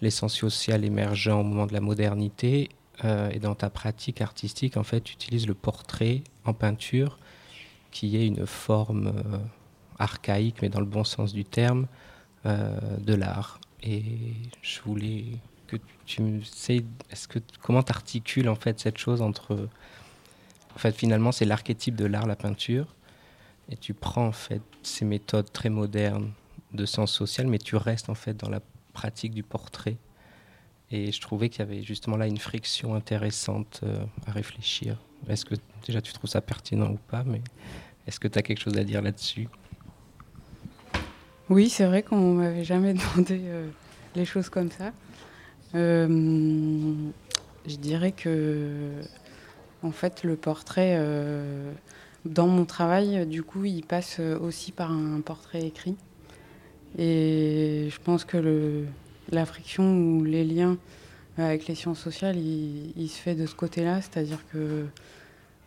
[0.00, 2.68] les sciences sociales au moment de la modernité,
[3.04, 7.18] euh, et dans ta pratique artistique, en fait, tu utilises le portrait en peinture,
[7.90, 9.12] qui est une forme
[9.98, 11.86] archaïque, mais dans le bon sens du terme,
[12.46, 13.60] euh, de l'art.
[13.82, 14.02] Et
[14.62, 15.24] je voulais
[15.66, 15.76] que
[16.06, 19.68] tu me sais, est-ce que comment t'articules en fait cette chose entre,
[20.74, 22.94] en fait finalement c'est l'archétype de l'art, la peinture,
[23.70, 26.32] et tu prends en fait ces méthodes très modernes
[26.72, 28.60] de sens social, mais tu restes en fait dans la
[28.92, 29.96] pratique du portrait.
[30.90, 34.98] Et je trouvais qu'il y avait justement là une friction intéressante euh, à réfléchir.
[35.28, 35.54] Est-ce que
[35.86, 37.40] déjà tu trouves ça pertinent ou pas, mais
[38.06, 39.48] est-ce que tu as quelque chose à dire là-dessus?
[41.50, 43.68] Oui, c'est vrai qu'on m'avait jamais demandé euh,
[44.16, 44.92] les choses comme ça.
[45.74, 46.94] Euh,
[47.66, 48.90] je dirais que,
[49.82, 51.70] en fait, le portrait, euh,
[52.24, 55.96] dans mon travail, du coup, il passe aussi par un portrait écrit.
[56.96, 58.84] Et je pense que
[59.30, 60.78] la friction ou les liens
[61.36, 64.86] avec les sciences sociales, il, se fait de ce côté-là, c'est-à-dire que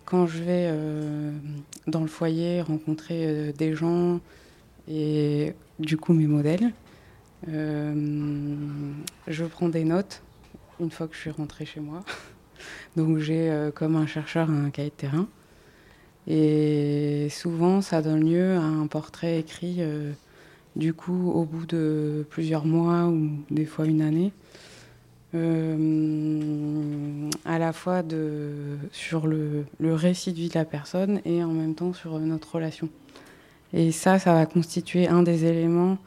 [0.05, 0.73] quand je vais
[1.85, 4.21] dans le foyer rencontrer des gens
[4.87, 6.71] et du coup mes modèles,
[7.47, 10.21] je prends des notes
[10.79, 12.03] une fois que je suis rentrée chez moi.
[12.95, 15.27] Donc j'ai comme un chercheur un cahier de terrain.
[16.29, 19.81] Et souvent, ça donne lieu à un portrait écrit
[20.75, 24.31] du coup au bout de plusieurs mois ou des fois une année.
[25.35, 31.51] Euh, à la fois de, sur le, récit de vie de la personne et en
[31.51, 32.89] même temps sur notre relation.
[33.73, 35.97] Et ça, ça va constituer un des éléments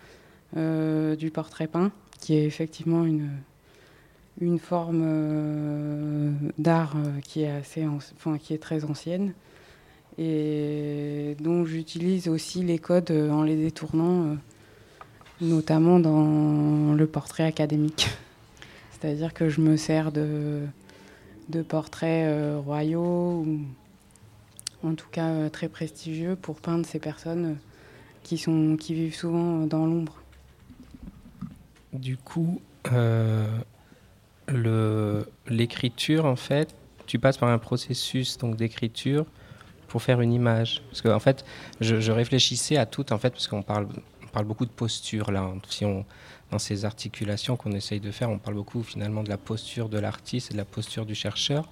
[0.57, 3.31] euh, du portrait peint, qui est effectivement une,
[4.41, 7.53] une forme euh, d'art qui est
[7.87, 9.33] enfin, qui est très ancienne
[10.19, 14.37] et dont j'utilise aussi les codes en les détournant,
[15.41, 18.09] notamment dans le portrait académique.
[18.91, 20.63] C'est-à-dire que je me sers de,
[21.49, 23.61] de portraits euh, royaux ou
[24.83, 27.55] en tout cas euh, très prestigieux pour peindre ces personnes euh,
[28.23, 30.23] qui, sont, qui vivent souvent dans l'ombre.
[31.93, 32.61] Du coup,
[35.49, 36.75] l'écriture, en fait,
[37.07, 39.27] tu passes par un processus donc d'écriture
[39.89, 40.83] pour faire une image.
[40.89, 41.45] Parce que en fait,
[41.81, 43.89] je, réfléchissais à tout, en fait, parce qu'on parle,
[44.23, 45.53] on parle beaucoup de posture là.
[45.69, 46.07] Si on,
[46.51, 49.99] dans ces articulations qu'on essaye de faire, on parle beaucoup finalement de la posture de
[49.99, 51.69] l'artiste et de la posture du chercheur.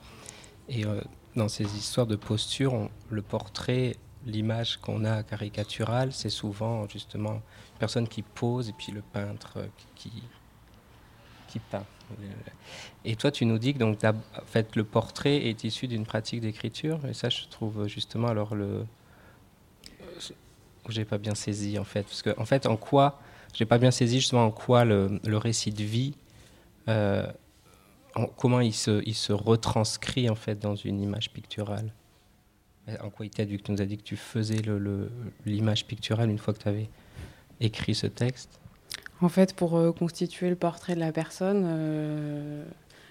[0.68, 1.00] Et euh,
[1.38, 3.96] dans ces histoires de posture, le portrait,
[4.26, 9.54] l'image qu'on a caricaturale, c'est souvent justement une personne qui pose et puis le peintre
[9.56, 10.12] euh, qui,
[11.48, 11.86] qui peint.
[13.04, 14.14] Et toi, tu nous dis que donc, en
[14.74, 17.00] le portrait est issu d'une pratique d'écriture.
[17.06, 18.86] Et ça, je trouve justement alors le.
[20.88, 22.04] J'ai pas bien saisi en fait.
[22.04, 23.20] Parce que, en fait, en quoi
[23.54, 26.14] j'ai pas bien saisi justement en quoi le, récit de vie,
[26.88, 27.26] euh,
[28.26, 31.92] comment il se, il se retranscrit en fait dans une image picturale.
[33.02, 34.62] En quoi il t'a dit tu nous as dit que tu faisais
[35.44, 36.88] l'image picturale une fois que tu avais
[37.60, 38.60] écrit ce texte
[39.20, 42.64] En fait, pour euh, constituer le portrait de la personne, euh,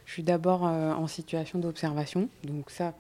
[0.06, 2.30] je suis d'abord en situation d'observation.
[2.44, 2.96] Donc ça,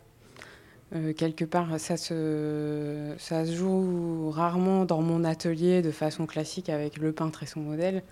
[0.96, 6.70] euh, quelque part, ça se, ça se joue rarement dans mon atelier de façon classique
[6.70, 8.04] avec le peintre et son modèle,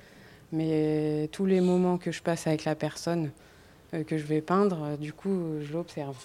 [0.52, 3.55] mais tous les moments que je passe avec la personne euh,
[4.04, 6.18] que je vais peindre, du coup, je l'observe.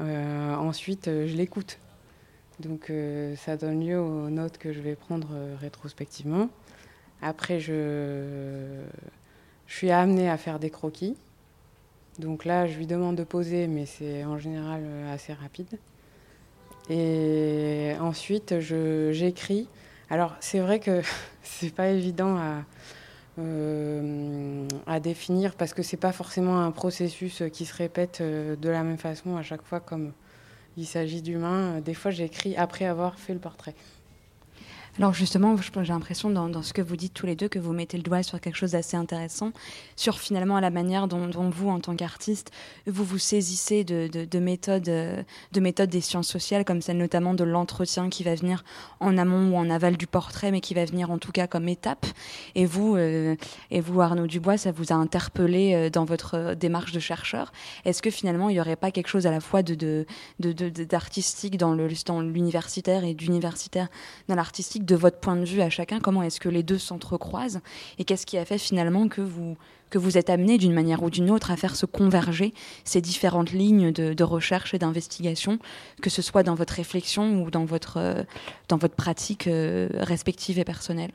[0.00, 1.78] Euh, ensuite, je l'écoute.
[2.60, 2.92] Donc,
[3.36, 5.28] ça donne lieu aux notes que je vais prendre
[5.60, 6.50] rétrospectivement.
[7.22, 8.82] Après, je,
[9.66, 11.16] suis amenée à faire des croquis.
[12.18, 15.78] Donc là, je lui demande de poser, mais c'est en général euh, assez rapide.
[16.88, 19.68] Et ensuite, j'écris.
[20.10, 21.02] Alors, c'est vrai que
[21.42, 22.64] c'est pas évident à,
[23.38, 28.68] euh, à définir parce que c'est pas forcément un processus qui se répète euh, de
[28.68, 30.12] la même façon à chaque fois, comme
[30.76, 31.80] il s'agit d'humains.
[31.80, 33.74] Des fois, j'écris après avoir fait le portrait.
[34.98, 37.96] Alors justement, j'ai l'impression dans, ce que vous dites tous les deux que vous mettez
[37.96, 39.52] le doigt sur quelque chose d'assez intéressant,
[39.96, 42.50] sur finalement la manière dont, vous, en tant qu'artiste,
[42.86, 48.10] vous vous saisissez de, méthodes, de méthodes des sciences sociales, comme celle notamment de l'entretien
[48.10, 48.64] qui va venir
[48.98, 51.68] en amont ou en aval du portrait, mais qui va venir en tout cas comme
[51.68, 52.06] étape.
[52.54, 53.36] Et vous, euh,
[53.70, 57.52] et vous Arnaud Dubois, ça vous a interpellé euh, dans votre démarche de chercheur.
[57.84, 60.06] Est-ce que finalement il n'y aurait pas quelque chose à la fois de,
[60.38, 63.88] d'artistique dans l'universitaire et d'universitaire
[64.28, 67.60] dans l'artistique de votre point de vue à chacun, comment est-ce que les deux s'entrecroisent
[67.98, 69.56] et qu'est-ce qui a fait finalement que vous,
[69.90, 72.54] que vous êtes amené d'une manière ou d'une autre à faire se converger
[72.84, 75.58] ces différentes lignes de, recherche et d'investigation,
[76.00, 78.22] que ce soit dans votre réflexion ou dans votre, euh,
[78.68, 81.12] dans votre pratique euh, respective et personnelle?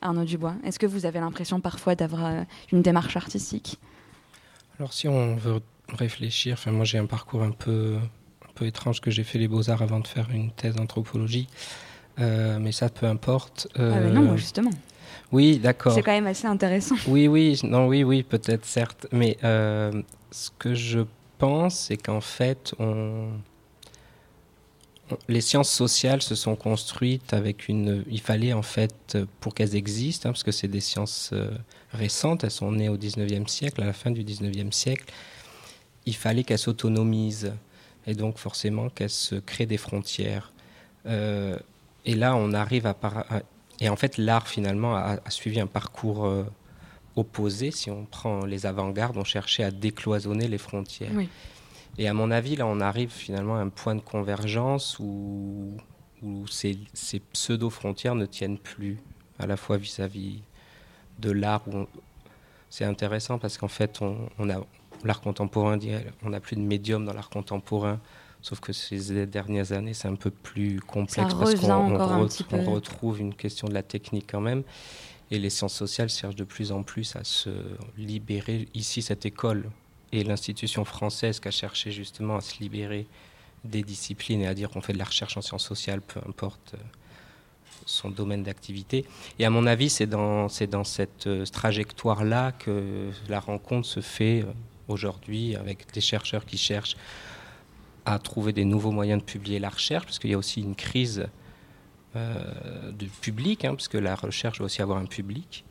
[0.00, 3.78] Arnaud Dubois, est-ce que vous avez l'impression parfois d'avoir euh, une démarche artistique?
[4.78, 7.98] Alors si on veut réfléchir, enfin moi j'ai un parcours un peu,
[8.48, 11.48] un peu étrange que j'ai fait les beaux-arts avant de faire une thèse d'anthropologie.
[12.20, 13.68] Euh, mais ça, peu importe.
[13.76, 14.70] Ah non, justement.
[15.30, 15.92] Oui, d'accord.
[15.92, 16.96] C'est quand même assez intéressant.
[17.06, 19.06] Oui, oui, non, oui, oui, peut-être, certes.
[19.12, 21.00] Mais euh, ce que je
[21.38, 23.28] pense, c'est qu'en fait, on...
[25.28, 28.04] les sciences sociales se sont construites avec une.
[28.10, 31.50] Il fallait, en fait, pour qu'elles existent, hein, parce que c'est des sciences euh,
[31.92, 35.12] récentes, elles sont nées au 19e siècle, à la fin du 19e siècle,
[36.06, 37.52] il fallait qu'elles s'autonomisent.
[38.06, 40.52] Et donc, forcément, qu'elles se créent des frontières.
[42.08, 42.96] Et là, on arrive à,
[43.80, 46.44] et en fait, l'art finalement a, suivi un parcours euh,
[47.16, 47.70] opposé.
[47.70, 51.12] Si on prend les avant-gardes, on cherchait à décloisonner les frontières.
[51.98, 55.76] Et à mon avis, là, on arrive finalement à un point de convergence où,
[56.22, 56.78] où ces,
[57.34, 58.96] pseudo-frontières ne tiennent plus,
[59.38, 60.40] à la fois vis-à-vis
[61.18, 61.64] de l'art.
[62.70, 64.64] C'est intéressant parce qu'en fait, on, a,
[65.04, 65.78] l'art contemporain,
[66.22, 68.00] on n'a plus de médium dans l'art contemporain,
[68.42, 73.68] sauf que ces dernières années, c'est un peu plus complexe parce qu'on retrouve une question
[73.68, 74.62] de la technique quand même.
[75.30, 77.50] Et les sciences sociales cherchent de plus en plus à se
[77.98, 78.68] libérer.
[78.74, 79.70] Ici, cette école
[80.12, 83.06] et l'institution française qui a cherché justement à se libérer
[83.64, 86.74] des disciplines et à dire qu'on fait de la recherche en sciences sociales, peu importe
[86.74, 86.78] euh,
[87.84, 89.04] son domaine d'activité.
[89.38, 94.42] Et à mon avis, c'est dans, dans cette euh, trajectoire-là que la rencontre se fait
[94.42, 94.52] euh,
[94.86, 96.96] aujourd'hui avec des chercheurs qui cherchent
[98.12, 100.74] à trouver des nouveaux moyens de publier la recherche, parce qu'il y a aussi une
[100.74, 101.26] crise
[102.16, 105.64] euh, de public, hein, parce que la recherche doit aussi avoir un public.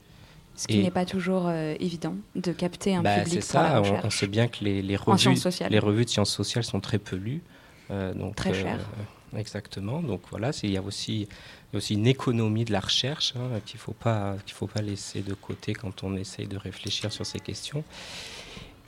[0.56, 3.44] Ce qui n'est pas toujours évident de capter un bah, public.
[3.44, 5.36] C'est ça, on, sait bien que les, les, revues,
[5.70, 7.44] les revues de sciences sociales sont très peu lues.
[7.92, 8.80] donc, très cher.
[9.38, 10.02] exactement.
[10.02, 11.28] Donc voilà, il y a aussi
[11.68, 14.56] il y a aussi une économie de la recherche hein, qu'il ne faut, pas, qu'il
[14.56, 17.84] faut pas laisser de côté quand on essaye de réfléchir sur ces questions.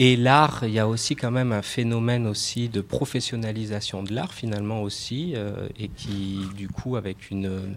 [0.02, 4.32] Et l'art, il y a aussi quand même un phénomène aussi de professionnalisation de l'art
[4.32, 7.74] finalement aussi, euh, et qui du coup avec une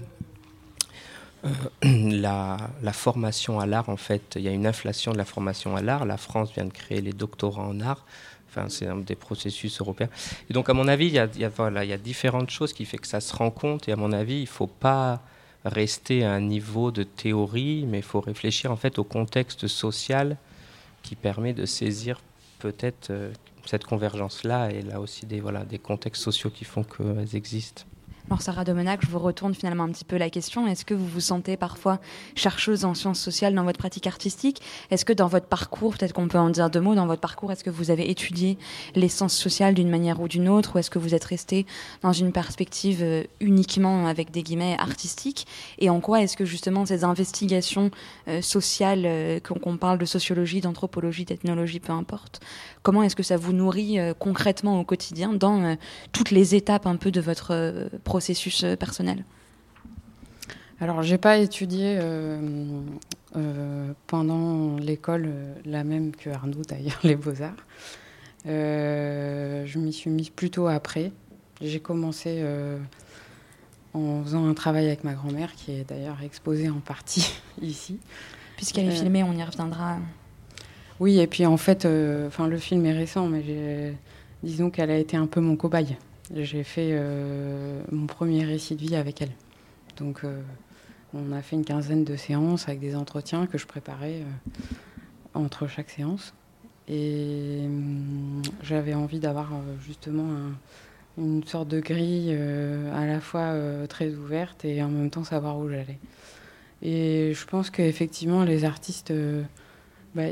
[1.43, 1.49] euh,
[1.83, 5.81] la, formation à l'art en fait, il y a une inflation de la formation à
[5.81, 6.05] l'art.
[6.05, 8.05] La France vient de créer les doctorats en art.
[8.49, 10.09] Enfin, c'est un des processus européens.
[10.49, 12.85] Et donc, à mon avis, il y a, voilà, il y a différentes choses qui
[12.85, 13.89] font que ça se rend compte.
[13.89, 15.21] Et à mon avis, il ne faut pas
[15.65, 20.37] rester à un niveau de théorie, mais il faut réfléchir en fait au contexte social
[21.03, 22.19] qui permet de saisir
[22.59, 23.31] peut-être euh,
[23.65, 27.83] cette convergence-là et là aussi des, voilà, des contextes sociaux qui font qu'elles existent.
[28.29, 30.65] Alors Sarah Domenac, je vous retourne finalement un petit peu la question.
[30.65, 31.99] Est-ce que vous vous sentez parfois
[32.35, 34.61] chercheuse en sciences sociales dans votre pratique artistique?
[34.91, 37.51] Est-ce que dans votre parcours, peut-être qu'on peut en dire deux mots, dans votre parcours,
[37.51, 38.57] est-ce que vous avez étudié
[38.95, 41.65] les sciences sociales d'une manière ou d'une autre Ou est-ce que vous êtes resté
[42.01, 45.45] dans une perspective euh, uniquement avec des guillemets artistiques
[45.79, 47.91] Et en quoi est-ce que justement ces investigations
[48.29, 52.39] euh, sociales, euh, qu'on parle de sociologie, d'anthropologie, d'ethnologie, peu importe,
[52.83, 55.75] Comment est-ce que ça vous nourrit euh, concrètement au quotidien dans euh,
[56.11, 59.23] toutes les étapes un peu de votre euh, processus personnel?
[60.81, 61.97] Alors, j'ai pas étudié
[64.07, 65.29] pendant l'école
[65.63, 67.55] la même que Arnaud d'ailleurs, les beaux-arts.
[68.45, 71.13] je m'y suis mise plutôt après.
[71.61, 72.43] J'ai commencé
[73.93, 77.99] en faisant un travail avec ma grand-mère, qui est d'ailleurs exposée en partie ici.
[78.57, 79.99] Puisqu'elle est filmée, on y reviendra.
[81.03, 83.93] Oui, et puis en fait, euh, enfin le film est récent, mais
[84.41, 85.97] disons qu'elle a été un peu mon cobaye.
[86.33, 89.31] J'ai fait euh, mon premier récit de vie avec elle.
[89.97, 90.39] Donc euh,
[91.13, 94.21] on a fait une quinzaine de séances avec des entretiens que je préparais
[95.33, 96.33] entre chaque séance.
[96.87, 99.49] Et hum, j'avais envie d'avoir
[99.85, 100.29] justement
[101.17, 102.33] une sorte de grille
[102.93, 103.53] à la fois
[103.89, 105.99] très ouverte et en même temps savoir où j'allais.
[106.81, 109.11] Et je pense qu'effectivement, les artistes
[110.15, 110.23] bah,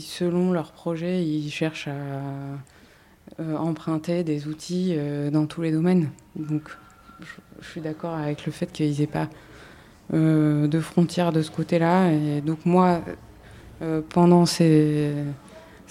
[0.00, 2.20] selon leur projet, ils cherchent à
[3.40, 6.10] euh, emprunter des outils euh, dans tous les domaines.
[6.36, 6.70] Donc,
[7.60, 9.28] je, suis d'accord avec le fait qu'ils n'aient pas
[10.12, 12.12] euh, de frontières de ce côté-là.
[12.12, 13.00] Et donc, moi,
[14.10, 15.12] pendant ces,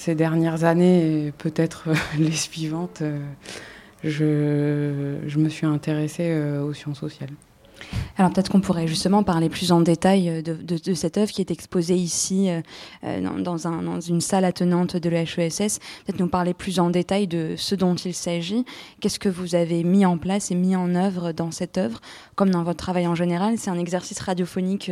[0.07, 3.03] dernières années, et peut-être les suivantes,
[4.03, 7.33] je, je, me suis intéressée aux sciences sociales.
[8.17, 11.49] Alors peut-être qu'on pourrait justement parler plus en détail euh, de, cette œuvre qui est
[11.49, 12.61] exposée ici euh,
[13.03, 15.79] euh, dans, un, dans, une salle attenante de l'HESS.
[16.05, 18.65] Peut-être nous parler plus en détail de ce dont il s'agit.
[19.01, 22.01] Qu'est-ce que vous avez mis en place et mis en œuvre dans cette œuvre,
[22.35, 24.91] comme dans votre travail en général C'est un exercice radiophonique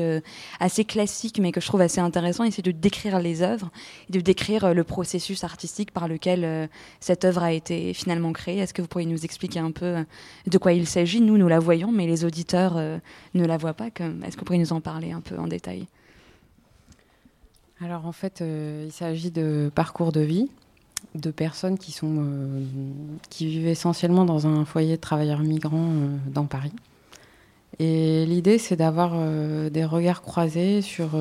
[0.59, 2.49] assez classique, mais que je trouve assez intéressant.
[2.49, 3.69] C'est de décrire les œuvres,
[4.09, 6.69] et de décrire le processus artistique par lequel
[6.99, 8.57] cette œuvre a été finalement créée.
[8.57, 10.03] Est-ce que vous pourriez nous expliquer un peu
[10.47, 11.22] de quoi il s'agit?
[11.22, 12.80] Nous, nous la voyons, mais les auditeurs
[13.33, 13.87] ne la voient pas.
[13.87, 15.87] Est-ce que vous pourriez nous en parler un peu en détail?
[17.83, 20.49] Alors en fait, euh, il s'agit de parcours de vie
[21.15, 22.63] de personnes qui, euh,
[23.39, 26.73] vivent essentiellement dans un foyer de travailleurs migrants euh, dans Paris.
[27.79, 29.13] Et l'idée, c'est d'avoir
[29.71, 31.11] des regards croisés sur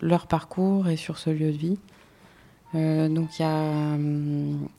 [0.00, 1.78] leur parcours et sur ce lieu de vie.
[2.72, 3.98] donc il y a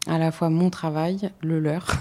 [0.08, 1.92] à la fois mon travail, le leur,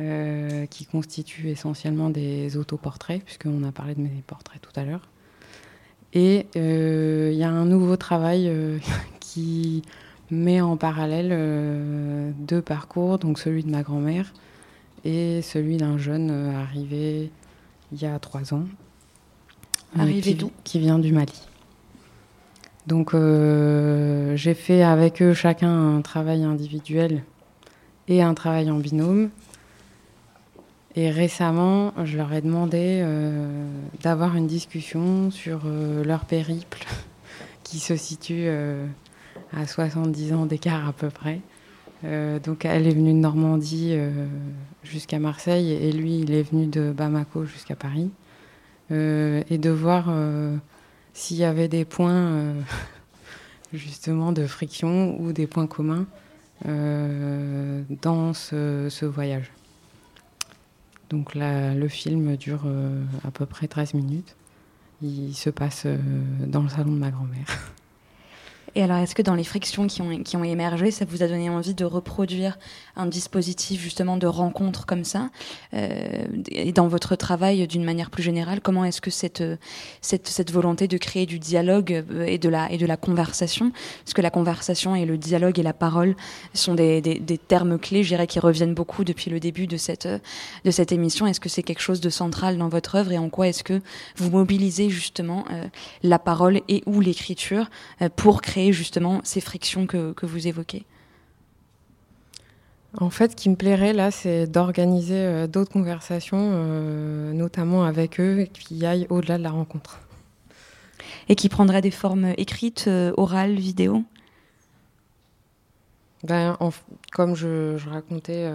[0.00, 5.10] Euh, qui constituent essentiellement des autoportraits, puisqu'on a parlé de mes portraits tout à l'heure.
[6.14, 8.78] Et euh, il y a un nouveau travail euh,
[9.20, 9.82] qui
[10.30, 14.32] met en parallèle deux parcours, donc celui de ma grand-mère
[15.04, 17.30] et celui d'un jeune arrivé
[17.92, 18.64] il y a trois ans.
[19.98, 21.42] Arrivé Qui vient du Mali.
[22.86, 27.24] Donc j'ai fait avec eux chacun un travail individuel
[28.08, 29.30] et un travail en binôme.
[30.96, 33.48] Et récemment, je leur ai demandé euh,
[34.02, 36.84] d'avoir une discussion sur euh, leur périple
[37.62, 38.86] qui se situe euh,
[39.56, 41.40] à 70 ans d'écart à peu près.
[42.02, 43.94] donc elle est venue de Normandie
[44.82, 48.10] jusqu'à Marseille et lui il est venu de Bamako jusqu'à Paris.
[48.90, 50.12] et de voir
[51.12, 52.54] s'il y avait des points
[53.72, 56.06] justement de friction ou des points communs
[56.64, 59.50] dans ce, voyage.
[61.10, 62.66] Donc le film dure
[63.24, 64.36] à peu près 13 minutes
[65.02, 65.96] il se passe euh,
[66.46, 67.46] dans le salon de ma grand-mère.
[68.74, 71.28] Et alors, est-ce que dans les frictions qui ont, qui ont émergé, ça vous a
[71.28, 72.58] donné envie de reproduire
[72.96, 75.30] un dispositif justement de rencontre comme ça
[75.74, 79.42] euh, Et dans votre travail, d'une manière plus générale, comment est-ce que cette,
[80.00, 83.72] cette, cette, volonté de créer du dialogue euh, et de la, et de la conversation,
[84.04, 86.14] parce que la conversation et le dialogue et la parole
[86.54, 89.76] sont des, des, des termes clés, je dirais, qui reviennent beaucoup depuis le début de
[89.76, 90.08] cette,
[90.64, 91.26] de cette émission.
[91.26, 93.80] Est-ce que c'est quelque chose de central dans votre œuvre et en quoi est-ce que
[94.16, 95.64] vous mobilisez justement euh,
[96.02, 97.70] la parole et ou l'écriture
[98.02, 100.84] euh, pour créer justement ces frictions que, que vous évoquez
[102.98, 108.18] en fait, ce qui me plairait là, c'est d'organiser euh, d'autres conversations, euh, notamment avec
[108.18, 110.00] eux, qui aillent au-delà de la rencontre.
[111.28, 114.02] Et qui prendraient des formes écrites, euh, orales, vidéo
[116.24, 116.58] ben,
[117.12, 118.50] Comme je, je racontais,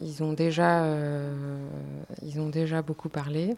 [0.00, 0.84] ils, ont déjà,
[2.22, 3.56] ils ont déjà beaucoup parlé.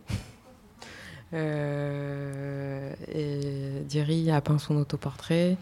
[1.35, 5.57] Euh, et Diri a peint son autoportrait.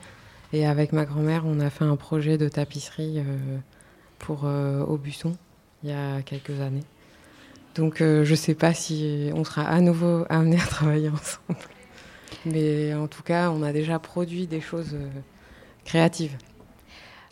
[0.53, 3.59] Et avec ma grand-mère, on a fait un projet de tapisserie euh,
[4.19, 5.37] pour euh, Aubusson
[5.83, 6.85] il y a quelques années.
[7.75, 11.59] Donc je ne sais pas si on sera à nouveau amenés à travailler ensemble.
[12.45, 14.97] Mais en tout cas, on a déjà produit des choses
[15.85, 16.37] créatives.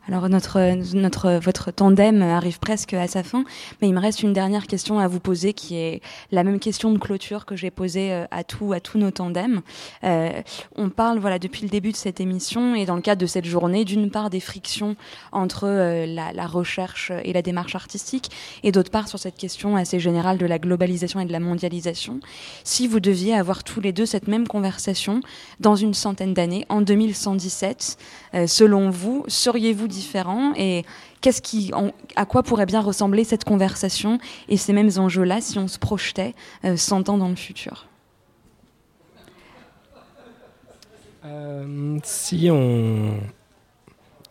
[0.08, 3.44] Alors notre, notre, votre tandem arrive presque à sa fin,
[3.82, 6.00] mais il me reste une dernière question à vous poser qui est
[6.32, 9.60] la même question de clôture que j'ai posée euh, à, tout, à tous nos tandems.
[10.04, 10.30] Euh,
[10.76, 13.44] on parle voilà, depuis le début de cette émission et dans le cadre de cette
[13.44, 14.96] journée, d'une part des frictions
[15.30, 18.30] entre euh, la, recherche et la démarche artistique
[18.62, 22.20] et d'autre part sur cette question assez générale de la globalisation et de la mondialisation.
[22.64, 25.20] Si vous deviez avoir tous les deux cette même conversation
[25.60, 27.98] dans une centaine d'années, en 2117,
[28.34, 30.84] euh, selon vous, seriez-vous différent et
[31.20, 31.72] qu'est-ce qui,
[32.16, 34.18] à quoi pourrait bien ressembler cette conversation
[34.48, 37.86] et ces mêmes enjeux-là si on se projetait 100 euh, ans dans le futur?
[41.24, 43.20] Euh, Si on,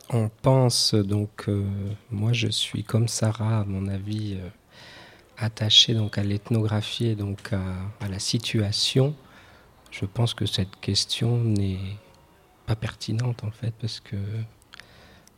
[0.09, 1.65] on pense, donc euh,
[2.09, 4.37] moi je suis comme Sarah, à mon avis,
[5.37, 9.13] attaché donc à l'ethnographie et donc à, la situation.
[9.91, 11.79] Je pense que cette question n'est
[12.65, 14.17] pas pertinente en fait parce que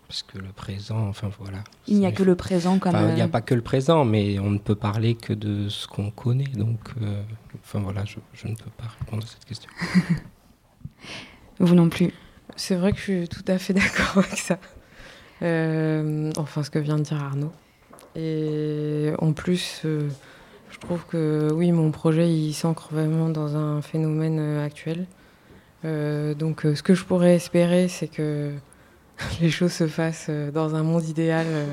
[0.09, 1.59] parce que le présent, enfin voilà.
[1.85, 2.95] Il n'y a que le présent comme.
[2.95, 5.69] il n'y a euh, pas que le présent, mais on ne peut parler que de
[5.69, 6.47] ce qu'on connaît.
[6.55, 7.21] Donc, euh,
[7.63, 9.69] enfin voilà, je, je, ne peux pas répondre à cette question.
[11.59, 12.11] Vous non plus.
[12.55, 14.57] C'est vrai que je suis tout à fait d'accord avec ça.
[15.43, 17.51] Euh, enfin, ce que vient de dire Arnaud.
[18.15, 24.57] Et en plus, je trouve que oui, mon projet, il s'ancre vraiment dans un phénomène
[24.57, 25.05] actuel.
[25.83, 28.55] donc, ce que je pourrais espérer, c'est que
[29.41, 31.65] les choses se fassent euh, dans un monde idéal euh,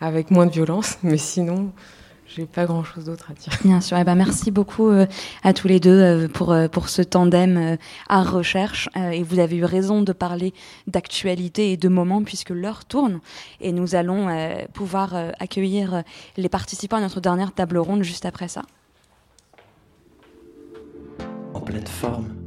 [0.00, 0.98] avec moins de violence.
[1.02, 1.72] Mais sinon,
[2.26, 3.52] j'ai pas grand chose d'autre à dire.
[3.64, 3.96] Bien sûr.
[3.98, 5.06] Eh ben, merci beaucoup euh,
[5.42, 7.76] à tous les deux pour, pour ce tandem
[8.08, 8.88] art-recherche.
[8.96, 10.54] et vous avez eu raison de parler
[10.86, 13.20] d'actualité et de moments puisque l'heure tourne.
[13.60, 14.28] Et nous allons
[14.72, 16.02] pouvoir accueillir
[16.36, 18.62] les participants à notre dernière table ronde juste après ça.
[21.52, 22.40] En pleine forme.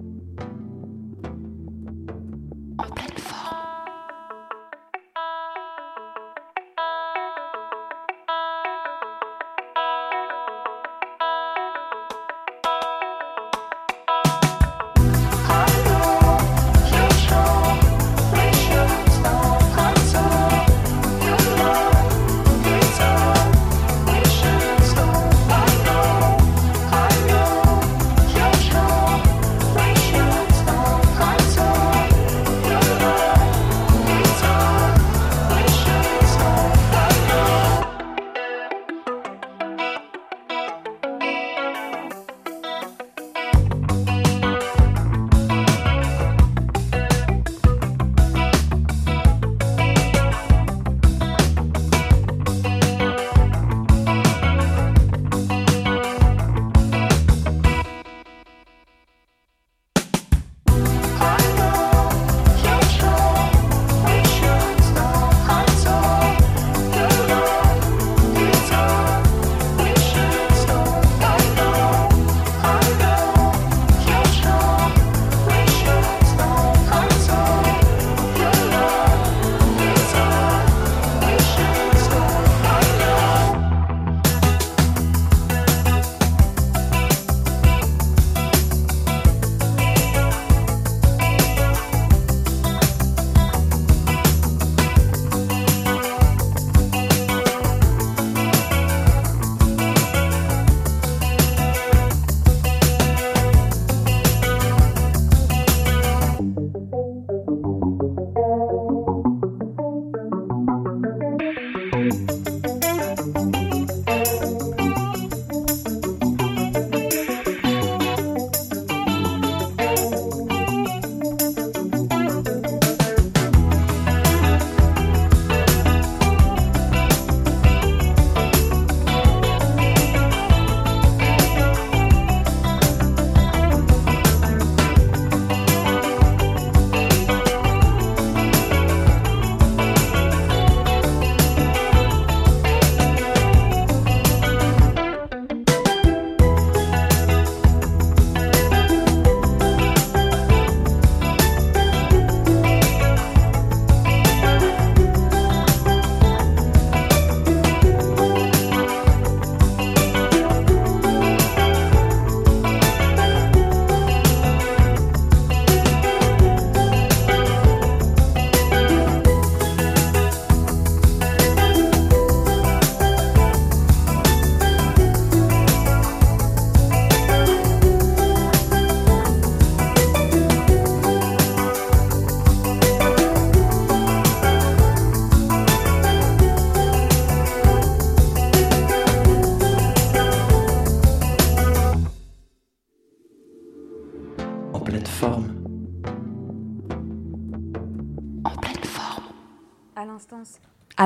[2.79, 3.32] l'instant.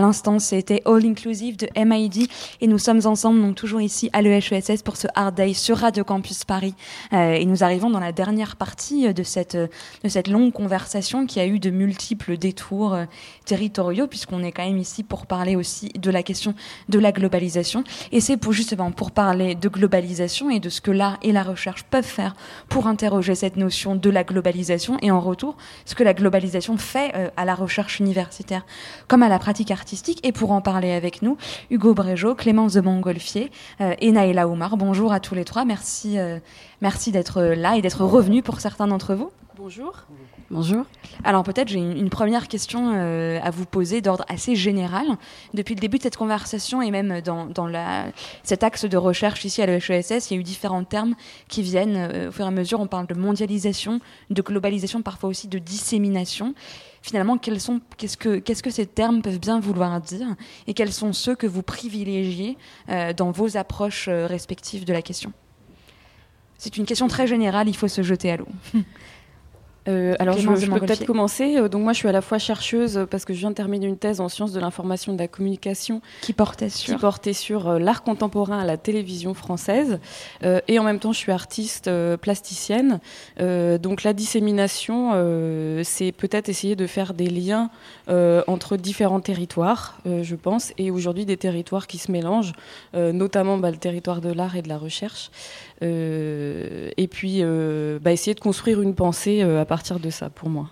[0.07, 2.29] L'instant, c'était All Inclusive de MID
[2.61, 6.03] et nous sommes ensemble, donc toujours ici à l'EHESS pour ce Hard Day sur Radio
[6.03, 6.73] Campus Paris.
[7.13, 11.39] Euh, et nous arrivons dans la dernière partie de cette, de cette longue conversation qui
[11.39, 13.05] a eu de multiples détours euh,
[13.45, 16.55] territoriaux puisqu'on est quand même ici pour parler aussi de la question
[16.89, 17.83] de la globalisation.
[18.11, 21.43] Et c'est pour justement pour parler de globalisation et de ce que l'art et la
[21.43, 22.35] recherche peuvent faire
[22.69, 27.11] pour interroger cette notion de la globalisation et en retour ce que la globalisation fait
[27.15, 28.65] euh, à la recherche universitaire
[29.07, 30.19] comme à la pratique artistique.
[30.25, 31.37] Et pour en parler avec nous,
[31.69, 33.51] Hugo Brégeot, Clémence de Montgolfier
[33.81, 34.77] euh, et Naïla Oumar.
[34.77, 35.65] Bonjour à tous les trois.
[35.65, 36.39] Merci, euh,
[36.79, 39.31] merci d'être là et d'être revenus pour certains d'entre vous.
[39.57, 39.91] Bonjour.
[40.49, 40.85] Bonjour.
[41.25, 45.05] Alors peut-être j'ai une, première question euh, à vous poser d'ordre assez général.
[45.53, 48.05] Depuis le début de cette conversation et même dans, dans la,
[48.43, 51.15] cet axe de recherche ici à l'EHESS, il y a eu différents termes
[51.49, 52.79] qui viennent au fur et à mesure.
[52.79, 53.99] On parle de mondialisation,
[54.29, 56.53] de globalisation, parfois aussi de dissémination
[57.07, 60.35] finalement, qu'est-ce, que, ces termes peuvent bien vouloir dire
[60.67, 62.57] et quels sont ceux que vous privilégiez
[62.89, 65.31] euh, dans vos approches euh, respectives de la question?
[66.57, 68.47] C'est une question très générale, il faut se jeter à l'eau.
[69.87, 71.57] Euh, alors, je, peux peut-être commencer.
[71.57, 73.55] Euh, donc, moi, je suis à la fois chercheuse euh, parce que je viens de
[73.55, 76.99] terminer une thèse en sciences de l'information et de la communication qui portait sur, qui
[76.99, 79.99] portait sur l'art contemporain à la télévision française.
[80.43, 82.99] et en même temps, je suis artiste plasticienne.
[83.39, 85.11] donc, la dissémination,
[85.83, 87.69] c'est peut-être essayer de faire des liens
[88.07, 92.53] entre différents territoires, je pense, et aujourd'hui des territoires qui se mélangent,
[92.93, 95.29] notamment bah, le territoire de l'art et de la recherche.
[95.81, 97.41] Et puis,
[98.01, 100.69] bah, essayer de construire une pensée à partir de ça pour moi.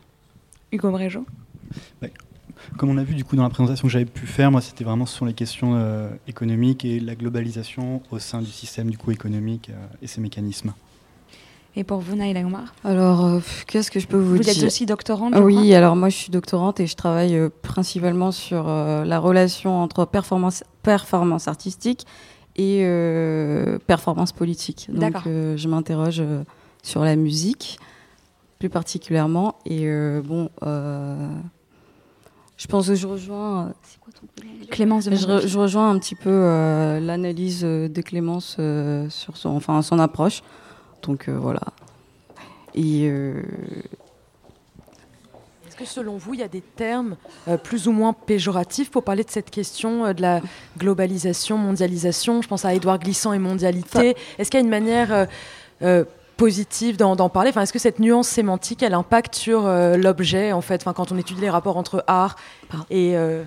[0.76, 1.26] Hugo Brégeot
[2.78, 4.84] Comme on a vu du coup dans la présentation que j'avais pu faire, moi c'était
[4.84, 9.12] vraiment sur les questions euh, économiques et la globalisation au sein du système du coup
[9.12, 10.74] économique euh, et ses mécanismes.
[11.78, 14.66] Et pour vous, Naïla Omar Alors, euh, qu'est-ce que je peux vous, dire Vous êtes
[14.66, 19.82] aussi doctorante Oui, alors moi je suis doctorante et je travaille principalement sur la relation
[19.82, 22.06] entre performance, performance artistique
[22.56, 22.86] et
[23.88, 24.90] performance politique.
[24.92, 26.24] Donc je m'interroge
[26.84, 27.80] sur la musique
[28.60, 29.56] plus particulièrement.
[29.66, 31.30] Et euh, bon, euh,
[32.58, 33.74] je pense que je rejoins.
[33.84, 34.28] C'est quoi ton
[34.70, 38.58] Clémence de je, je, rejoins un petit peu euh, l'analyse de Clémence
[39.10, 40.42] sur son, enfin, son approche.
[41.04, 41.62] Donc voilà.
[42.74, 43.12] Et.
[45.78, 47.18] Est-ce que selon vous, il y a des termes
[47.64, 50.42] plus ou moins péjoratifs pour parler de cette question de la
[50.78, 52.42] globalisation, mondialisation?
[52.42, 54.16] Je pense à Édouard Glissant et mondialité.
[54.38, 55.28] Est-ce qu'il y a une manière
[56.36, 57.50] positive d'en parler?
[57.50, 61.12] Enfin, Est-ce que cette nuance sémantique, elle impacte sur euh, l'objet, en fait, enfin, quand
[61.12, 62.36] on étudie les rapports entre art
[62.90, 63.44] et euh,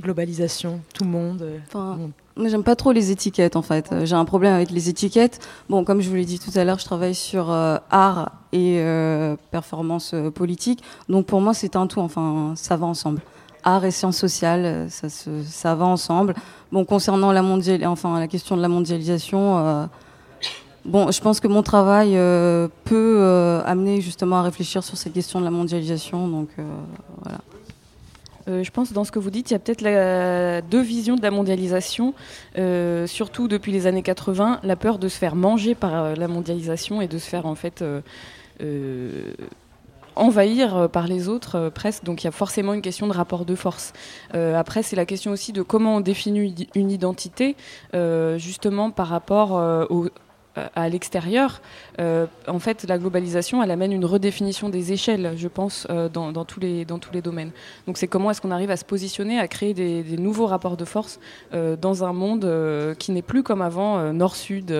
[0.00, 1.98] globalisation, tout le monde euh, enfin,
[2.44, 3.92] j'aime pas trop les étiquettes, en fait.
[4.04, 5.46] J'ai un problème avec les étiquettes.
[5.68, 8.82] Bon, comme je vous l'ai dit tout à l'heure, je travaille sur art et
[9.50, 10.82] performance politique.
[11.08, 12.00] Donc, pour moi, c'est un tout.
[12.00, 13.20] Enfin, ça va ensemble.
[13.64, 16.34] Art et sciences sociales, ça, va ensemble.
[16.72, 17.86] Bon, concernant la, mondial...
[17.86, 19.88] enfin, la question de la mondialisation
[20.86, 25.10] Bon, je pense que mon travail euh, peut euh, amener justement à réfléchir sur ces
[25.10, 26.28] questions de la mondialisation.
[26.28, 26.50] Donc
[28.48, 31.22] euh, je pense dans ce que vous dites, il y a peut-être deux visions de
[31.22, 32.14] la mondialisation,
[33.06, 37.08] surtout depuis les années 80, la peur de se faire manger par la mondialisation et
[37.08, 37.84] de se faire en fait
[40.14, 42.04] envahir par les autres presque.
[42.04, 43.92] Donc il y a forcément une question de rapport de force.
[44.32, 47.56] après, c'est la question aussi de comment on définit une identité,
[47.92, 49.52] justement par rapport
[49.90, 50.08] aux
[50.74, 51.60] à l'extérieur,
[52.00, 56.44] euh, en fait, la globalisation, elle amène une redéfinition des échelles, je pense, euh, dans,
[56.44, 56.84] tous les,
[57.22, 57.50] domaines.
[57.86, 60.84] Donc, c'est comment est-ce qu'on arrive à se positionner, à créer des, nouveaux rapports de
[60.84, 61.20] force
[61.52, 62.46] euh, dans un monde
[62.98, 64.74] qui n'est plus comme avant, nord-sud,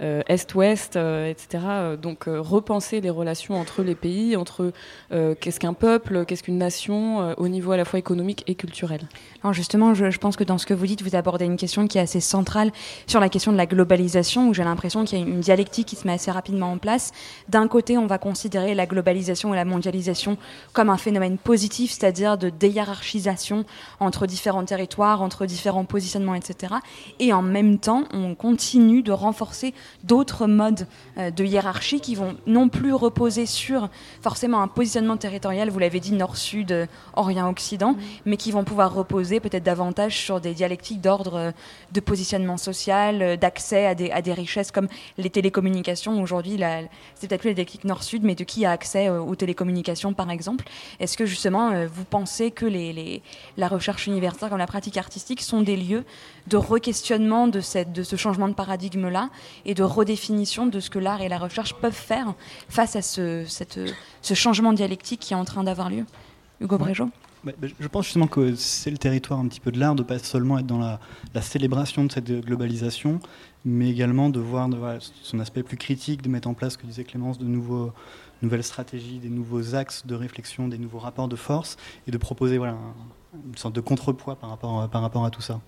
[0.00, 1.64] est-ouest, etc.
[2.00, 4.72] Donc, repenser les relations entre les pays, entre
[5.10, 9.00] qu'est-ce qu'un peuple, qu'est-ce qu'une nation, au niveau à la fois économique et culturel.
[9.42, 11.86] Alors, justement, je, je pense que dans ce que vous dites, vous abordez une question
[11.86, 12.70] qui est assez centrale
[13.06, 15.96] sur la question de la globalisation, où j'ai l'impression qu'il y a une dialectique qui
[15.96, 17.12] se met assez rapidement en place.
[17.48, 20.36] D'un côté, on va considérer la globalisation et la mondialisation
[20.72, 23.64] comme un phénomène positif, c'est-à-dire de déhiérarchisation
[24.00, 26.74] entre différents territoires, entre différents positionnements, etc.
[27.18, 30.86] Et en même temps, on continue de renforcer d'autres modes
[31.18, 33.88] euh, de hiérarchie qui vont non plus reposer sur
[34.22, 37.98] forcément un positionnement territorial, vous l'avez dit, nord-sud, euh, orient-occident, mmh.
[38.26, 41.50] mais qui vont pouvoir reposer peut-être davantage sur des dialectiques d'ordre euh,
[41.92, 46.20] de positionnement social, d'accès à des, à des richesses comme les télécommunications.
[46.22, 46.60] Aujourd'hui,
[47.14, 50.64] c'est peut-être plus les nord-sud, mais de qui a accès aux télécommunications, par exemple
[51.00, 53.22] Est-ce que justement, vous pensez que les,
[53.56, 56.04] la recherche universitaire comme la pratique artistique sont des lieux
[56.48, 59.30] de re-questionnement de, cette, de ce changement de paradigme-là
[59.64, 62.34] et de redéfinition de ce que l'art et la recherche peuvent faire
[62.68, 63.80] face à ce, cette,
[64.22, 66.04] ce changement dialectique qui est en train d'avoir lieu
[66.60, 67.10] Hugo Brégeot
[67.44, 70.02] Bah, bah, je pense justement que c'est le territoire un petit peu de l'art, de
[70.02, 71.00] pas seulement être dans la,
[71.40, 73.20] célébration de cette globalisation,
[73.64, 74.68] mais également de voir
[75.22, 77.92] son aspect plus critique, de mettre en place, ce que disait Clémence, de nouveaux,
[78.42, 81.76] nouvelles stratégies, des nouveaux axes de réflexion, des nouveaux rapports de force,
[82.06, 82.76] et de proposer voilà,
[83.46, 85.60] une sorte de contrepoids par rapport, par rapport à tout ça.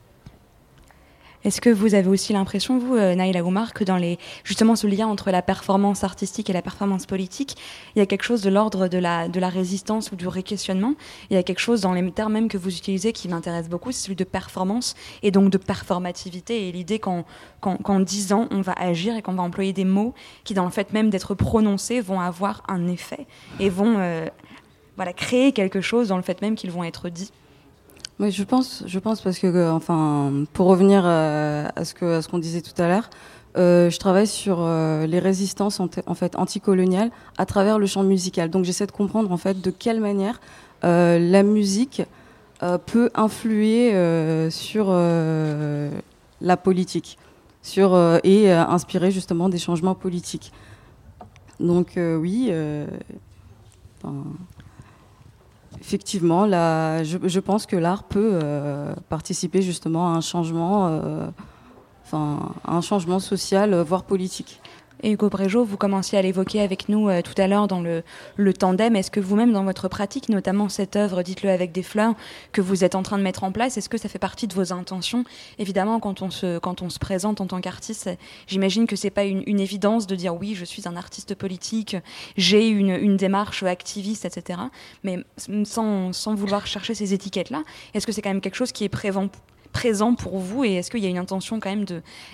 [1.43, 4.87] Est-ce que vous avez aussi l'impression, vous, euh, Naïla Oumar, que dans les, justement ce
[4.87, 7.57] lien entre la performance artistique et la performance politique,
[7.97, 10.97] il y a quelque chose de l'ordre de la, de la résistance ou du réquestionnement?
[11.31, 13.91] Il y a quelque chose dans les termes même que vous utilisez qui m'intéresse beaucoup,
[13.91, 17.25] c'est celui de performance et donc de performativité et l'idée qu'en,
[17.61, 20.13] qu'en, disant on va agir et qu'on va employer des mots
[20.45, 23.27] qui, dans le fait même d'être prononcés, vont avoir un effet
[23.59, 24.27] et vont euh,
[24.97, 27.33] voilà, créer quelque chose dans le fait même qu'ils vont être dits.
[28.21, 32.29] Oui, je pense, je pense parce que, euh, enfin, pour revenir euh, à ce que,
[32.29, 33.09] qu'on disait tout à l'heure,
[33.57, 38.51] euh, je travaille sur les résistances en, fait anticoloniales à travers le champ musical.
[38.51, 40.39] Donc j'essaie de comprendre en fait de quelle manière
[40.83, 42.03] la musique
[42.87, 47.19] peut influer sur la politique,
[47.63, 50.53] sur et inspirer justement des changements politiques.
[51.59, 52.53] Donc oui
[55.81, 61.27] effectivement, je, pense que l'art peut euh, participer justement à un changement, euh,
[62.05, 64.61] enfin, un changement social, voire politique.
[65.03, 68.03] Et Hugo Brégeot, vous commenciez à l'évoquer avec nous euh, tout à l'heure dans le,
[68.53, 68.97] tandem.
[68.97, 72.15] Est-ce que vous-même, dans votre pratique, notamment cette œuvre, dites-le avec des fleurs,
[72.53, 74.55] que vous êtes en train de mettre en place, est-ce que ça fait partie de
[74.55, 75.25] vos intentions?
[75.59, 78.11] Évidemment, quand on se, quand on se présente en tant qu'artiste,
[78.47, 81.97] j'imagine que c'est pas une, évidence de dire oui, je suis un artiste politique,
[82.37, 84.59] j'ai une, une démarche activiste, etc.
[85.05, 85.19] Mais
[85.65, 87.63] sans, sans vouloir chercher ces étiquettes-là,
[87.95, 89.29] est-ce que c'est quand même quelque chose qui est prévent,
[89.73, 91.87] présent pour vous et est-ce qu'il y a une intention quand même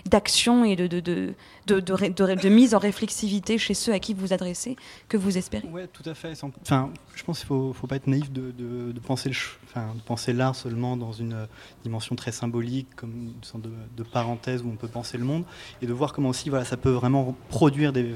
[0.07, 1.35] d'action et de, de, de,
[1.81, 4.77] de, mise en réflexivité chez ceux à qui vous adressez
[5.09, 5.69] que vous espérez?
[5.71, 6.33] Oui, tout à fait.
[6.63, 8.53] Enfin, je pense qu'il faut, faut, pas être naïf de,
[9.07, 11.47] penser de penser l'art seulement dans une euh,
[11.83, 15.45] dimension très symbolique, comme une sorte de, parenthèse où on peut penser le monde,
[15.83, 18.15] et de voir comment aussi voilà, ça peut vraiment produire des,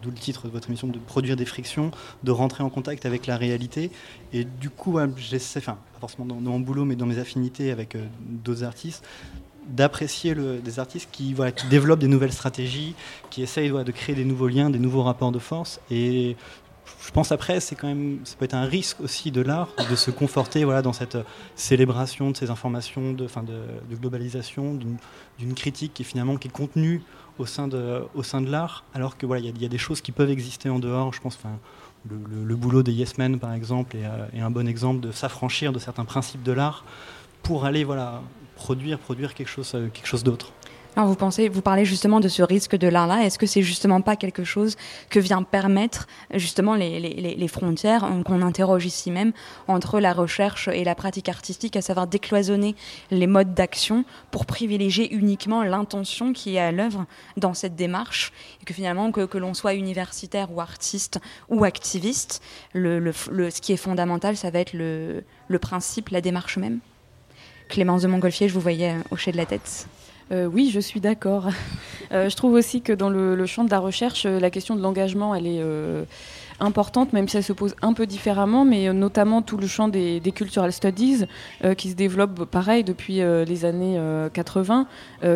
[0.00, 1.90] d'où le titre de votre émission, de produire des frictions,
[2.22, 3.90] de rentrer en contact avec la réalité.
[4.32, 7.94] Et du coup, j'essaie, enfin, pas forcément dans, mon boulot, mais dans mes affinités avec
[7.94, 9.04] euh, d'autres artistes,
[9.66, 12.94] d'apprécier des artistes qui, voilà, qui développent des nouvelles stratégies,
[13.30, 15.80] qui essayent de créer des nouveaux liens, des nouveaux rapports de force.
[15.90, 16.36] Et
[17.04, 19.96] je pense après, c'est quand même, ça peut être un risque aussi de l'art de
[19.96, 21.18] se conforter voilà, dans cette
[21.54, 24.78] célébration de ces informations, de, fin de, globalisation,
[25.38, 27.02] d'une critique qui finalement qui est contenue
[27.42, 30.68] au sein de, l'art, alors que voilà, il y, a des choses qui peuvent exister
[30.68, 31.12] en dehors.
[31.12, 31.58] Je pense, enfin,
[32.08, 35.78] le, boulot des Yes Men, par exemple, euh, est, un bon exemple de s'affranchir de
[35.78, 36.84] certains principes de l'art
[37.42, 38.22] pour aller voilà,
[38.56, 40.52] produire, produire quelque chose, euh, quelque chose d'autre
[40.96, 43.24] vous pensez, vous parlez justement de ce risque de l'art-là.
[43.24, 44.76] Est-ce que c'est justement pas quelque chose
[45.08, 49.32] que vient permettre justement les, frontières euh, qu'on interroge ici même
[49.68, 52.74] entre la recherche et la pratique artistique, à savoir décloisonner
[53.10, 57.06] les modes d'action pour privilégier uniquement l'intention qui est à l'œuvre
[57.36, 62.42] dans cette démarche et que finalement que, l'on soit universitaire ou artiste ou activiste,
[62.74, 65.24] le, ce qui est fondamental, ça va être le,
[65.58, 66.80] principe, la démarche même?
[67.68, 69.86] Clémence de Montgolfier, je vous voyais hocher de la tête.
[70.32, 71.48] Euh, oui, je suis d'accord.
[72.10, 74.82] Euh, je trouve aussi que dans le, champ de la recherche, euh, la question de
[74.82, 75.62] l'engagement, elle est
[76.60, 80.20] importante, même si elle se pose un peu différemment, mais notamment tout le champ des,
[80.34, 81.24] cultural studies
[81.78, 83.98] qui se développe pareil depuis les années
[84.34, 84.86] 80,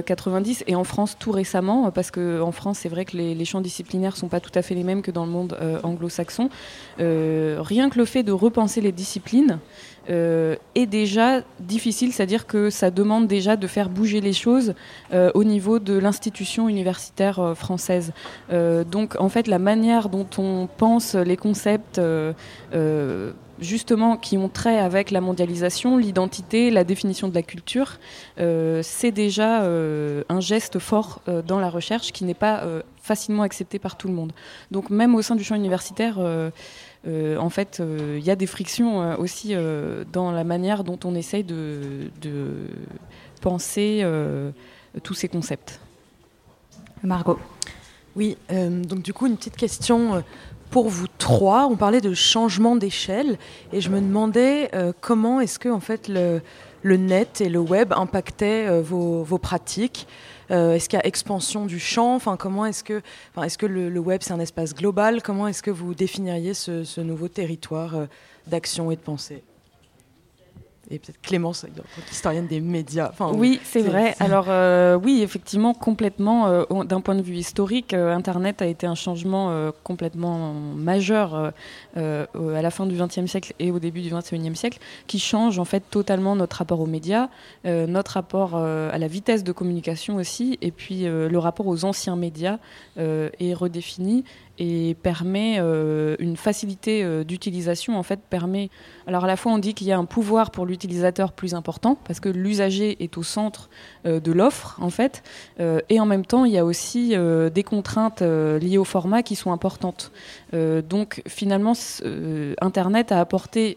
[0.04, 3.62] 90 et en France tout récemment, parce qu'en France c'est vrai que les, les, champs
[3.62, 6.50] disciplinaires sont pas tout à fait les mêmes que dans le monde anglo-saxon.
[6.98, 9.60] rien que le fait de repenser les disciplines,
[10.08, 14.74] euh, est déjà difficile, c'est-à-dire que ça demande déjà de faire bouger les choses
[15.12, 18.12] euh, au niveau de l'institution universitaire euh, française.
[18.50, 22.00] donc en fait, la manière dont on pense les concepts
[23.58, 27.98] justement qui ont trait avec la mondialisation, l'identité, la définition de la culture,
[28.82, 32.64] c'est déjà un geste fort dans la recherche qui n'est pas
[33.00, 34.32] facilement accepté par tout le monde.
[34.70, 36.18] Donc même au sein du champ universitaire,
[37.06, 39.54] euh, en fait, il euh, y a des frictions euh, aussi
[40.12, 42.10] dans la manière dont on essaye de,
[43.40, 44.04] penser
[45.02, 45.78] tous ces concepts.
[47.02, 47.38] Margot.
[48.16, 50.24] Oui, donc du coup, une petite question
[50.70, 51.66] pour vous trois.
[51.66, 53.38] On parlait de changement d'échelle
[53.72, 54.70] et je me demandais
[55.00, 56.40] comment est-ce que en fait le,
[56.96, 60.08] net et le web impactaient vos, pratiques?
[60.50, 62.18] Euh, est-ce qu'il y a expansion du champ?
[62.38, 63.02] Comment est-ce que,
[63.42, 65.22] est-ce que le, web c'est un espace global?
[65.22, 68.06] Comment est-ce que vous définiriez ce, nouveau territoire euh,
[68.46, 69.42] d'action et de pensée?
[70.90, 71.66] Et peut-être Clémence,
[72.10, 73.08] historienne des médias.
[73.10, 74.14] Enfin, oui, c'est vrai.
[74.20, 74.48] Alors
[75.02, 76.64] oui, effectivement, complètement.
[76.84, 81.52] D'un point de vue historique, Internet a été un changement complètement majeur
[81.94, 85.64] à la fin du XXe siècle et au début du XXIe siècle, qui change en
[85.64, 87.28] fait totalement notre rapport aux médias,
[87.64, 92.58] notre rapport à la vitesse de communication aussi, et puis le rapport aux anciens médias
[92.96, 94.24] est redéfini
[94.58, 98.70] et permet euh, une facilité euh, d'utilisation en fait permet
[99.06, 101.96] alors à la fois on dit qu'il y a un pouvoir pour l'utilisateur plus important
[102.04, 103.70] parce que l'usager est au centre
[104.04, 105.22] euh, de l'offre en fait.
[105.88, 107.14] Et en même temps il y a aussi
[107.54, 110.12] des contraintes liées au format qui sont importantes.
[110.52, 111.72] Donc finalement
[112.60, 113.76] internet a apporté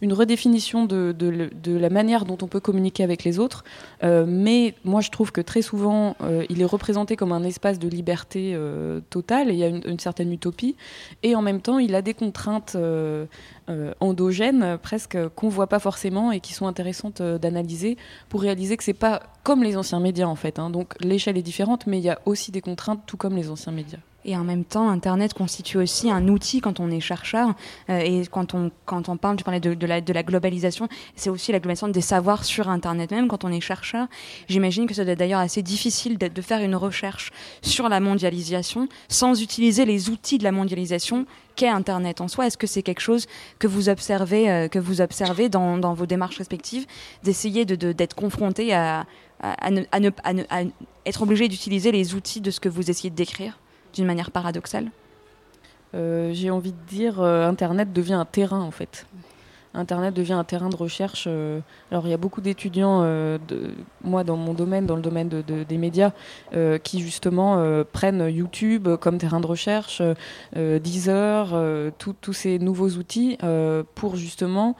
[0.00, 1.14] une redéfinition de,
[1.66, 3.64] la manière dont on peut communiquer avec les autres.
[4.02, 7.78] Euh, mais moi, je trouve que très souvent, euh, il est représenté comme un espace
[7.78, 10.76] de liberté euh, totale, et il y a une, certaine utopie.
[11.22, 12.76] Et en même temps, il a des contraintes
[14.00, 17.96] endogènes, presque, qu'on ne voit pas forcément et qui sont intéressantes d'analyser
[18.28, 20.58] pour réaliser que c'est pas comme les anciens médias, en fait.
[20.58, 20.70] Hein.
[20.70, 23.72] Donc l'échelle est différente, mais il y a aussi des contraintes, tout comme les anciens
[23.72, 23.98] médias.
[24.28, 27.54] Et en même temps, Internet constitue aussi un outil quand on est chercheur.
[27.88, 30.86] Euh, et quand on, quand on parle, tu parlais de, la, globalisation,
[31.16, 33.26] c'est aussi la globalisation des savoirs sur Internet même.
[33.26, 34.06] Quand on est chercheur,
[34.46, 37.32] j'imagine que ça doit être d'ailleurs assez difficile de, faire une recherche
[37.62, 41.24] sur la mondialisation sans utiliser les outils de la mondialisation
[41.56, 42.48] qu'est Internet en soi.
[42.48, 43.28] Est-ce que c'est quelque chose
[43.58, 46.84] que vous observez, euh, que vous observez dans, vos démarches respectives,
[47.22, 49.06] d'essayer d'être confronté à
[51.06, 53.58] être obligé d'utiliser les outils de ce que vous essayez de décrire?
[53.98, 54.90] D'une manière paradoxale
[55.94, 59.06] euh, J'ai envie de dire, euh, Internet devient un terrain en fait.
[59.74, 61.24] Internet devient un terrain de recherche.
[61.26, 61.60] Euh,
[61.90, 63.02] alors il y a beaucoup d'étudiants,
[64.02, 66.12] moi dans mon domaine, dans le domaine de, des médias,
[66.84, 70.00] qui justement prennent YouTube comme terrain de recherche,
[70.56, 71.54] Deezer,
[71.98, 73.36] tous ces nouveaux outils
[73.94, 74.74] pour justement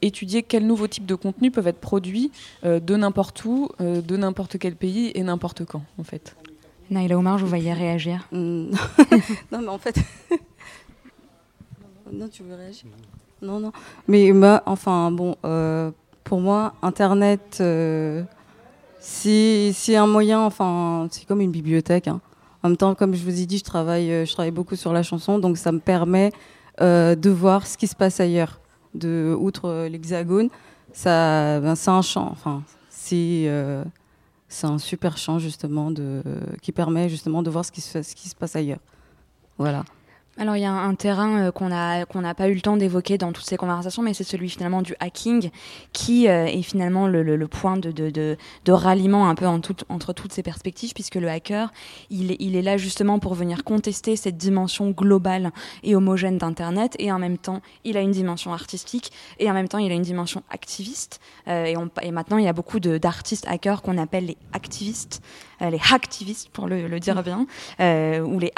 [0.00, 2.30] étudier quels nouveaux types de contenus peuvent être produits
[2.62, 6.36] de n'importe où, de n'importe quel pays et n'importe quand en fait.
[6.90, 8.26] Naïla Omar, je vous voyais réagir.
[8.32, 8.72] Mm.
[9.52, 9.96] non, mais en fait.
[12.12, 12.90] non, tu veux réagir?
[13.40, 13.72] Non, non.
[14.08, 14.32] Mais
[14.66, 15.92] enfin, bon, euh,
[16.24, 18.24] pour moi, Internet, euh,
[18.98, 22.08] c'est un moyen, enfin, c'est comme une bibliothèque.
[22.08, 22.20] Hein.
[22.64, 24.92] En même temps, comme je vous ai dit, je travaille, euh, je travaille beaucoup sur
[24.92, 26.32] la chanson, donc ça me permet
[26.80, 28.58] de voir ce qui se passe ailleurs.
[28.94, 30.48] De, outre l'Hexagone,
[30.94, 32.28] ça, ben, c'est un champ.
[32.32, 33.50] Enfin, c'est
[34.50, 36.22] c'est un super champ justement de,
[36.60, 38.80] qui permet justement de voir ce qui se, ce qui se passe ailleurs.
[39.56, 39.84] Voilà.
[40.38, 42.76] Alors il y a un, terrain euh, qu'on n'a qu'on n'a pas eu le temps
[42.76, 45.50] d'évoquer dans toutes ces conversations, mais c'est celui finalement du hacking,
[45.92, 48.36] qui euh, est finalement le, point de,
[48.68, 51.72] ralliement un peu entre toutes ces perspectives, puisque le hacker,
[52.10, 55.50] il est, là justement pour venir contester cette dimension globale
[55.82, 59.68] et homogène d'Internet, et en même temps, il a une dimension artistique, et en même
[59.68, 61.20] temps, il a une dimension activiste.
[61.48, 65.22] Euh, et, et maintenant, il y a beaucoup d'artistes hackers qu'on appelle les activistes,
[65.60, 67.46] les hacktivistes pour le, le dire bien,
[67.78, 68.52] ou les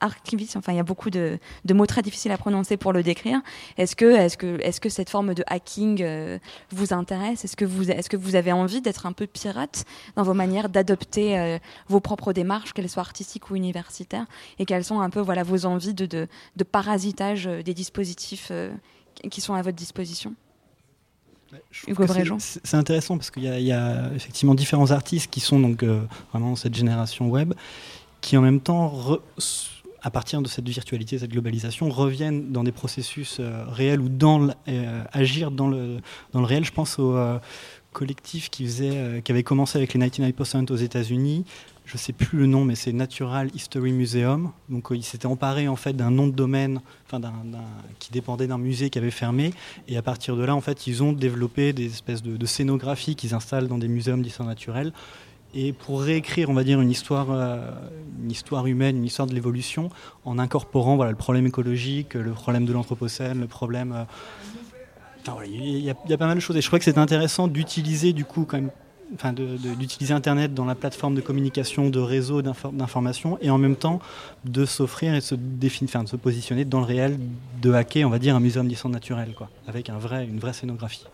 [0.00, 1.38] archivistes, enfin il y a beaucoup de,
[1.72, 3.40] mots très difficiles à prononcer pour le décrire.
[3.76, 6.38] Est-ce que, est que, est que cette forme de hacking euh,
[6.70, 7.44] vous intéresse?
[7.44, 9.84] Est-ce que, vous, est que vous avez envie d'être un peu pirate
[10.16, 14.26] dans vos manières d'adopter euh, vos propres démarches, qu'elles soient artistiques ou universitaires
[14.58, 18.50] Et quelles sont un peu voilà, vos envies de, de, parasitage euh, des dispositifs
[19.30, 20.34] qui sont à votre disposition?
[22.38, 25.84] C'est intéressant parce qu'il y, y, a effectivement différents artistes qui sont donc
[26.32, 27.54] vraiment cette génération web
[28.20, 29.20] qui en même temps
[30.04, 34.50] à partir de cette virtualité, cette globalisation, reviennent dans des processus euh, réels ou dans
[34.68, 35.96] euh, agir dans le,
[36.32, 36.64] dans le réel.
[36.64, 37.38] Je pense au euh,
[37.94, 41.46] collectif qui, faisait, qui avait commencé avec les 99% aux États-Unis.
[41.84, 44.52] Je ne sais plus le nom, mais c'est Natural History Museum.
[44.70, 47.20] Donc, il s'était emparé en fait d'un nom de domaine, enfin,
[47.98, 49.52] qui dépendait d'un musée qui avait fermé.
[49.86, 53.34] Et à partir de là, en fait, ils ont développé des espèces de, scénographies qu'ils
[53.34, 54.92] installent dans des muséums d'histoire naturelle
[55.56, 57.70] et pour réécrire, on va dire, une histoire, euh,
[58.22, 59.88] une histoire humaine, une histoire de l'évolution,
[60.24, 63.92] en incorporant voilà, le problème écologique, le problème de l'anthropocène, le problème...
[63.92, 64.04] Euh,
[65.46, 66.56] il y, a pas mal de choses.
[66.56, 68.70] Et je crois que c'est intéressant d'utiliser, du coup, quand même,
[69.14, 74.00] enfin, d'utiliser Internet dans la plateforme de communication, de réseau d'information, et en même temps
[74.44, 77.18] de s'offrir et se, définir, enfin, de se positionner dans le réel,
[77.60, 80.52] de hacker, on va dire, un muséum d'histoire naturelle, quoi, avec un vrai, une vraie
[80.52, 81.04] scénographie.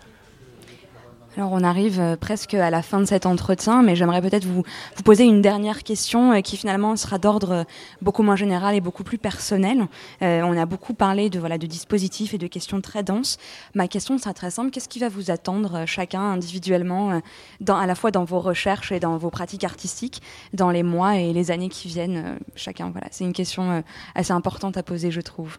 [1.37, 4.65] Alors on arrive euh, presque à la fin de cet entretien, mais j'aimerais peut-être vous,
[4.97, 7.65] vous poser une dernière question euh, qui finalement sera d'ordre euh,
[8.03, 9.87] beaucoup moins général et beaucoup plus personnel.
[10.21, 13.39] on a beaucoup parlé de voilà de dispositifs et de questions très denses.
[13.75, 17.21] Ma question sera très simple qu'est-ce qui va vous attendre chacun individuellement,
[17.61, 21.17] dans, à la fois dans vos recherches et dans vos pratiques artistiques, dans les mois
[21.17, 23.85] et les années qui viennent Chacun, voilà, c'est une question
[24.15, 25.59] assez importante à poser, je trouve.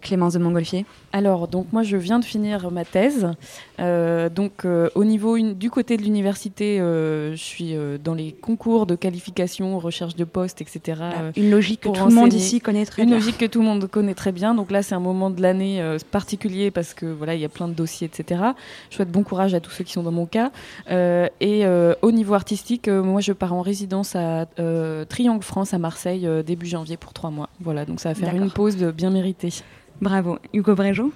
[0.00, 3.28] Clémence de Montgolfier Alors, donc moi, je viens de finir ma thèse.
[3.78, 8.86] Euh, donc, euh, au niveau du côté de l'université, euh, je suis dans les concours
[8.86, 11.00] de qualification, recherche de poste, etc.
[11.00, 13.16] Ah, une logique que tout le monde ici connaît très une bien.
[13.16, 14.54] Une logique que tout le monde connaît très bien.
[14.54, 17.68] Donc là, c'est un moment de l'année particulier parce que voilà, il y a plein
[17.68, 18.42] de dossiers, etc.
[18.90, 20.50] Je souhaite bon courage à tous ceux qui sont dans mon cas.
[20.88, 21.64] et
[22.02, 24.46] au niveau artistique, moi, je pars en résidence à
[25.08, 27.48] Triangle France à Marseille début janvier pour trois mois.
[27.60, 29.50] Voilà, donc ça va faire une pause bien méritée.
[30.00, 30.38] Bravo.
[30.52, 31.12] Hugo Bréjo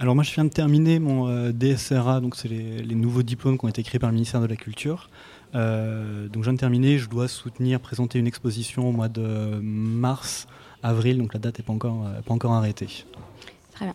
[0.00, 3.64] alors moi je viens de terminer mon euh, DSRA, donc c'est les, nouveaux diplômes qui
[3.64, 5.10] ont été créés par le ministère de la Culture.
[5.56, 9.58] Euh, donc je viens de terminer, je dois soutenir, présenter une exposition au mois de
[9.60, 10.46] mars,
[10.84, 13.04] avril, donc la date n'est pas encore, euh, pas encore arrêtée.
[13.72, 13.94] Très bien.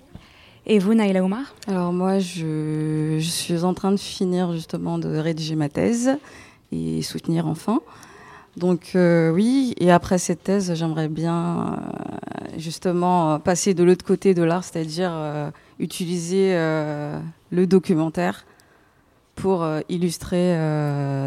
[0.65, 5.07] Et vous, Naïla Oumar Alors moi je, je, suis en train de finir justement de
[5.07, 6.17] rédiger ma thèse
[6.73, 7.79] et soutenir enfin.
[8.57, 14.33] Donc euh, oui, et après cette thèse, j'aimerais bien euh, justement passer de l'autre côté
[14.33, 15.49] de l'art, c'est-à-dire euh,
[15.79, 18.45] utiliser le documentaire
[19.35, 20.55] pour illustrer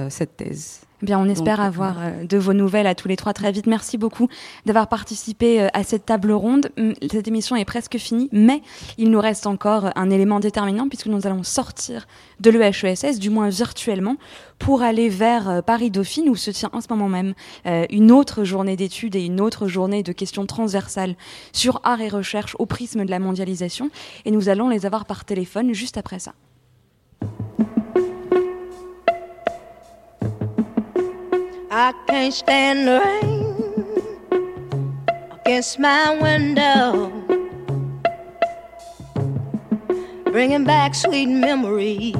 [0.09, 0.86] cette thèse.
[1.03, 3.67] Bien, on espère avoir euh, de vos nouvelles à tous les trois très vite.
[3.67, 4.29] Merci beaucoup
[4.65, 6.71] d'avoir participé euh, à cette table ronde.
[6.79, 8.63] Hum, cette émission est presque finie, mais
[8.97, 12.07] il nous reste encore un élément déterminant puisque nous allons sortir
[12.41, 14.17] de l'EHESS, du moins virtuellement,
[14.59, 17.35] pour aller vers euh, Paris-Dauphine où se tient en ce moment même
[17.91, 21.15] une autre journée d'études et une autre journée de questions transversales
[21.53, 23.91] sur art et recherche au prisme de la mondialisation.
[24.25, 26.33] Et nous allons les avoir par téléphone juste après ça.
[31.79, 33.53] I can't stand the rain
[35.45, 37.13] against my window,
[40.25, 42.15] bringing back sweet memories.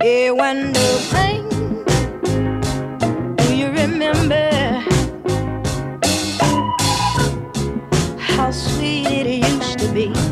[0.00, 1.48] Yeah, when the rain,
[3.38, 4.50] do you remember
[8.20, 10.23] how sweet it used to be?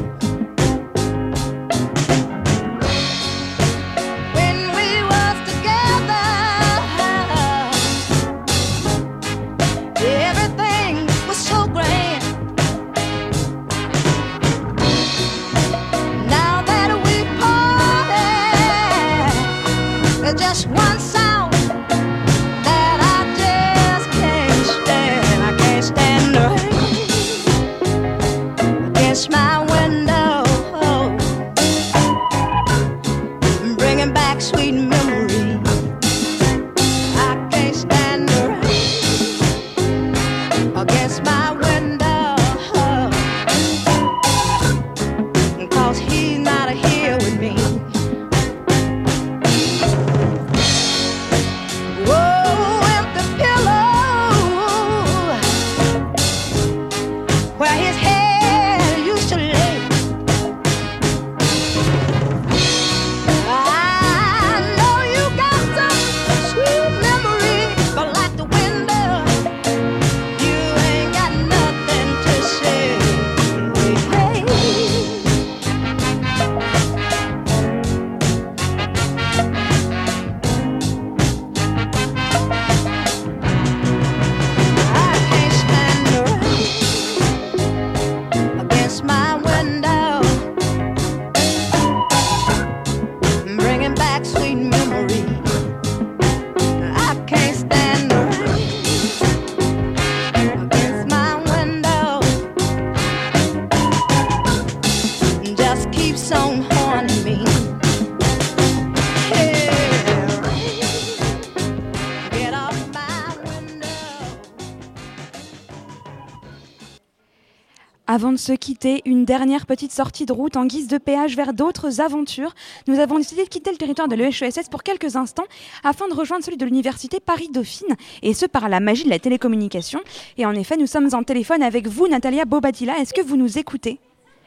[118.22, 121.52] Avant de se quitter, une dernière petite sortie de route en guise de péage vers
[121.52, 122.54] d'autres aventures.
[122.86, 125.46] Nous avons décidé de quitter le territoire de l'EHESS pour quelques instants
[125.82, 129.98] afin de rejoindre celui de l'université Paris-Dauphine, et ce par la magie de la télécommunication.
[130.38, 132.96] Et en effet, nous sommes en téléphone avec vous, Natalia Bobadilla.
[133.00, 133.98] Est-ce que vous nous écoutez?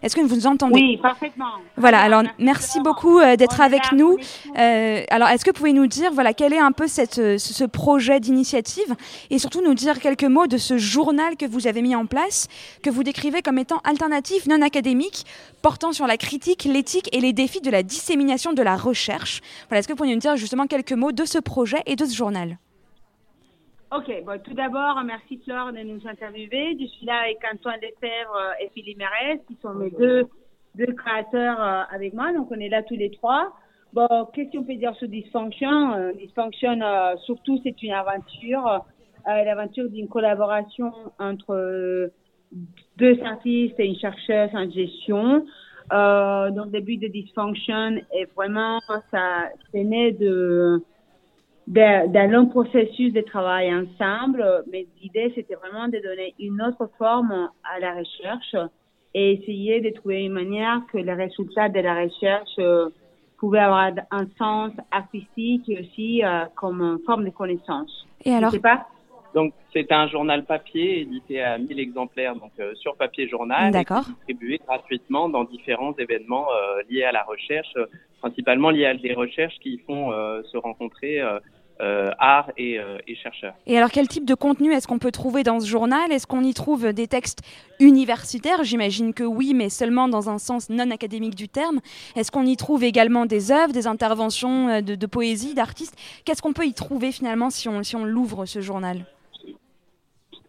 [0.04, 1.46] Est-ce que vous nous entendez Oui, parfaitement.
[1.78, 4.18] Voilà, alors merci beaucoup euh, d'être avec nous.
[4.58, 7.38] Euh, alors, est-ce que vous pouvez nous dire, voilà, quel est un peu cette, euh,
[7.38, 8.96] ce projet d'initiative
[9.30, 12.48] et surtout nous dire quelques mots de ce journal que vous avez mis en place,
[12.84, 15.26] que vous décrivez comme étant alternatif, non académique,
[15.62, 19.42] portant sur la critique, l'éthique et les défis de la dissémination de la recherche.
[19.70, 22.06] Voilà, est-ce que vous pouvez nous dire justement quelques mots de ce projet et de
[22.06, 22.58] ce journal?
[23.98, 26.76] Ok, bon, tout d'abord, merci Flore de nous interviewer.
[26.78, 30.26] Je suis là avec Antoine Lefebvre et Philippe Mérès, qui sont mes deux,
[30.76, 32.34] deux créateurs euh, avec moi.
[32.34, 33.54] Donc, on est là tous les trois.
[33.94, 38.86] Bon, qu'est-ce qu'on peut dire sur Dysfunction euh, Dysfunction, euh, surtout, c'est une aventure,
[39.26, 42.12] l'aventure d'une collaboration entre
[42.98, 45.46] deux artistes et une chercheuse en gestion.
[45.94, 48.80] Euh, donc, le but de Dysfunction est vraiment,
[49.12, 50.84] ça, c'est né de,
[51.68, 57.50] d'un long processus de travail ensemble, mais l'idée c'était vraiment de donner une autre forme
[57.64, 58.56] à la recherche
[59.16, 62.90] et essayer de trouver une manière que les résultats de la recherche euh,
[63.40, 68.06] pouvaient avoir un sens artistique et aussi euh, comme forme de connaissance.
[68.26, 68.88] Et alors pas.
[69.34, 74.60] Donc, c'est un journal papier édité à 1000 exemplaires, donc euh, sur papier journal, distribué
[74.66, 76.48] gratuitement dans différents événements
[76.90, 77.74] liés à la recherche,
[78.20, 80.12] principalement liés à des recherches qui font
[80.44, 81.22] se rencontrer
[81.82, 83.54] euh, art et, euh, et, chercheurs.
[83.68, 86.12] Et alors quel type de contenu est-ce qu'on peut trouver dans ce journal?
[86.12, 87.42] Est-ce qu'on y trouve des textes
[87.80, 88.64] universitaires?
[88.64, 91.82] J'imagine que oui, mais seulement dans un sens non académique du terme.
[92.16, 95.98] Est-ce qu'on y trouve également des œuvres, des interventions euh, de, de poésie, d'artistes?
[96.24, 99.06] Qu'est-ce qu'on peut y trouver finalement si on, si on l'ouvre ce journal?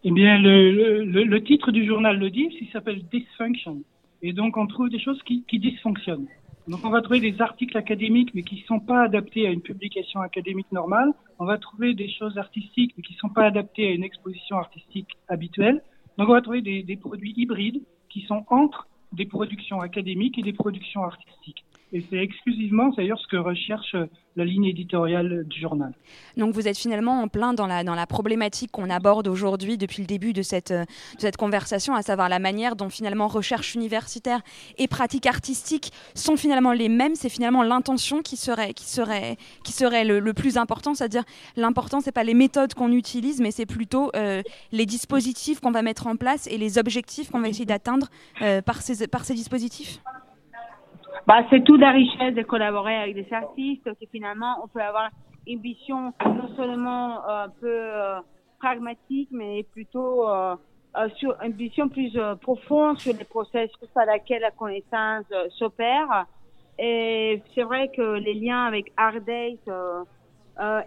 [0.03, 3.81] Eh bien, le, le, le, titre du journal le dit, il s'appelle Dysfunction.
[4.21, 6.27] Et donc on trouve des choses qui, qui dysfonctionnent.
[6.67, 9.61] Donc on va trouver des articles académiques mais qui ne sont pas adaptés à une
[9.61, 11.13] publication académique normale.
[11.39, 14.57] On va trouver des choses artistiques mais qui ne sont pas adaptées à une exposition
[14.57, 15.81] artistique habituelle.
[16.17, 20.41] Donc on va trouver des, des produits hybrides qui sont entre des productions académiques et
[20.41, 21.63] des productions artistiques.
[21.93, 23.95] Et c'est exclusivement d'ailleurs ce que recherche
[24.35, 25.93] la ligne éditoriale du journal.
[26.35, 30.01] Donc vous êtes finalement en plein dans la, dans la problématique qu'on aborde aujourd'hui depuis
[30.01, 30.85] le début de cette, de
[31.17, 34.41] cette conversation, à savoir la manière dont finalement recherche universitaire
[34.77, 37.15] et pratique artistique sont finalement les mêmes.
[37.15, 41.23] C'est finalement l'intention qui serait, qui serait, qui serait le, plus important, c'est-à-dire
[41.55, 45.81] l'important, c'est pas les méthodes qu'on utilise, mais c'est plutôt euh, les dispositifs qu'on va
[45.81, 48.07] mettre en place et les objectifs qu'on va essayer d'atteindre
[48.41, 49.99] euh, par, ces, par ces dispositifs.
[51.27, 55.09] Bah, c'est toute la richesse de collaborer avec des artistes, que finalement, on peut avoir
[55.45, 58.19] une vision non seulement euh, un peu euh,
[58.59, 60.55] pragmatique, mais plutôt euh,
[60.95, 65.25] euh sur une vision plus euh, profonde sur les processus à laquelle la connaissance
[65.59, 66.25] s'opère.
[66.79, 69.59] Et c'est vrai que les liens avec Art Days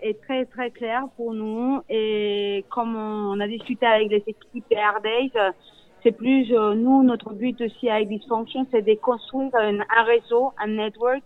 [0.01, 1.83] est très très clair pour nous.
[1.91, 5.33] Et comme on a discuté avec les équipes de Days,
[6.03, 10.69] c'est plus euh, nous notre but aussi avec Dysfunction, c'est de construire un, réseau, un
[10.69, 11.23] network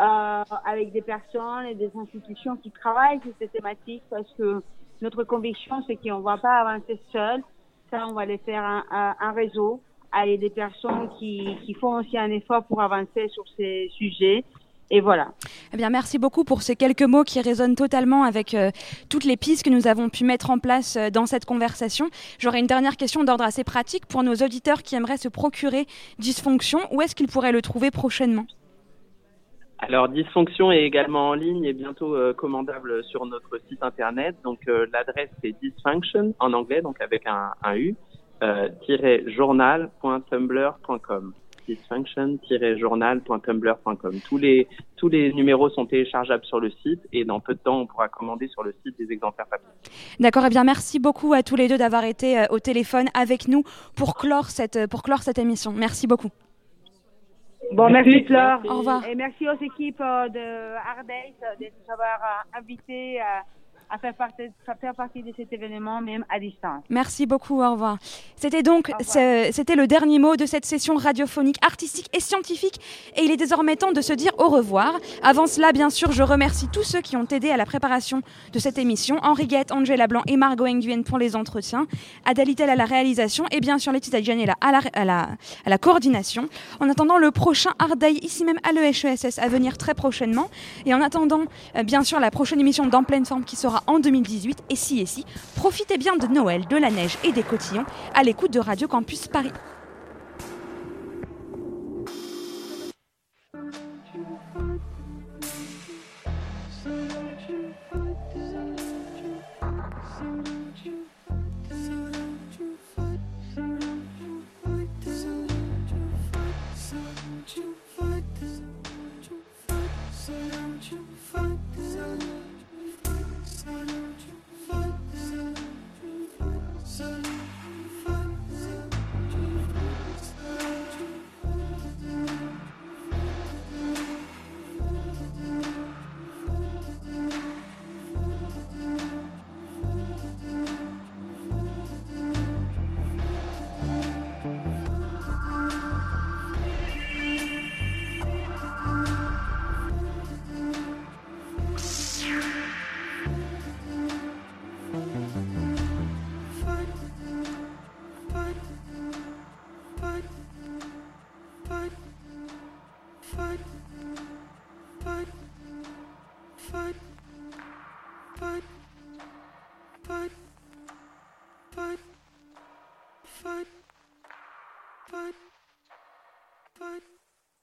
[0.00, 4.62] euh, avec des personnes et des institutions qui travaillent sur ces thématiques parce que
[5.02, 7.42] notre conviction c'est qu'on ne va pas avancer seul.
[7.90, 9.80] Ça, on va les faire un, un, un réseau
[10.10, 14.44] avec des personnes qui, qui font aussi un effort pour avancer sur ces sujets
[14.90, 15.28] et voilà.
[15.72, 18.70] Eh bien, merci beaucoup pour ces quelques mots qui résonnent totalement avec euh,
[19.08, 22.10] toutes les pistes que nous avons pu mettre en place euh, dans cette conversation.
[22.38, 25.86] J'aurais une dernière question d'ordre assez pratique pour nos auditeurs qui aimeraient se procurer
[26.18, 26.80] Dysfonction.
[26.92, 28.46] Où est-ce qu'ils pourraient le trouver prochainement?
[29.86, 34.34] Alors, Dysfonction est également en ligne et bientôt euh, commandable sur notre site internet.
[34.42, 37.94] Donc, euh, l'adresse est dysfunction en anglais, donc avec un, un U,
[38.42, 38.70] euh,
[39.26, 41.34] journal.tumblr.com
[41.66, 44.20] dysfunction-journal.tumblr.com.
[44.28, 47.80] Tous les, tous les numéros sont téléchargeables sur le site et dans peu de temps,
[47.80, 49.66] on pourra commander sur le site des exemplaires papier.
[50.20, 53.06] D'accord, et eh bien merci beaucoup à tous les deux d'avoir été euh, au téléphone
[53.14, 53.62] avec nous
[53.96, 55.72] pour clore cette, euh, pour clore cette émission.
[55.72, 56.28] Merci beaucoup.
[57.72, 58.60] Bon, merci Fleur.
[58.68, 59.06] Au revoir.
[59.08, 63.42] Et merci aux équipes euh, de Ardeis de nous avoir invités à
[63.98, 66.82] faire partie, à faire partie de cet événement, même à distance.
[66.88, 67.98] Merci beaucoup, au revoir.
[68.36, 72.80] C'était donc c'était le dernier mot de cette session radiophonique, artistique et scientifique,
[73.16, 74.94] et il est désormais temps de se dire au revoir.
[75.22, 78.22] Avant cela, bien sûr, je remercie tous ceux qui ont aidé à la préparation
[78.52, 81.86] de cette émission, Henri Guette, Angela Blanc et Margot Nguyen pour les entretiens,
[82.24, 85.28] Adalitel à la réalisation, et bien sûr Laetitia Gianella à la, à, la,
[85.64, 86.48] à la coordination.
[86.80, 90.48] En attendant le prochain Art Day, ici même à l'EHESS, à venir très prochainement,
[90.86, 91.42] et en attendant,
[91.76, 94.64] euh, bien sûr, la prochaine émission d'En pleine forme qui sera en 2018.
[94.70, 95.24] Et si et si,
[95.56, 97.84] profitez bien de Noël, de la neige et des cotillons
[98.14, 99.52] à l'écoute de Radio Campus Paris.